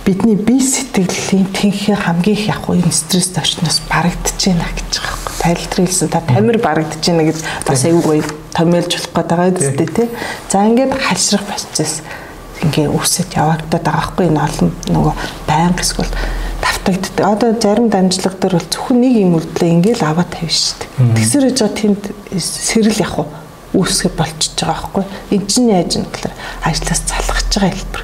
бидний 0.05 0.35
бие 0.35 0.63
сэтгэлийн 0.63 1.51
тэнхээ 1.51 1.95
хамгийн 1.95 2.37
их 2.39 2.47
яг 2.47 2.71
энэ 2.71 2.91
стресс 2.91 3.35
орчноос 3.35 3.83
барагдаж 3.87 4.39
байна 4.47 4.67
гэж 4.79 4.99
байгаа 4.99 5.22
юм. 5.43 5.51
Тайлбар 5.51 5.79
хэлсэн 5.83 6.09
та 6.09 6.21
тамир 6.23 6.57
барагдаж 6.57 7.03
байна 7.03 7.27
гэж 7.27 7.43
бас 7.67 7.83
аюу 7.83 8.01
гоё 8.01 8.23
томьёолж 8.55 8.91
болох 8.95 9.11
гэдэг 9.11 9.27
байгаа 9.27 9.51
үстэй 9.59 9.87
тий. 9.91 10.09
За 10.49 10.63
ингээд 10.63 10.95
хальшрах 10.95 11.43
процесс 11.43 12.01
ингээ 12.63 12.87
үсэт 12.87 13.35
явагдаад 13.35 13.83
байгаа 13.83 14.05
хгүй 14.07 14.25
энэ 14.31 14.39
олон 14.39 14.71
нөгөө 14.87 15.13
байнга 15.47 15.83
эсвэл 15.83 16.11
давтагддаг. 16.63 17.25
Одоо 17.27 17.51
зарим 17.59 17.89
дамжлага 17.91 18.39
дээр 18.39 18.55
бол 18.55 18.71
зөвхөн 18.71 18.99
нэг 19.03 19.13
юм 19.19 19.35
үлдлээ 19.35 19.71
ингээл 19.75 20.07
аваад 20.07 20.31
тавьж 20.31 20.79
штт. 20.79 20.87
Тэгсэр 20.95 21.51
гэж 21.51 21.57
байгаа 21.59 21.75
тэнд 21.75 22.01
сэрэл 22.39 23.03
яг 23.03 23.15
үүсгэж 23.75 24.13
болчихж 24.15 24.57
байгаа 24.63 24.79
хгүй. 24.79 25.05
Энд 25.35 25.47
чинь 25.51 25.73
яаж 25.75 25.91
юм 25.99 26.07
гэхээр 26.07 26.35
ажлаас 26.63 27.01
залхаж 27.03 27.51
байгаа 27.51 27.73
хэлбэр 27.73 28.03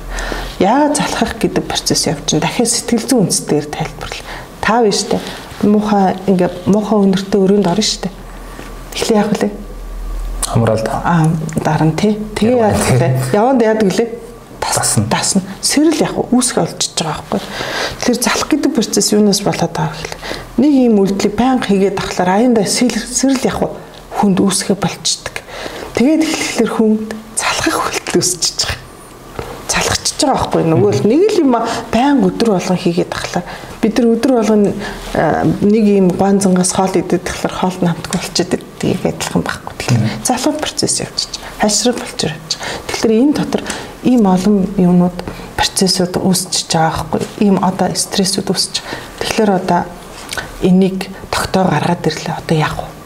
яагаад 0.59 0.97
залхах 0.97 1.33
гэдэг 1.39 1.63
процесс 1.63 2.03
явж 2.09 2.25
чинь 2.27 2.43
дахиад 2.43 2.67
сэтгэл 2.67 3.07
зүйн 3.07 3.21
үндэстээр 3.29 3.65
тайлбарлал. 3.71 4.27
Та 4.59 4.83
биш 4.83 5.07
үү? 5.07 5.21
Муухай 5.63 6.15
ингээ 6.27 6.49
муухай 6.71 6.99
өнөртөө 7.03 7.39
өрөөнд 7.43 7.67
орно 7.67 7.83
шүү 7.83 8.07
дээ. 8.07 8.13
Эхлээ 8.95 9.17
яах 9.19 9.31
вэ? 9.35 9.49
Хамрал 10.47 10.83
аа 10.87 11.27
дарна 11.59 11.91
тий. 11.99 12.15
Тэгээ 12.35 12.59
яах 12.63 12.83
вэ? 12.95 13.09
Яванд 13.35 13.61
яадаг 13.61 13.91
лээ? 13.91 14.09
Тасна. 14.59 15.05
Тасна. 15.11 15.41
Сэрэл 15.59 15.99
яг 15.99 16.15
үүсгэж 16.15 16.63
олжиж 16.63 16.91
байгаа 16.95 17.23
байхгүй. 17.27 17.41
Тэгэхээр 17.99 18.23
залах 18.23 18.47
гэдэг 18.47 18.71
процесс 18.71 19.11
юунаас 19.11 19.41
болоод 19.43 19.73
байгаа 19.75 19.95
гэхэл 19.99 20.63
нэг 20.63 20.73
юм 20.79 20.95
үйлдэлийг 21.03 21.35
байнга 21.35 21.67
хийгээд 21.67 21.99
тахлаар 21.99 22.29
аяндаа 22.39 22.65
сэрэл 22.65 23.43
яг 23.43 23.59
хүнд 24.15 24.37
үүсгэж 24.39 24.79
болчдөг. 24.79 25.35
Тэгээд 25.99 26.23
эхлэхлээр 26.23 26.71
хүнд 26.71 27.07
залхах 27.35 27.77
үйлдэл 27.91 28.19
үүсчихэж 28.19 28.59
байгаа 28.63 28.79
болчихж 30.19 30.25
байгаа 30.25 30.35
байхгүй 30.35 30.63
нөгөө 30.67 30.91
л 30.99 31.03
нэг 31.07 31.21
л 31.31 31.41
юм 31.43 31.53
байн 31.91 32.23
өдөр 32.23 32.49
болгон 32.55 32.77
хийгээд 32.77 33.08
тахлаа 33.29 33.45
бид 33.81 33.99
нар 33.99 34.07
өдөр 34.17 34.31
болгон 34.41 34.63
нэг 35.61 35.85
юм 35.85 36.09
ганцангаас 36.09 36.73
хоол 36.73 36.93
идэх 36.97 37.21
тахлаар 37.21 37.53
хоол 37.53 37.77
намтг 37.81 38.11
болчиход 38.11 38.59
тийг 38.79 39.05
адилхан 39.05 39.43
байхгүй 39.45 39.73
тэгэхээр 39.77 40.25
залуу 40.25 40.53
процесс 40.57 40.99
явчих. 40.99 41.29
Хайшрал 41.61 41.95
болж 41.95 42.17
байгаа 42.17 42.37
тэгэхээр 42.89 43.13
энэ 43.21 43.33
дотор 43.37 43.61
ийм 44.03 44.25
олон 44.25 44.67
юмнууд 44.77 45.17
процессууд 45.55 46.17
үүсчихэж 46.17 46.71
байгаа 46.73 47.05
байхгүй. 47.11 47.21
Ийм 47.45 47.57
одоо 47.63 47.93
стрессүүд 47.93 48.49
үүсч 48.49 48.81
тэгэхээр 49.19 49.51
одоо 49.59 49.81
энийг 50.61 51.07
тогтоо 51.31 51.63
гаргаад 51.67 52.07
ирлээ. 52.07 52.35
Одоо 52.39 52.57
яах 52.57 52.77
вэ 52.79 52.98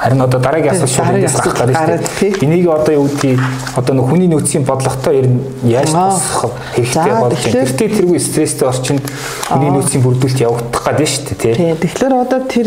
Харин 0.00 0.22
одоо 0.24 0.40
дараагийн 0.40 0.80
асуулт 0.80 1.12
эндээс 1.12 1.36
гарах 1.44 1.76
шүү 1.76 2.40
дээ. 2.40 2.40
Энийг 2.48 2.68
одоо 2.72 2.94
юу 2.94 3.04
гэдгийг 3.04 3.40
одоо 3.76 3.94
нөх 4.00 4.08
хүний 4.08 4.28
нөөцийн 4.32 4.64
бодлоготой 4.64 5.20
ер 5.20 5.28
нь 5.28 5.44
яаж 5.68 5.92
босгох 5.92 6.56
хэрэгтэй 6.72 7.12
болж 7.20 7.36
байна. 7.36 7.52
Тэртээ 7.52 7.88
тэргүй 8.00 8.16
стресстэй 8.16 8.64
орчинд 8.64 9.04
хүний 9.44 9.68
нөөцийн 9.68 10.00
бүрдүүлэлт 10.00 10.40
явагдах 10.40 10.84
гэдэг 10.88 11.04
шүү 11.04 11.24
дээ, 11.36 11.52
тий. 11.52 11.76
Тэгэхээр 11.84 12.14
одоо 12.16 12.40
тэр 12.48 12.66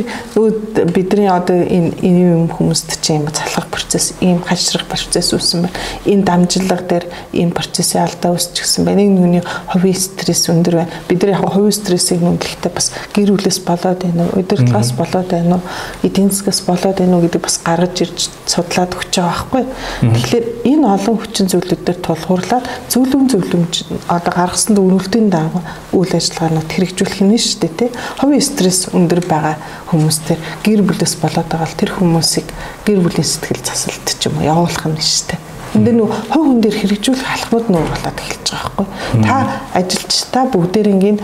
бидний 0.93 1.25
одоо 1.25 1.57
энэ 1.57 1.97
энэ 2.05 2.21
юм 2.37 2.45
хүмүүст 2.53 3.01
чинь 3.01 3.25
юм 3.25 3.33
залхах 3.33 3.65
процесс, 3.73 4.13
ийм 4.21 4.37
хашрах 4.45 4.85
процесс 4.85 5.33
үүссэн 5.33 5.65
байна. 5.65 5.77
Энэ 6.05 6.21
дамжлага 6.29 6.85
дээр 6.85 7.05
ийм 7.33 7.49
процессын 7.49 8.05
алдаа 8.05 8.37
үүсчихсэн 8.37 8.85
байна. 8.85 9.01
Нэг 9.01 9.09
нүний 9.09 9.43
хувийн 9.73 9.97
стресс 9.97 10.53
өндөр 10.53 10.85
байна. 10.85 10.93
Бид 11.09 11.25
нар 11.25 11.41
яг 11.41 11.49
хувийн 11.49 11.73
стрессийг 11.73 12.21
нэмэлтээ 12.21 12.69
бас 12.69 12.93
гэр 13.17 13.33
бүлээс 13.33 13.59
болоод 13.65 14.05
байна 14.05 14.29
уу, 14.29 14.37
удирдлагаас 14.37 14.93
болоод 14.93 15.27
байна 15.33 15.57
уу, 15.57 15.65
эдийн 16.05 16.29
засгаас 16.29 16.61
болоод 16.61 16.97
байна 17.01 17.17
уу 17.17 17.22
гэдэг 17.23 17.41
бас 17.41 17.57
гаргаж 17.63 17.95
ирж 18.03 18.19
судлаад 18.45 18.91
өгч 18.93 19.13
байгаа 19.17 19.31
байхгүй. 19.31 19.63
Тэгэхээр 20.03 20.45
энэ 20.67 20.85
олон 20.91 21.15
хүчин 21.17 21.47
зүйлүүдээр 21.47 21.99
тулгуурлаад 22.03 22.65
зөвлөм 22.91 23.23
зөвлөмж 23.31 23.73
одоо 24.11 24.33
гаргасан 24.35 24.75
өрнөлтийн 24.77 25.27
дагуу 25.31 25.63
үйл 25.95 26.13
ажиллагаанууд 26.13 26.69
хэрэгжүүлэх 26.69 27.21
нь 27.23 27.39
шүү 27.39 27.59
дээ 27.63 27.73
тий. 27.79 27.89
Хувийн 28.19 28.43
стресс 28.43 28.91
өндөр 28.91 29.21
байгаа 29.23 29.55
хүмүүстээр 29.89 30.39
гэр 30.67 30.81
бүлээс 30.83 31.15
болоод 31.23 31.47
байгаа 31.47 31.67
л 31.71 31.79
тэр 31.79 31.91
хүмүүсийг 31.95 32.47
гэр 32.85 32.99
бүлийн 32.99 33.27
сэтгэл 33.27 33.63
засалт 33.63 34.07
ч 34.19 34.27
юм 34.27 34.37
уу 34.37 34.47
явуулах 34.47 34.85
нь 34.91 34.99
шүү 34.99 35.25
дээ. 35.31 35.41
Энд 35.73 35.85
дээр 35.89 35.97
нөгөө 35.97 36.19
хувь 36.29 36.47
хүн 36.51 36.59
дээр 36.61 36.77
хэрэгжүүлэх 36.77 37.29
алхмууд 37.33 37.67
нуур 37.73 37.87
болоод 37.89 38.17
эхэлж 38.21 38.47
байгаа 38.53 38.71
байхгүй. 38.77 38.87
Та 39.25 39.35
ажилчдаа 39.73 40.43
бүгдээрийн 40.53 41.17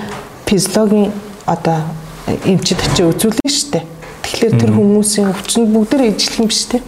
физиологийн 0.50 1.14
одоо 1.46 1.78
эмчид 2.46 2.82
очиж 2.82 3.06
үзүүлнэ 3.06 3.49
Тэгэхээр 4.40 4.56
тэр 4.56 4.72
хүмүүсийн 4.72 5.28
өвчнөд 5.36 5.68
бүгдээр 5.76 6.16
ижлэх 6.16 6.40
юм 6.40 6.48
биш 6.48 6.64
үү? 6.72 6.80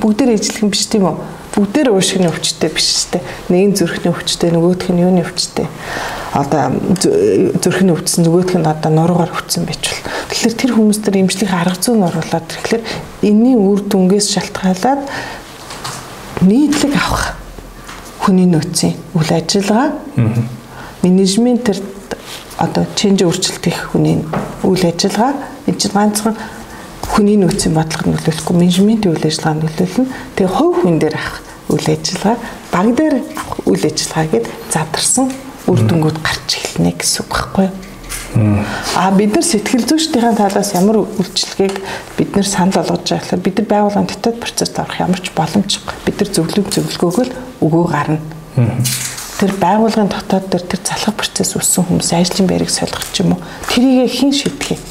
Бүгдээр 0.00 0.40
ижлэх 0.40 0.64
юм 0.64 0.72
биш 0.72 0.88
тийм 0.88 1.04
үү? 1.04 1.16
Бүгдээр 1.52 1.92
уушгины 1.92 2.32
өвчтэй 2.32 2.72
биш 2.72 3.12
дээ. 3.12 3.20
Нэг 3.52 3.76
зүрхний 3.76 4.08
өвчтэй, 4.08 4.56
нөгөөх 4.56 4.88
нь 4.88 5.04
юуны 5.04 5.20
өвчтэй. 5.20 5.68
Одоо 6.32 6.72
зүрхний 7.60 7.92
өвчсөн 7.92 8.24
нөгөөх 8.24 8.56
нь 8.56 8.64
одоо 8.64 8.88
нуруугаар 8.88 9.36
өвчсөн 9.36 9.68
байж 9.68 9.84
бол. 9.84 10.00
Тэгэхээр 10.32 10.56
тэр 10.56 10.72
хүмүүс 10.80 10.98
тэр 11.04 11.20
имжлэх 11.20 11.52
арга 11.52 11.76
зүйн 11.76 12.08
оруулаад 12.08 12.48
тэгэхээр 12.48 12.82
энэний 13.20 13.56
үр 13.60 13.84
дүнгээс 13.84 14.32
шалтгаалаад 14.32 15.04
нийтлэг 16.40 16.92
авах 16.96 17.36
хүний 18.24 18.48
нөөцийн 18.48 18.96
үйл 19.12 19.28
ажиллагаа 19.28 19.92
менежмент 21.04 21.68
төр 21.68 21.84
одоо 22.58 22.84
ченж 22.96 23.22
өөрчлөлт 23.22 23.66
их 23.68 23.92
хүний 23.92 24.24
үйл 24.64 24.84
ажиллагаа 24.84 25.34
энэ 25.68 25.78
чинь 25.78 25.92
ганцхан 25.92 26.36
хүний 27.06 27.36
нөөцийн 27.36 27.74
бодлогод 27.76 28.12
нөлөөлөхгүй 28.16 28.56
менежментийн 28.56 29.12
үйл 29.14 29.28
ажиллагаанд 29.28 29.62
нөлөөлнө. 29.64 30.12
Тэгээ 30.36 30.56
хувь 30.56 30.76
хүн 30.82 30.96
дээр 30.98 31.16
авах 31.16 31.36
үйл 31.68 31.88
ажиллагаа, 31.92 32.36
баг 32.72 32.86
дээр 32.96 33.14
үйл 33.68 33.84
ажиллагаа 33.84 34.26
гэд 34.32 34.46
задарсан 34.72 35.26
үр 35.68 35.80
дүнгууд 35.84 36.18
гарч 36.22 36.48
эхэлнэ 36.56 36.92
гэсэн 36.96 37.20
үг 37.24 37.30
байхгүй 37.30 37.64
юу? 37.68 37.74
А 38.96 39.10
бид 39.16 39.32
нар 39.34 39.44
сэтгэл 39.44 39.86
зүйчдийн 39.86 40.36
талаас 40.36 40.74
ямар 40.76 41.00
үйлчлэгийг 41.04 41.80
бид 42.18 42.36
нар 42.36 42.46
санал 42.46 42.84
болгож 42.84 43.08
байгаа 43.08 43.24
гэхээр 43.24 43.44
бид 43.44 43.56
нар 43.58 43.68
байгууллагын 43.70 44.10
дотоод 44.12 44.40
процесс 44.40 44.76
авах 44.76 45.00
ямар 45.00 45.20
ч 45.20 45.32
боломжгүй. 45.32 45.94
Бид 46.04 46.16
нар 46.20 46.30
зөвлөм 46.36 46.66
зөвлөгөөгөө 46.68 47.24
л 47.24 47.32
өгөө 47.64 47.84
гарна. 47.88 48.20
Тэр 49.36 49.52
байгууллагын 49.60 50.08
дотоод 50.08 50.48
дээр 50.48 50.64
тэр 50.64 50.80
залхах 50.80 51.20
процесс 51.20 51.56
үссэн 51.56 51.84
хүмүүс 51.84 52.10
ажлын 52.16 52.48
байрыг 52.48 52.72
солих 52.72 53.04
ч 53.12 53.20
юм 53.20 53.36
уу 53.36 53.40
тэрийг 53.68 54.08
хэн 54.08 54.32
шийдэх 54.32 54.76
юм? 54.76 54.82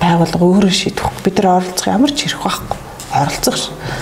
байгууллага 0.00 0.44
өөрөө 0.44 0.72
шийдвэх. 0.72 1.12
Бид 1.22 1.36
нар 1.38 1.60
оролцох 1.60 1.86
ямар 1.86 2.10
ч 2.10 2.24
хэрэг 2.24 2.40
байхгүй. 2.40 2.78
Оролцох. 3.10 3.58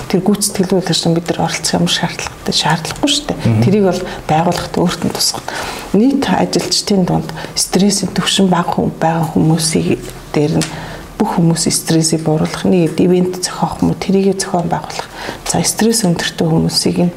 Тэр 0.09 0.21
гүйцэтгэлгүй 0.23 0.81
л 0.85 1.17
бид 1.19 1.27
нар 1.29 1.41
оролцох 1.49 1.75
ямар 1.75 1.93
шаардлагатай 1.93 2.55
шаардлагагүй 2.55 3.11
шүү 3.11 3.27
дээ. 3.29 3.39
Тэрийг 3.67 3.85
бол 3.89 4.03
байгууллагт 4.31 4.75
өөрт 4.79 5.03
нь 5.05 5.15
тусгах. 5.15 5.47
Нийт 5.93 6.23
ажилчдын 6.31 7.03
дунд 7.03 7.29
стрессийн 7.59 8.15
төвшин 8.15 8.47
бага 8.47 8.87
байгаа 9.01 9.27
хүмүүсийг 9.35 9.99
дээр 10.33 10.63
нь 10.63 10.67
бүх 11.19 11.35
хүмүүс 11.35 11.67
стрессийг 11.67 12.23
бууруулах 12.23 12.63
нэг 12.63 13.01
ивент 13.03 13.43
зохиох 13.43 13.83
юм 13.83 13.91
уу 13.91 13.99
тэрийгэ 13.99 14.39
зохион 14.39 14.71
байгуулах. 14.71 15.09
За 15.49 15.65
стресс 15.67 16.07
өндөртэй 16.07 16.47
хүмүүсийг 16.47 17.11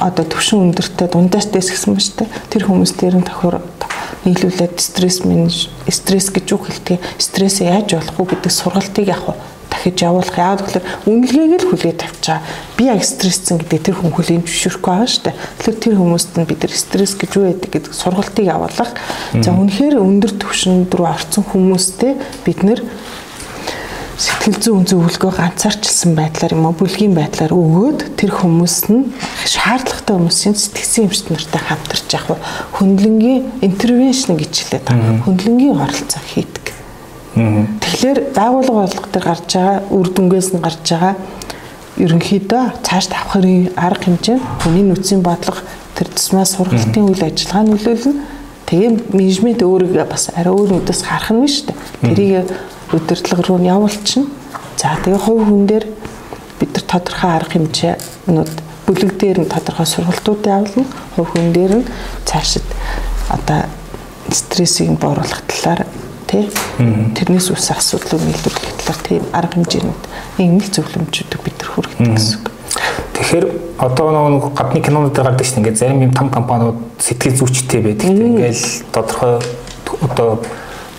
одоо 0.00 0.24
төвшин 0.24 0.70
өндөртэй 0.70 1.08
дундаас 1.08 1.48
дэс 1.52 1.70
гэсэн 1.72 1.94
ба 1.94 2.02
штэ 2.02 2.24
тэр 2.50 2.66
хүмүүс 2.68 2.92
дээр 2.98 3.22
нь 3.22 3.28
тохиор 3.28 3.62
нийлүүлээд 4.24 4.80
стресс 4.80 5.24
менеж 5.24 5.68
стресс 5.88 6.30
гэж 6.32 6.46
үг 6.54 6.68
хэлдэг. 6.68 6.98
Стрессээ 7.18 7.70
яаж 7.70 7.96
болохгүй 7.96 8.34
гэдэг 8.34 8.52
сургалтыг 8.52 9.06
яг 9.08 9.22
дахиж 9.70 10.02
явуулах. 10.02 10.34
Яг 10.36 10.64
тэгэхээр 10.64 10.86
үнэлгээг 11.06 11.62
л 11.62 11.68
хүлээж 11.70 11.96
тавьчаа. 12.02 12.42
Би 12.76 12.88
яг 12.90 13.04
стрессцэн 13.04 13.62
гэдэг 13.62 13.80
тэр 13.84 13.96
хүн 14.00 14.12
хүлээн 14.12 14.42
зөвшөөрөхгүй 14.42 14.92
байгаа 14.92 15.22
дээ. 15.22 15.36
Тэгэхээр 15.62 15.78
тэр 15.78 15.94
хүмүүст 16.00 16.30
нь 16.34 16.48
бид 16.48 16.60
нар 16.64 16.74
стресс 16.74 17.14
гэж 17.14 17.30
юу 17.36 17.44
байдаг 17.46 17.70
гэдэг 17.70 17.92
сургалтыг 17.94 18.44
явуулах. 18.48 18.92
За 19.38 19.50
үнэхээр 19.54 20.02
өндөр 20.02 20.32
түвшинд 20.40 20.90
рүү 20.90 21.06
орсон 21.06 21.44
хүмүүстэй 21.46 22.12
бид 22.42 22.60
нар 22.64 22.80
сэтгэл 24.18 24.58
зүйн 24.58 24.84
зөвлөгөө 24.90 25.32
ганцаарчилсан 25.38 26.18
байдлаар 26.18 26.54
юм 26.58 26.66
уу 26.66 26.74
бүлгийн 26.74 27.14
байдлаар 27.14 27.54
өгөөд 27.54 28.18
тэр 28.18 28.34
хүмүүс 28.34 28.90
нь 28.90 29.14
шаардлагатай 29.46 30.18
хүмүүсийн 30.18 30.58
сэтгцэн 30.58 31.06
эмчт 31.06 31.30
нартай 31.30 31.62
хамтарч 31.62 32.10
яг 32.18 32.26
хөндлөнгийн 32.74 33.62
интервеншн 33.62 34.34
гэж 34.34 34.52
хэлээд 34.58 34.86
байгаа. 34.90 35.22
Хөндлөнгийн 35.22 35.78
оролцоо 35.78 36.22
хийдэг. 36.34 36.66
Тэгэхээр 37.78 38.18
байгууллага 38.34 38.82
болгох 38.90 39.06
дээр 39.14 39.26
гарч 39.30 39.48
байгаа 39.54 39.78
үр 39.94 40.08
дүнгээс 40.10 40.48
нь 40.50 40.64
гарч 40.66 40.82
байгаа 40.90 41.14
ерөнхийдөө 42.02 42.62
цааш 42.82 43.06
давхрын 43.14 43.70
арга 43.78 44.02
хэмжээ 44.02 44.38
хүний 44.66 44.82
нөөцийн 44.82 45.22
бодлого 45.22 45.62
тэр 45.94 46.10
тусмаа 46.10 46.42
сургалтын 46.42 47.06
үйл 47.06 47.22
ажиллагаа 47.22 47.64
нөлөөлнө. 47.70 48.37
Тэгээ 48.68 49.16
менежмент 49.16 49.64
өөрийгөө 49.64 50.04
бас 50.04 50.28
арай 50.36 50.52
өөр 50.52 50.76
нүдээс 50.76 51.02
харах 51.08 51.32
нь 51.32 51.48
шүү 51.48 51.72
дээ. 51.72 51.78
Тэрийг 52.04 52.52
удирдлага 52.92 53.42
руу 53.48 53.58
нь 53.58 53.72
явуулчихна. 53.72 54.28
За 54.76 54.92
тэгээ 55.00 55.24
хувь 55.24 55.44
хүн 55.48 55.64
дээр 55.64 55.84
бид 56.60 56.70
нар 56.76 56.84
тодорхой 56.84 57.30
арга 57.32 57.52
хэмжээнүүд 57.56 58.52
бүлэг 58.84 59.12
дээр 59.16 59.38
нь 59.40 59.48
тодорхой 59.48 59.88
сургалтууд 59.88 60.44
явуулна. 60.44 60.84
Хувь 61.16 61.32
хүн 61.32 61.48
дээр 61.56 61.72
нь 61.80 61.88
цаашид 62.28 62.68
одоо 63.32 63.64
стрессийг 64.28 65.00
бууруулах 65.00 65.42
талаар 65.48 65.88
тий 66.28 66.44
тэрнээс 67.16 67.48
үүсэх 67.48 67.80
асуудлыг 67.80 68.20
нийлүүлэх 68.20 68.64
талаар 68.84 69.00
тийм 69.00 69.24
арга 69.32 69.56
хэмжээнүүд 69.56 70.02
нийгмийн 70.36 70.72
зөвлөмжүүдийг 70.76 71.40
бид 71.40 71.56
нар 71.56 71.70
хүргэдэг 71.72 72.12
гэсэн 72.12 72.36
үг. 72.36 72.57
Тэгэхээр 73.18 73.46
одоо 73.82 74.30
нэг 74.30 74.54
гадны 74.54 74.80
кинонууд 74.80 75.12
гардаг 75.12 75.42
дээ. 75.42 75.58
Ингээд 75.58 75.78
зарим 75.78 76.02
юм 76.06 76.14
том 76.14 76.30
компаниуд 76.30 76.78
сэтгэл 77.02 77.34
зүйчтэй 77.34 77.82
байдаг. 77.82 78.14
Ингээл 78.14 78.64
тодорхой 78.94 79.42
одоо 80.06 80.38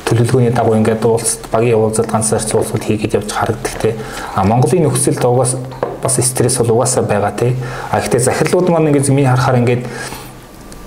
төлөвлөгөөний 0.04 0.52
дагуу 0.52 0.76
ингээд 0.76 1.06
уулз 1.06 1.40
багийн 1.52 1.80
уулзалт 1.80 2.12
ганцаарч 2.12 2.52
уулзалт 2.54 2.84
хийгээд 2.84 3.24
явж 3.24 3.32
харагддаг 3.32 3.76
те. 3.80 3.96
А 4.36 4.44
Монголын 4.44 4.90
нөхцөлд 4.90 5.24
угаас 5.24 5.56
бас 6.04 6.20
стресс 6.20 6.58
бол 6.60 6.76
угаасаа 6.82 7.04
байгаа 7.08 7.32
те. 7.32 7.56
А 7.92 8.02
гэхдээ 8.02 8.20
захирлууд 8.20 8.70
маань 8.70 8.90
ингээд 8.90 9.10
миний 9.16 9.30
харахаар 9.30 9.62
ингээд 9.64 9.86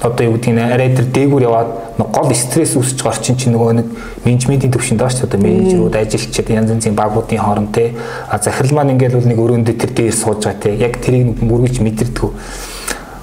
одоо 0.02 0.26
юу 0.26 0.34
гэдгийг 0.34 0.58
арай 0.58 0.90
тэр 0.90 1.06
дээгүүр 1.14 1.42
яваад 1.46 1.70
гол 1.98 2.34
стресс 2.34 2.74
үүсэж 2.74 2.98
байгаа 2.98 3.14
орчин 3.14 3.36
чинь 3.38 3.54
нөгөө 3.54 3.72
нэг 3.78 3.86
менежментийн 4.26 4.72
төвшөнд 4.74 4.98
доош 4.98 5.22
одоо 5.22 5.38
менежерүүд 5.38 5.94
ажилчид 5.94 6.50
янз 6.50 6.70
янзын 6.74 6.98
багуудын 6.98 7.38
хооронд 7.38 7.70
те. 7.70 7.94
А 8.28 8.38
захирал 8.42 8.74
маань 8.82 8.98
ингээд 8.98 9.14
бол 9.14 9.30
нэг 9.30 9.38
өрөөндөө 9.38 9.76
тэр 9.78 9.90
дээр 9.94 10.14
сууж 10.14 10.42
байгаа 10.42 10.58
те. 10.58 10.74
Яг 10.74 10.98
тэрийг 10.98 11.38
мөргөж 11.38 11.78
мэдэрдэг. 11.78 12.30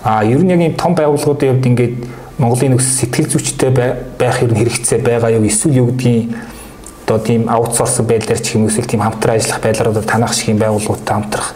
А 0.04 0.24
ер 0.24 0.40
нь 0.40 0.52
яг 0.56 0.62
энэ 0.64 0.80
том 0.80 0.96
байгууллагуудын 0.96 1.60
хувьд 1.60 1.68
ингээд 1.68 1.96
Монголын 2.40 2.80
нөхс 2.80 3.04
сэтгэл 3.04 3.28
зүйчтэй 3.28 3.72
байх 4.16 4.40
ер 4.40 4.48
нь 4.48 4.60
хэрэгцээ 4.64 5.04
байгаа 5.04 5.36
юу? 5.36 5.44
Эсвэл 5.44 5.84
юу 5.84 5.92
гэдгийг 5.92 6.32
одоо 7.04 7.20
тийм 7.20 7.50
аутсорс 7.50 8.00
байдлаар 8.08 8.40
ч 8.40 8.56
юм 8.56 8.64
уу 8.64 8.72
эсвэл 8.72 8.88
тийм 8.88 9.04
хамтран 9.04 9.36
ажиллах 9.36 9.60
байдлаар 9.60 9.92
одоо 9.92 10.04
танах 10.08 10.32
шиг 10.32 10.56
юм 10.56 10.64
байгууллагуудтай 10.64 11.16
хамтрах 11.20 11.52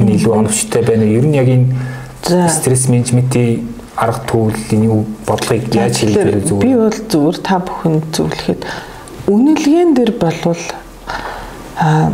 илүү 0.00 0.32
оновчтой 0.32 0.82
байна. 0.82 1.04
Ер 1.04 1.26
нь 1.26 1.36
яг 1.36 1.48
энэ 1.52 2.48
стресс 2.48 2.88
менежментийн 2.88 3.71
арга 4.02 4.20
төлөвийн 4.26 4.84
юу 4.90 5.00
бодлогыг 5.26 5.70
яаж 5.74 6.02
хийлгэх 6.02 6.42
зүгээр. 6.50 6.64
Би 6.66 6.74
бол 6.74 6.98
зүгээр 7.06 7.38
та 7.46 7.56
бүхэн 7.62 7.94
зөвлөхэд 8.10 8.62
үнэлгээнд 9.30 9.94
дэр 9.96 10.12
болвол 10.18 10.64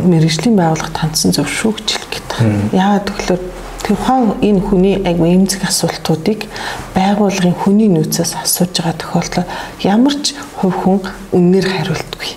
мэрэгжлийн 0.05 0.55
байгууллага 0.57 0.93
тандсан 0.93 1.33
зөв 1.33 1.49
шүү 1.49 1.73
гэж 1.77 1.87
хэлэх 1.89 2.09
гээд. 2.13 2.29
Яагаад 2.73 3.07
гэвэл 3.09 3.45
тухайн 3.83 4.37
энэ 4.41 4.61
хүний 4.61 4.95
айгу 5.01 5.25
эмзэг 5.25 5.65
асуултуудыг 5.65 6.45
байгууллагын 6.93 7.57
хүний 7.57 7.89
нөөцөөс 7.89 8.37
асууж 8.37 8.73
байгаа 8.77 8.95
тохиолдолд 9.01 9.49
ямар 9.81 10.15
ч 10.21 10.37
хувь 10.61 10.77
хүн 10.77 11.01
үннээр 11.33 11.67
хариулдаггүй. 11.73 12.31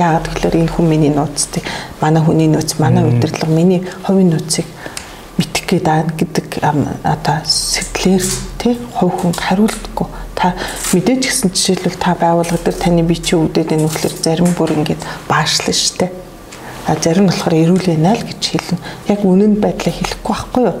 Яагаад 0.00 0.26
гэвэл 0.32 0.64
энэ 0.64 0.72
хүн 0.72 0.86
миний 0.88 1.12
нууцтай 1.12 1.62
манай 2.00 2.22
хүний 2.24 2.48
нөөц 2.48 2.80
манай 2.80 3.04
удирдлага 3.04 3.52
миний 3.52 3.84
хувийн 4.04 4.32
нөөцийг 4.32 4.66
мэдэх 5.40 5.64
гээд 5.64 5.88
гэдэг 6.20 6.46
одоо 6.60 7.38
сэтгэлээр 7.48 8.24
тий 8.60 8.74
хувь 8.92 9.16
хүн 9.24 9.32
хариулдаггүй 9.32 10.08
та 10.36 10.52
мэдээж 10.92 11.20
гисэн 11.24 11.50
жишээлбэл 11.56 11.96
та 11.96 12.12
байгууллага 12.12 12.60
дээр 12.60 12.76
таны 12.76 13.02
бие 13.08 13.24
чи 13.24 13.40
өвдөд 13.40 13.72
энэ 13.72 13.88
нөхлөр 13.88 14.14
зарим 14.20 14.52
бүр 14.52 14.76
ингээд 14.76 15.00
баашлаа 15.28 15.72
штэ 15.72 16.12
а 16.86 16.96
зарим 16.96 17.26
болохоор 17.26 17.54
эрүүл 17.54 17.86
байна 17.86 18.16
л 18.16 18.24
гэж 18.24 18.42
хэлнэ. 18.50 18.78
Яг 19.12 19.20
үнэн 19.22 19.60
байдлаа 19.60 19.94
хэлэхгүй 19.94 20.34
байхгүй 20.34 20.62
юу? 20.64 20.76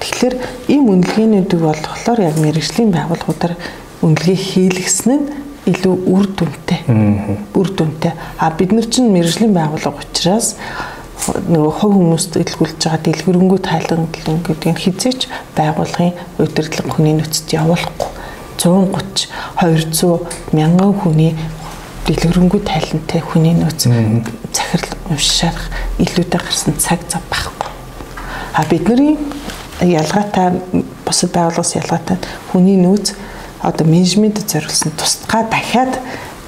Тэгэхээр 0.00 0.34
ийм 0.74 0.84
үнэлгээнүүдийг 0.90 1.62
болохоор 1.62 2.18
яг 2.18 2.36
мэрэгжлийн 2.40 2.90
байгууллагуудаар 2.90 3.54
үнэлгээ 4.02 4.38
хийлгэсэн 4.42 5.12
нь 5.12 5.26
илүү 5.70 5.94
үр 6.10 6.26
дүнтэй. 6.34 6.80
Үр 7.54 7.68
дүнтэй. 7.68 8.12
А 8.42 8.50
бид 8.50 8.72
нар 8.72 8.86
чинь 8.90 9.14
мэрэгжлийн 9.14 9.54
байгууллага 9.54 10.02
учраас 10.02 10.56
нөгөө 11.22 11.72
хувь 11.78 11.94
хүмүүст 11.94 12.36
илгүүлж 12.40 12.82
байгаа 12.82 13.00
дэлгэрэнгүй 13.06 13.60
тайлбарлан 13.62 14.42
гэдэг 14.42 14.70
нь 14.74 14.82
хизээч 14.82 15.20
байгууллагын 15.54 16.18
удирдлага 16.42 16.90
хүний 16.90 17.14
нөөцөд 17.14 17.48
явуулахгүй. 17.54 18.10
130 18.58 19.30
200 19.62 20.54
мянган 20.56 20.92
хүний 20.98 21.32
дэлгэрэнгүй 22.06 22.60
тайлантай 22.66 23.20
хүний 23.22 23.54
нөөц 23.54 23.86
захирал 23.86 24.92
унших 25.10 25.58
илүүтэй 26.02 26.40
гарсан 26.42 26.74
цаг 26.78 27.06
зав 27.06 27.22
байхгүй. 27.30 27.70
А 28.58 28.66
бидний 28.66 29.14
ялгаатай 29.78 30.58
бусад 31.06 31.30
байгууллагаас 31.30 31.74
ялгаатай 31.78 32.18
хүний 32.50 32.78
нөөц 32.82 33.14
одоо 33.62 33.86
менежментэд 33.86 34.50
зориулсан 34.50 34.90
тусдгаа 34.98 35.46
дахиад 35.46 35.98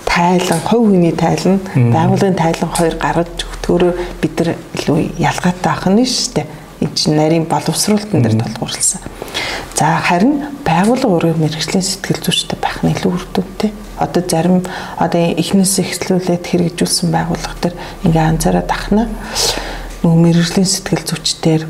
тайлан, 0.03 0.61
хувь 0.67 0.91
хүний 0.91 1.15
тайлан, 1.15 1.63
байгууллагын 1.75 2.35
тайлан 2.35 2.71
хоёр 2.75 2.99
гаргаж 2.99 3.47
өгтөөрөө 3.65 3.93
бид 4.21 4.37
нар 4.41 4.51
илүү 4.77 4.99
ялгаатай 5.19 5.73
ах 5.73 5.89
нь 5.89 6.05
шүү 6.05 6.37
дээ. 6.37 6.47
Энд 6.85 6.95
чинь 7.01 7.17
нарийн 7.17 7.47
боловсруулалтын 7.49 8.21
дээр 8.21 8.37
толгуурласан. 8.45 9.01
За 9.73 9.97
харин 10.05 10.53
байгууллага 10.69 11.33
өөрөө 11.33 11.41
мэрэгжлийн 11.41 11.81
сэтгэл 11.81 12.21
зүйчтэй 12.21 12.59
байх 12.61 12.85
нь 12.85 12.93
илүү 12.93 13.13
үр 13.17 13.25
дүнтэй 13.33 13.73
одоо 13.97 14.23
зарим 14.29 14.61
одоо 15.01 15.23
эхнээс 15.41 15.81
эхлүүлээд 15.81 16.45
хэрэгжүүлсэн 16.45 17.09
байгууллага 17.09 17.57
төр 17.63 17.75
ингээ 18.05 18.25
анзаараад 18.29 18.71
ахна 18.71 19.09
нөгөө 20.05 20.19
мэрэгжлийн 20.29 20.69
сэтгэл 20.69 21.09
зүйчдэр 21.09 21.63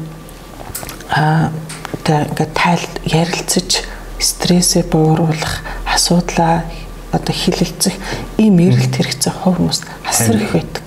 аа 1.14 1.53
одоо 1.95 2.18
ингээд 2.26 2.53
тайл 2.59 2.86
ярилцаж 3.07 3.86
стрессээ 4.18 4.84
бууруулах 4.90 5.62
асуудлаа 5.86 6.66
одоо 7.12 7.34
хилэлцэх 7.34 7.95
ийм 8.36 8.59
эрэлт 8.59 8.99
хэрэгцээ 8.99 9.32
хүмүүс 9.32 9.78
асар 10.05 10.36
их 10.42 10.53
байдаг. 10.53 10.84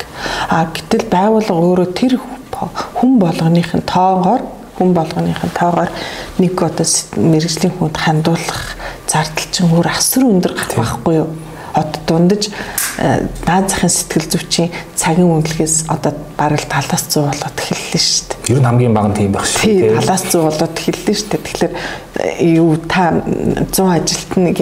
А 0.49 0.69
гэтэл 0.73 1.05
байгууллага 1.11 1.65
өөрөө 1.67 1.89
тэр 1.93 2.13
хүн 2.97 3.19
болгоных 3.19 3.73
нь 3.75 3.85
тоогоор 3.85 4.41
хүн 4.77 4.93
болгоных 4.93 5.41
нь 5.43 5.57
тоогоор 5.57 5.89
нэг 6.37 6.53
одоо 6.61 6.85
мэрэгжлийн 7.17 7.73
хүнд 7.77 7.97
хандуулах 7.97 8.77
зардал 9.07 9.47
чинь 9.51 9.71
өөр 9.73 9.87
асар 9.89 10.23
өндөр 10.25 10.53
гарах 10.53 10.77
байхгүй 10.77 11.15
юу? 11.21 11.29
Одоо 11.77 12.01
дундаж 12.09 12.49
наад 13.45 13.69
захын 13.69 13.93
сэтгэл 13.93 14.27
зүйчийн 14.33 14.73
цагийн 14.97 15.29
үнэлгээс 15.29 15.85
одоо 15.93 16.13
бараг 16.37 16.65
талаас 16.65 17.05
100 17.13 17.29
болоод 17.29 17.57
эхэллээ 17.61 18.01
шүү 18.01 18.25
дээ. 18.29 18.53
Ер 18.53 18.59
нь 18.61 18.67
хамгийн 18.67 18.93
бага 18.93 19.09
нь 19.13 19.17
тийм 19.17 19.31
байх 19.33 19.45
шүү 19.45 19.69
дээ. 19.69 20.01
Талаас 20.01 20.23
100 20.33 20.41
болоод 20.49 20.73
эхэллээ 20.77 21.15
шүү 21.17 21.29
дээ. 21.29 21.45
Тэгэхээр 21.45 21.73
юу 22.57 22.71
та 22.89 23.03
100 23.69 23.85
ажилт 23.85 24.31
нэг 24.37 24.57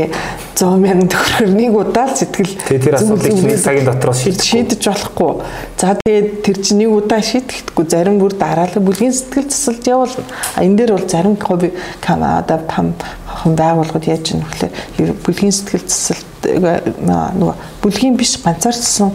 100 0.56 0.80
мянган 0.84 1.10
төгрөгөөр 1.12 1.52
нэг 1.56 1.72
удаа 1.76 2.08
л 2.08 2.16
сэтгэл 2.16 2.56
тэр 2.68 2.96
асуудлыг 2.96 3.36
нэг 3.44 3.60
цагийн 3.60 3.88
дотроос 3.88 4.24
шийдэж 4.24 4.84
болохгүй. 4.88 5.32
За 5.80 5.96
тэгээд 6.00 6.28
тэр 6.44 6.58
чинь 6.64 6.80
нэг 6.84 6.92
удаа 6.96 7.20
шийдэхгүй 7.24 7.86
зарим 7.92 8.20
бүр 8.20 8.36
дараалал 8.40 8.84
бүлгийн 8.84 9.16
сэтгэл 9.16 9.52
засалд 9.52 9.84
явуулна. 9.84 10.24
Энэ 10.60 10.76
дээр 10.80 10.92
бол 10.96 11.08
зарим 11.08 11.36
кама 11.36 12.40
одоо 12.40 12.60
пам 12.68 12.96
хон 13.28 13.56
байгууллагууд 13.56 14.08
яаж 14.08 14.32
юм 14.32 14.44
гэхээр 14.48 15.12
бүлгийн 15.24 15.52
сэтгэл 15.52 15.88
засалд 15.88 16.25
нөгөө 16.46 17.56
бүлгийн 17.82 18.18
биш 18.18 18.38
ганцаарчсан 18.44 19.14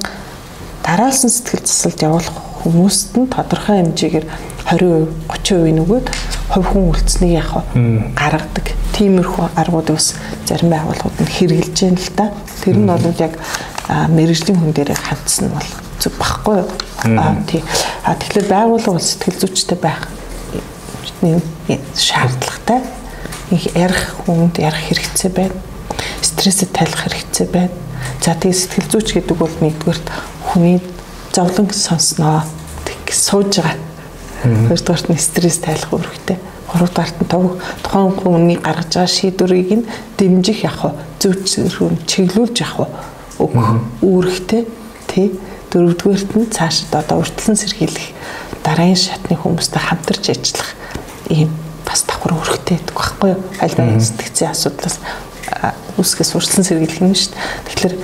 дараалсан 0.84 1.30
сэтгэл 1.30 1.64
засалд 1.64 2.02
явуулах 2.02 2.36
хүмүүст 2.60 3.16
нь 3.16 3.30
тодорхой 3.30 3.80
хэмжээгээр 3.80 4.26
20% 4.68 5.30
30% 5.44 5.78
нөгөөд 5.80 6.06
хувь 6.52 6.68
хүн 6.68 6.90
үлдсэнийг 6.92 7.40
яг 7.40 7.50
гаргадаг. 8.14 8.66
Тиймэрхүү 8.94 9.48
аргууд 9.56 9.88
бас 9.96 10.14
зарим 10.46 10.70
байгууллагууд 10.70 11.18
нь 11.24 11.30
хэрэгжилж 11.30 11.78
байна 11.80 11.98
л 11.98 12.12
да. 12.16 12.26
Тэр 12.60 12.76
нь 12.76 12.86
бол 12.86 13.22
яг 13.22 13.34
мэрэгжлийн 13.88 14.58
хүн 14.60 14.72
дээрээ 14.76 14.98
хандсан 14.98 15.48
нь 15.48 15.54
бол 15.56 15.70
зүг 15.98 16.14
багхгүй 16.20 16.56
юу? 16.60 16.70
Тий. 17.48 17.62
А 18.04 18.14
тэгэхээр 18.14 18.46
байгууллага 18.50 18.98
бол 18.98 19.08
сэтгэл 19.08 19.40
зүйчтэй 19.40 19.78
байх 19.80 20.04
шаардлагатай. 21.96 22.80
Их 23.50 23.64
ярих 23.74 24.20
хүнд 24.26 24.60
ярих 24.60 24.84
хэрэгцээ 24.86 25.32
байна 25.32 25.69
стрессэд 26.30 26.70
тайлах 26.70 27.02
хэрэгцээ 27.04 27.46
байна. 27.50 27.74
За 28.22 28.34
тэгээ 28.38 28.56
сэтгэл 28.56 28.88
зүйч 28.90 29.08
гэдэг 29.18 29.36
бол 29.36 29.54
нэгдүгээрт 29.60 30.06
хүний 30.46 30.78
зовлон 31.34 31.68
сонсноо 31.70 32.42
тэг 32.86 33.00
сууж 33.10 33.60
байгаа. 33.60 33.76
Хоёрдугаарт 34.68 35.08
нь 35.10 35.18
стресс 35.18 35.58
тайлах 35.60 35.92
үүрэгтэй. 35.92 36.38
Гуравдугаарт 36.70 37.16
нь 37.20 37.30
тухайн 37.30 38.12
хүний 38.16 38.56
гаргаж 38.56 38.94
байгаа 38.94 39.10
шийдвэрийг 39.10 39.70
нь 39.82 39.88
дэмжих 40.16 40.64
яг 40.64 40.80
зүйчрүүн 41.20 42.06
чиглүүлж 42.08 42.56
яг 42.64 42.88
үүрэгтэй 43.40 44.62
тий. 45.08 45.28
Дөрөвдүгээрт 45.70 46.32
нь 46.34 46.50
цаашид 46.50 46.90
одоо 46.94 47.22
уртлан 47.22 47.56
сэргийлэх 47.56 48.10
дараагийн 48.64 48.98
шатны 48.98 49.36
хүмүүстэй 49.38 49.80
хамтарч 49.80 50.34
ажиллах 50.34 50.74
ийм 51.30 51.50
бас 51.86 52.02
давхар 52.02 52.34
үүрэгтэй 52.34 52.76
гэдэг 52.80 52.96
багхгүй 52.96 53.30
юу? 53.38 53.40
Аль 53.62 53.76
нэгэн 53.78 54.02
сэтгцийн 54.02 54.50
асуудлаас 54.50 54.98
үүсгээс 55.98 56.34
урьдчилан 56.36 56.66
сэргийлэх 56.66 57.03
юм 57.03 57.14
шүү 57.14 57.34
дээ. 57.34 57.44
Тэгэхээр 57.66 57.94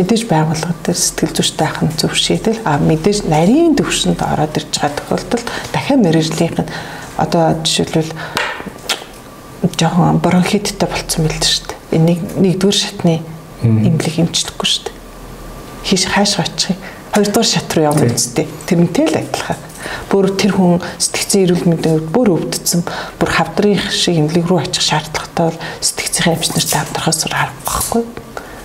мэдээж 0.00 0.22
байгууллага 0.26 0.74
дээр 0.82 0.98
сэтгэл 0.98 1.34
зүйчтэй 1.36 1.66
ахын 1.68 1.90
зөв 1.94 2.12
шийдэл 2.16 2.58
а 2.64 2.80
мэдээж 2.80 3.18
нарийн 3.28 3.76
төвшөнд 3.76 4.20
ороод 4.24 4.56
ирж 4.58 4.72
байгаа 4.74 4.98
тохиолдолд 4.98 5.46
дахиад 5.72 6.00
мэрэгжлийнх 6.00 6.58
нь 6.64 6.72
одоо 7.20 7.44
жишээлбэл 7.62 8.12
жоохон 9.76 10.18
бронхиттай 10.18 10.88
болцсон 10.88 11.28
мэл 11.28 11.38
шүү 11.38 11.64
дээ. 11.68 11.98
Энийг 11.98 12.20
нэгдүгээр 12.40 12.78
шатны 12.78 13.22
имлэг 13.62 14.14
эмчдэггүй 14.18 14.68
шүү 14.68 14.82
дээ. 14.88 14.96
Хийш 15.84 16.04
хааш 16.10 16.32
очих. 16.40 16.76
Хоёрдугаар 17.14 17.46
шат 17.46 17.70
руу 17.76 17.84
явна 17.92 18.10
үстэй. 18.10 18.48
Тэрнтэй 18.66 19.06
л 19.06 19.18
адилхан 19.20 19.58
бүр 20.10 20.30
тэр 20.34 20.52
хүн 20.56 20.82
сэтгцэн 20.98 21.44
эрүүл 21.44 21.66
мэндийн 21.68 22.04
бүр 22.14 22.34
өвдсөн 22.36 22.84
бүр 23.18 23.30
хавдрын 23.30 23.80
шиг 23.90 24.18
эмнэлэг 24.20 24.46
рүү 24.48 24.60
очих 24.64 24.84
шаардлагатай 24.84 25.50
бол 25.50 25.60
сэтгцийн 25.80 26.34
эмч 26.36 26.48
нарт 26.54 26.72
хамтрахаас 26.74 27.24
харах 27.24 27.52
байхгүй. 27.64 28.02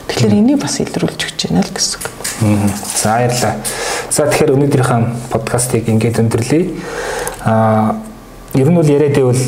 Тэгэхээр 0.10 0.38
энийг 0.40 0.60
бас 0.62 0.80
илрүүлж 0.82 1.22
өгч 1.22 1.40
байна 1.50 1.62
л 1.64 1.74
гэсэн 1.74 2.00
үг. 2.02 2.20
За 2.98 3.20
баярлалаа. 3.20 3.56
За 4.10 4.26
тэгэхээр 4.26 4.54
өнөөдрийнхээ 4.56 5.02
подкастыг 5.30 5.86
ингээд 5.90 6.22
өндөрлөе. 6.24 6.64
Аа 7.46 8.00
ер 8.56 8.70
нь 8.70 8.78
бол 8.80 8.90
яриад 8.90 9.16
байвал 9.16 9.44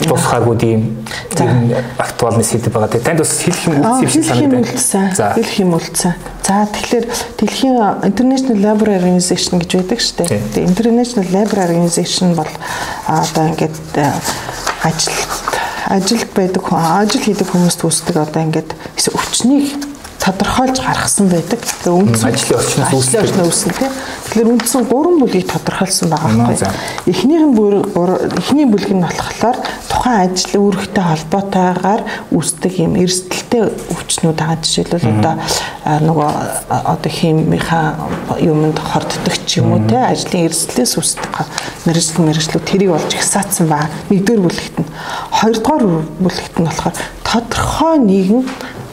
тусгаагүй 0.00 0.56
тийм 0.56 0.80
актуалны 1.98 2.44
сэдв 2.44 2.72
байгаа. 2.72 3.00
Танд 3.02 3.22
бас 3.22 3.32
хэлэх 3.44 3.66
юм 3.68 3.76
үлдсэн 3.76 4.24
санагдав. 4.24 5.14
За 5.16 5.32
хэлэх 5.36 5.58
юм 5.60 5.74
үлдсэн. 5.76 6.14
За 6.42 6.66
тэгэхээр 6.72 7.06
дэлхийн 7.38 7.76
International 8.08 8.58
Library 8.58 8.96
Organization 8.98 9.60
гэж 9.60 9.70
байдаг 9.78 10.00
шүү 10.00 10.16
дээ. 10.24 10.40
Тэгээ 10.56 10.68
International 10.72 11.26
Library 11.28 11.64
Organization 11.68 12.34
бол 12.34 12.50
одоо 13.06 13.44
ингээд 13.52 13.76
ажилд 14.82 15.60
ажилд 15.92 16.30
байдаг 16.34 16.62
хүн 16.64 16.78
ажил 16.80 17.22
хийдэг 17.22 17.48
хүмүүст 17.52 17.84
үүсдэг 17.84 18.16
одоо 18.16 18.42
ингээд 18.42 18.70
өвчнийг 19.12 19.91
тодорхойлж 20.22 20.78
гаргасан 20.78 21.26
байдаг. 21.28 21.60
Тэгээ 21.66 21.98
үндсэн 21.98 22.30
ажлын 22.30 22.58
орчноос 22.62 22.92
үүсдэг. 22.94 23.20
Ажлын 23.26 23.46
үүсэл 23.50 23.74
тийм. 23.74 23.92
Тэгэхээр 24.22 24.52
үндсэн 24.54 24.82
гурван 24.86 25.18
бүлгийг 25.18 25.46
тодорхойлсон 25.50 26.08
байгаа 26.14 26.30
байхгүй. 26.46 27.10
Эхнийх 27.10 27.42
нь 27.42 27.54
бүр 27.58 27.74
эхний 28.38 28.66
бүлэг 28.70 28.92
нь 28.94 29.02
болохоор 29.02 29.58
тухайн 29.90 30.30
ажил 30.30 30.54
үүрэгтэй 30.62 31.04
холбоотойгоор 31.10 32.02
үүсдэг 32.30 32.72
юм 32.78 32.94
эрсдэлтэй 33.02 33.62
өвчнүүд 33.90 34.38
байгаа. 34.38 34.62
Жишээлбэл 34.62 35.10
одоо 35.10 35.34
нөгөө 36.06 36.30
одоо 36.70 37.10
химийнхаа 37.10 37.86
юмд 38.38 38.78
хорддог 38.78 39.34
ч 39.42 39.58
юм 39.58 39.74
уу 39.74 39.82
те 39.90 39.98
ажлын 40.06 40.46
эрсдлээс 40.46 40.94
үүсдэг 41.02 41.34
мэрэгжил 41.82 42.22
мэрэгжлүүд 42.22 42.64
тэрийг 42.70 42.94
олж 42.94 43.10
ихсаацсан 43.18 43.66
ба 43.66 43.90
нэгдүгээр 44.06 44.42
бүлэгт 44.46 44.76
нь 44.78 44.88
хоёрдугаар 45.34 45.84
бүлэгт 46.22 46.56
нь 46.62 46.66
болохоор 46.70 46.94
тодорхой 47.26 47.96
нэгэн 47.98 48.42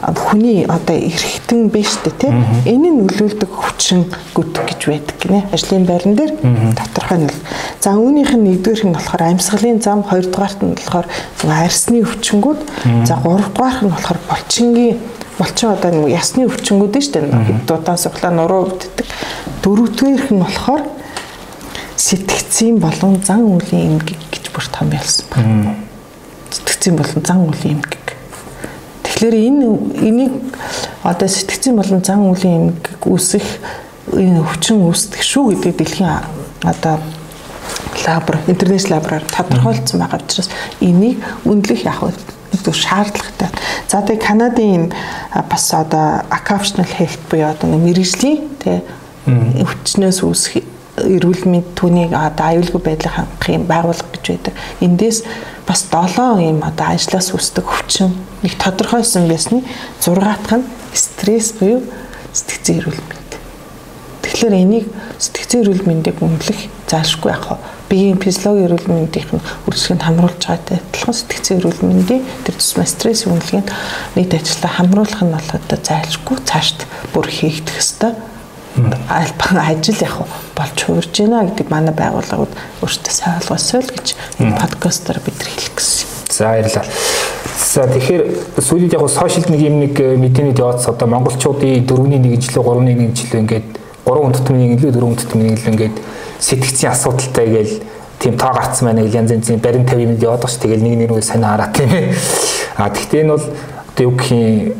хүний 0.00 0.64
одоо 0.64 0.96
эрхтэн 0.96 1.68
биш 1.68 2.00
үү 2.00 2.12
те 2.16 2.28
энэ 2.64 2.88
нь 2.88 3.00
нөлөөлдөг 3.04 3.50
хүчин 3.52 4.08
гүд 4.32 4.56
гэж 4.64 4.80
байдаг 4.88 5.16
гинэ. 5.20 5.44
Ажлын 5.52 5.84
байран 5.84 6.16
дээр 6.16 6.32
тодорхой 6.72 7.18
нь 7.20 7.30
за 7.84 7.92
үүнийх 8.00 8.32
нь 8.32 8.44
нэгдүгээрх 8.48 8.84
нь 8.88 8.96
болохоор 8.96 9.22
амьсгалын 9.28 9.80
зам 9.84 10.00
хоёрдугаарт 10.00 10.60
нь 10.64 10.72
болохоор 10.72 11.06
арьсны 11.44 12.00
өвчнгүүд. 12.00 12.60
За 13.04 13.20
гуравдугаарх 13.20 13.80
нь 13.84 13.92
болохоор 13.92 14.20
болчингийн 14.24 14.96
болчин 15.36 15.68
одоо 15.76 15.90
нэг 15.92 16.16
ясны 16.16 16.48
өвчнгүүд 16.48 16.94
шүү 16.96 17.12
дээ 17.20 17.64
дутаа 17.68 17.96
суглаа 18.00 18.32
нуруу 18.32 18.72
өвддөг. 18.72 19.08
Дөрөвдүгээрх 19.60 20.28
нь 20.32 20.40
болохоор 20.40 20.82
сэтгцийн 21.96 22.80
болон 22.80 23.20
зан 23.20 23.44
үлийн 23.44 24.00
эмгэг 24.00 24.20
гэж 24.32 24.44
бүр 24.48 24.64
томьёолсон 24.72 25.26
байна. 25.28 25.76
Сэтгцийн 26.48 26.96
болон 26.96 27.20
зан 27.20 27.44
үлийн 27.44 27.76
эмгэг 27.84 28.19
Тэгэхээр 29.20 29.36
энэ 29.36 29.68
энийг 30.00 30.32
одоо 31.04 31.28
сэтгцэн 31.28 31.76
болон 31.76 32.00
зан 32.00 32.24
үлийн 32.24 32.72
эмгэг 32.72 33.04
үүсэх 33.04 33.44
энэ 34.16 34.40
өвчин 34.40 34.80
үүсдэг 34.80 35.20
шүү 35.20 35.60
гэдэг 35.60 35.76
дэлхийн 35.76 36.24
одоо 36.64 36.96
лабор 38.08 38.40
интернэшнл 38.48 38.96
лабораар 38.96 39.20
тодорхойлцсон 39.28 40.00
байгаа 40.00 40.24
учраас 40.24 40.48
энийг 40.80 41.20
үнэлэх 41.44 41.84
яг 41.84 42.00
зөв 42.64 42.72
шаардлагатай. 42.72 43.52
За 43.92 44.00
тэгээ 44.00 44.24
Канадын 44.24 44.88
бас 45.36 45.68
одоо 45.76 46.24
occupational 46.32 46.88
health 46.88 47.20
буюу 47.28 47.52
одоо 47.52 47.76
мэрэгжлийн 47.76 48.56
тэ 48.56 48.80
өвчнөөс 49.28 50.24
үүсэх 50.24 50.64
эрүүл 50.98 51.44
мэнд 51.46 51.68
түүнийг 51.78 52.12
одоо 52.16 52.46
аюулгүй 52.50 52.82
байдлыг 52.82 53.14
хангах 53.14 53.48
юм 53.50 53.64
байгууллага 53.70 54.10
гэж 54.14 54.24
байдаг. 54.26 54.54
Эндээс 54.80 55.18
бас 55.66 55.86
7 55.86 56.42
юм 56.42 56.62
одоо 56.66 56.86
ажлаас 56.94 57.30
үүсдэг 57.30 57.64
өвчин 57.64 58.14
нэг 58.42 58.58
тодорхойлсон 58.58 59.28
байсны 59.30 59.62
6 60.02 60.18
дахь 60.18 60.58
нь 60.58 60.66
стресс 60.92 61.54
буюу 61.60 61.82
сэтгцэн 62.32 62.78
эрүүл 62.82 63.00
мэнд. 63.00 63.32
Тэгэхээр 64.22 64.54
энийг 64.58 64.86
сэтгцэн 65.18 65.62
эрүүл 65.62 65.86
мэндийг 65.86 66.18
үнэлэх 66.18 66.60
заашгүй 66.90 67.30
яг 67.30 67.44
хаа 67.46 67.58
биеийн 67.90 68.18
физиологи 68.22 68.66
эрүүл 68.70 68.86
мэндийнх 68.86 69.32
нь 69.34 69.46
үржилгэнд 69.66 70.06
хамруулж 70.06 70.42
байгаатай 70.46 70.78
адилхан 70.78 71.16
сэтгцэн 71.18 71.58
эрүүл 71.58 71.82
мэндийн 71.82 72.22
тэр 72.46 72.54
тусмаа 72.54 72.86
стресс 72.86 73.26
үнэлгээнд 73.26 73.70
нийт 74.14 74.32
ажлаа 74.38 74.70
хамруулах 74.78 75.22
нь 75.26 75.34
бол 75.34 75.50
одоо 75.58 75.78
зайлшгүй 75.78 76.38
цаашд 76.46 76.86
бүр 77.10 77.26
хийгдэх 77.26 77.82
ёстой 77.82 78.14
альбан 79.08 79.58
ажил 79.58 79.98
яг 80.00 80.14
болж 80.56 80.78
хуурж 80.84 81.14
байна 81.18 81.48
гэдэг 81.50 81.70
манай 81.70 81.94
байгууллагууд 81.94 82.52
өөрсдөө 82.82 83.12
сайн 83.12 83.38
ойлгосоо 83.40 83.80
л 83.82 83.90
гэж 83.90 84.14
энэ 84.38 84.58
подкастаар 84.58 85.20
бид 85.24 85.38
хэлэх 85.42 85.74
гэсэн. 85.74 86.06
За 86.30 86.44
баярлалаа. 86.54 86.84
За 87.58 87.86
тэгэхээр 87.86 88.22
сүүлийн 88.62 88.90
яг 88.94 89.04
сошиал 89.10 89.50
нэг 89.50 89.60
юм 89.60 89.80
нэг 89.80 89.94
э, 90.00 90.16
мэдээний 90.16 90.54
яваад 90.54 90.86
одоо 90.86 91.08
монголчуудын 91.08 91.86
4-ний 91.86 92.18
1 92.18 92.50
жилөө 92.50 92.62
3-ны 92.62 92.92
1 93.10 93.14
жилөө 93.14 93.40
ингээд 93.42 93.66
3 93.74 93.80
3 94.10 94.22
хүндэтмийн 94.24 94.74
илүү 94.78 94.90
4 94.90 95.06
хүндэтмийн 95.06 95.54
илүү 95.54 95.70
ингээд 95.74 95.96
сэтгцийн 96.40 96.92
асуудалтай 96.92 97.46
гээл 97.46 97.74
тийм 98.18 98.36
тоо 98.38 98.52
гарцсан 98.54 98.88
байна 98.88 99.02
гэл 99.02 99.18
янз 99.20 99.30
янзын 99.30 99.60
барин 99.60 99.86
50 99.86 99.98
минут 99.98 100.22
яваад 100.22 100.42
багш 100.42 100.56
тэгэл 100.58 100.82
нэг 100.82 100.94
нэрээ 100.98 101.22
сайн 101.22 101.44
хараад 101.44 101.72
тийм 101.76 101.90
ээ. 101.90 102.14
А 102.76 102.90
тэгтээ 102.90 103.22
энэ 103.22 103.32
бол 103.34 103.44
одоо 103.44 104.02
юу 104.04 104.14
гэх 104.16 104.30
юм 104.30 104.74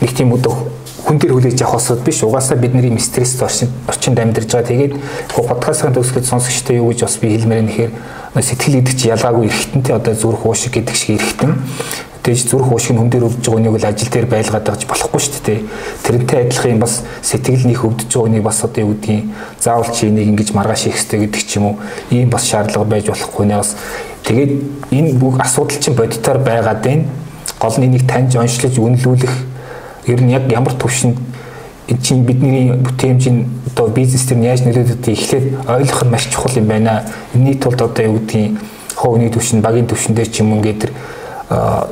нэг 0.00 0.10
тийм 0.12 0.34
өдөө 0.34 0.54
хүн 1.02 1.18
дээр 1.18 1.34
хүлээж 1.34 1.62
авах 1.62 1.82
асуудал 1.82 2.04
биш. 2.04 2.22
Угаасаа 2.22 2.56
бидний 2.56 2.98
стресс 2.98 3.36
орчинд 3.42 4.18
амьдарч 4.18 4.52
байгаа. 4.52 4.68
Тэгээд 4.70 4.94
подкастын 5.34 5.94
төгсгөд 5.94 6.26
сонсогчтой 6.26 6.78
юу 6.78 6.94
гэж 6.94 7.02
бас 7.02 7.18
би 7.18 7.34
хэлмээр 7.34 7.62
нэхэр 7.66 7.90
сэтгэл 8.38 8.78
гэдэг 8.78 8.96
чи 8.96 9.08
ялгаагүй 9.10 9.50
эргэтэнтэй 9.50 9.94
одоо 9.98 10.14
зүрх 10.14 10.46
уушиг 10.46 10.72
гэдэг 10.72 10.96
шиг 10.96 11.18
эргэтэн. 11.18 11.52
Тэгж 12.22 12.54
зүрх 12.54 12.70
уушиг 12.70 12.94
нь 12.94 13.00
хүн 13.02 13.10
дээр 13.10 13.26
өвдөж 13.26 13.44
байгаа 13.50 13.62
нэг 13.66 13.76
л 13.82 13.88
ажил 13.90 14.10
дээр 14.14 14.26
байлгаад 14.30 14.62
байгаж 14.62 14.82
болохгүй 14.86 15.20
шүү 15.20 15.42
дээ. 15.42 15.60
Тэрнтэй 16.06 16.38
адилхан 16.46 16.78
бас 16.78 17.02
сэтгэл 17.18 17.66
нөх 17.66 17.82
өвдөж 17.82 18.08
байгаа 18.14 18.30
нэг 18.30 18.42
бас 18.46 18.62
одоо 18.62 18.80
юу 18.86 18.94
гэдгийг 18.94 19.26
заавал 19.58 19.90
чи 19.90 20.06
энийг 20.06 20.30
ингэж 20.30 20.54
маргааш 20.54 20.86
хийх 20.86 20.96
хэрэгтэй 21.02 21.18
гэдэг 21.26 21.42
ч 21.42 21.50
юм 21.58 21.66
уу. 21.66 21.76
Ийм 22.14 22.30
бас 22.30 22.46
шаардлага 22.46 22.86
байж 22.86 23.10
болохгүй 23.10 23.46
нэ 23.50 23.58
бас 23.58 23.74
тэгээд 24.22 24.52
энэ 24.94 25.18
бүх 25.18 25.42
асуудал 25.42 25.82
чинь 25.82 25.98
бодитоор 25.98 26.38
байгаад 26.38 26.80
байна. 26.80 27.10
Гол 27.58 27.76
нь 27.82 27.90
энийг 27.90 28.06
таньж 28.06 28.38
онцлож 28.38 28.78
үнэлүүлэх 28.78 29.51
ер 30.06 30.20
нь 30.22 30.30
яг 30.30 30.50
ямар 30.50 30.74
төвшөнд 30.74 31.18
энэ 31.88 32.02
чинь 32.02 32.24
бидний 32.24 32.72
бүтээмжийн 32.72 33.46
одоо 33.72 33.88
бизнес 33.88 34.26
төр 34.26 34.38
яаж 34.42 34.62
нөлөөлөдгийг 34.62 35.18
эхлээд 35.18 35.46
ойлгох 35.68 36.02
нь 36.04 36.10
маш 36.10 36.28
чухал 36.30 36.56
юм 36.56 36.66
байна. 36.66 37.04
Энийний 37.34 37.58
тулд 37.58 37.82
одоо 37.82 38.04
юу 38.04 38.18
гэдгийг 38.18 38.58
хувийн 38.96 39.30
төвшин, 39.30 39.60
багийн 39.60 39.86
төвшин 39.86 40.14
дээр 40.14 40.30
ч 40.30 40.40
юм 40.40 40.54
ингээд 40.58 40.80
тэр 40.80 40.92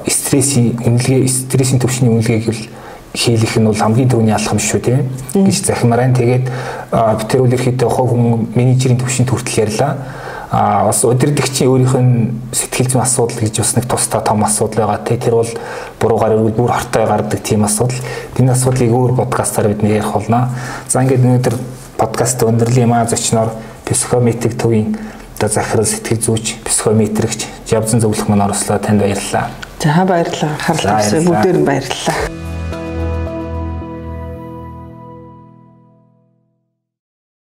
стрессийн 0.06 0.78
үнэлгээ, 0.86 1.28
стрессийн 1.28 1.80
төвшний 1.80 2.10
үнэлгээг 2.10 2.48
л 2.48 2.62
хийлэх 3.14 3.56
нь 3.58 3.66
бол 3.66 3.74
хамгийн 3.74 4.08
түрүүний 4.08 4.34
алхам 4.34 4.58
шүү 4.58 4.80
тийм 4.80 5.10
гэж 5.34 5.66
захимаар 5.66 6.06
байна. 6.06 6.14
Тэгээд 6.14 6.46
ерөөхдөө 6.94 7.90
хувь 7.90 8.10
хүн 8.14 8.48
менежерийн 8.54 8.98
төвшөнд 9.02 9.30
хүртэл 9.30 9.62
ярьлаа 9.66 9.92
а 10.50 10.84
бас 10.86 11.04
удирдгчийн 11.04 11.70
өөрийнх 11.70 11.94
нь 11.94 12.14
сэтгэл 12.50 12.90
зүйн 12.90 13.04
асуудал 13.06 13.38
гэж 13.38 13.62
бас 13.62 13.76
нэг 13.78 13.86
тусдаа 13.86 14.20
том 14.20 14.42
асуудал 14.42 14.82
байгаа. 14.82 14.98
Тэ 15.06 15.16
тэр 15.16 15.38
бол 15.38 15.52
буруугаар 16.00 16.34
үргэлж 16.34 16.56
бүр 16.58 16.74
хортой 16.74 17.06
гардаг 17.06 17.40
тийм 17.42 17.62
асуудал. 17.64 18.02
Энэ 18.34 18.52
асуудлыг 18.58 18.90
өөр 18.90 19.14
подкастаар 19.14 19.70
бид 19.70 19.86
ярих 19.86 20.10
болно. 20.10 20.50
За 20.90 21.06
ингээд 21.06 21.22
өнөөдөр 21.22 21.56
подкаст 21.94 22.42
өндөрлөлийн 22.42 22.90
маа 22.90 23.06
зочноор 23.06 23.54
психометрик 23.86 24.58
төвийн 24.58 24.98
одоо 25.38 25.48
захирал 25.48 25.86
сэтгэл 25.86 26.18
зүйч 26.18 26.58
психометрикч 26.66 27.46
Жавзан 27.70 28.02
зөвлөх 28.02 28.26
маань 28.28 28.50
орслоо 28.50 28.78
танд 28.82 29.06
баярлалаа. 29.06 29.54
За 29.78 30.04
баярлалаа. 30.04 30.58
Харлаа. 30.58 30.98
Бүгдээр 30.98 31.58
нь 31.62 31.64
баярлалаа. 31.64 32.49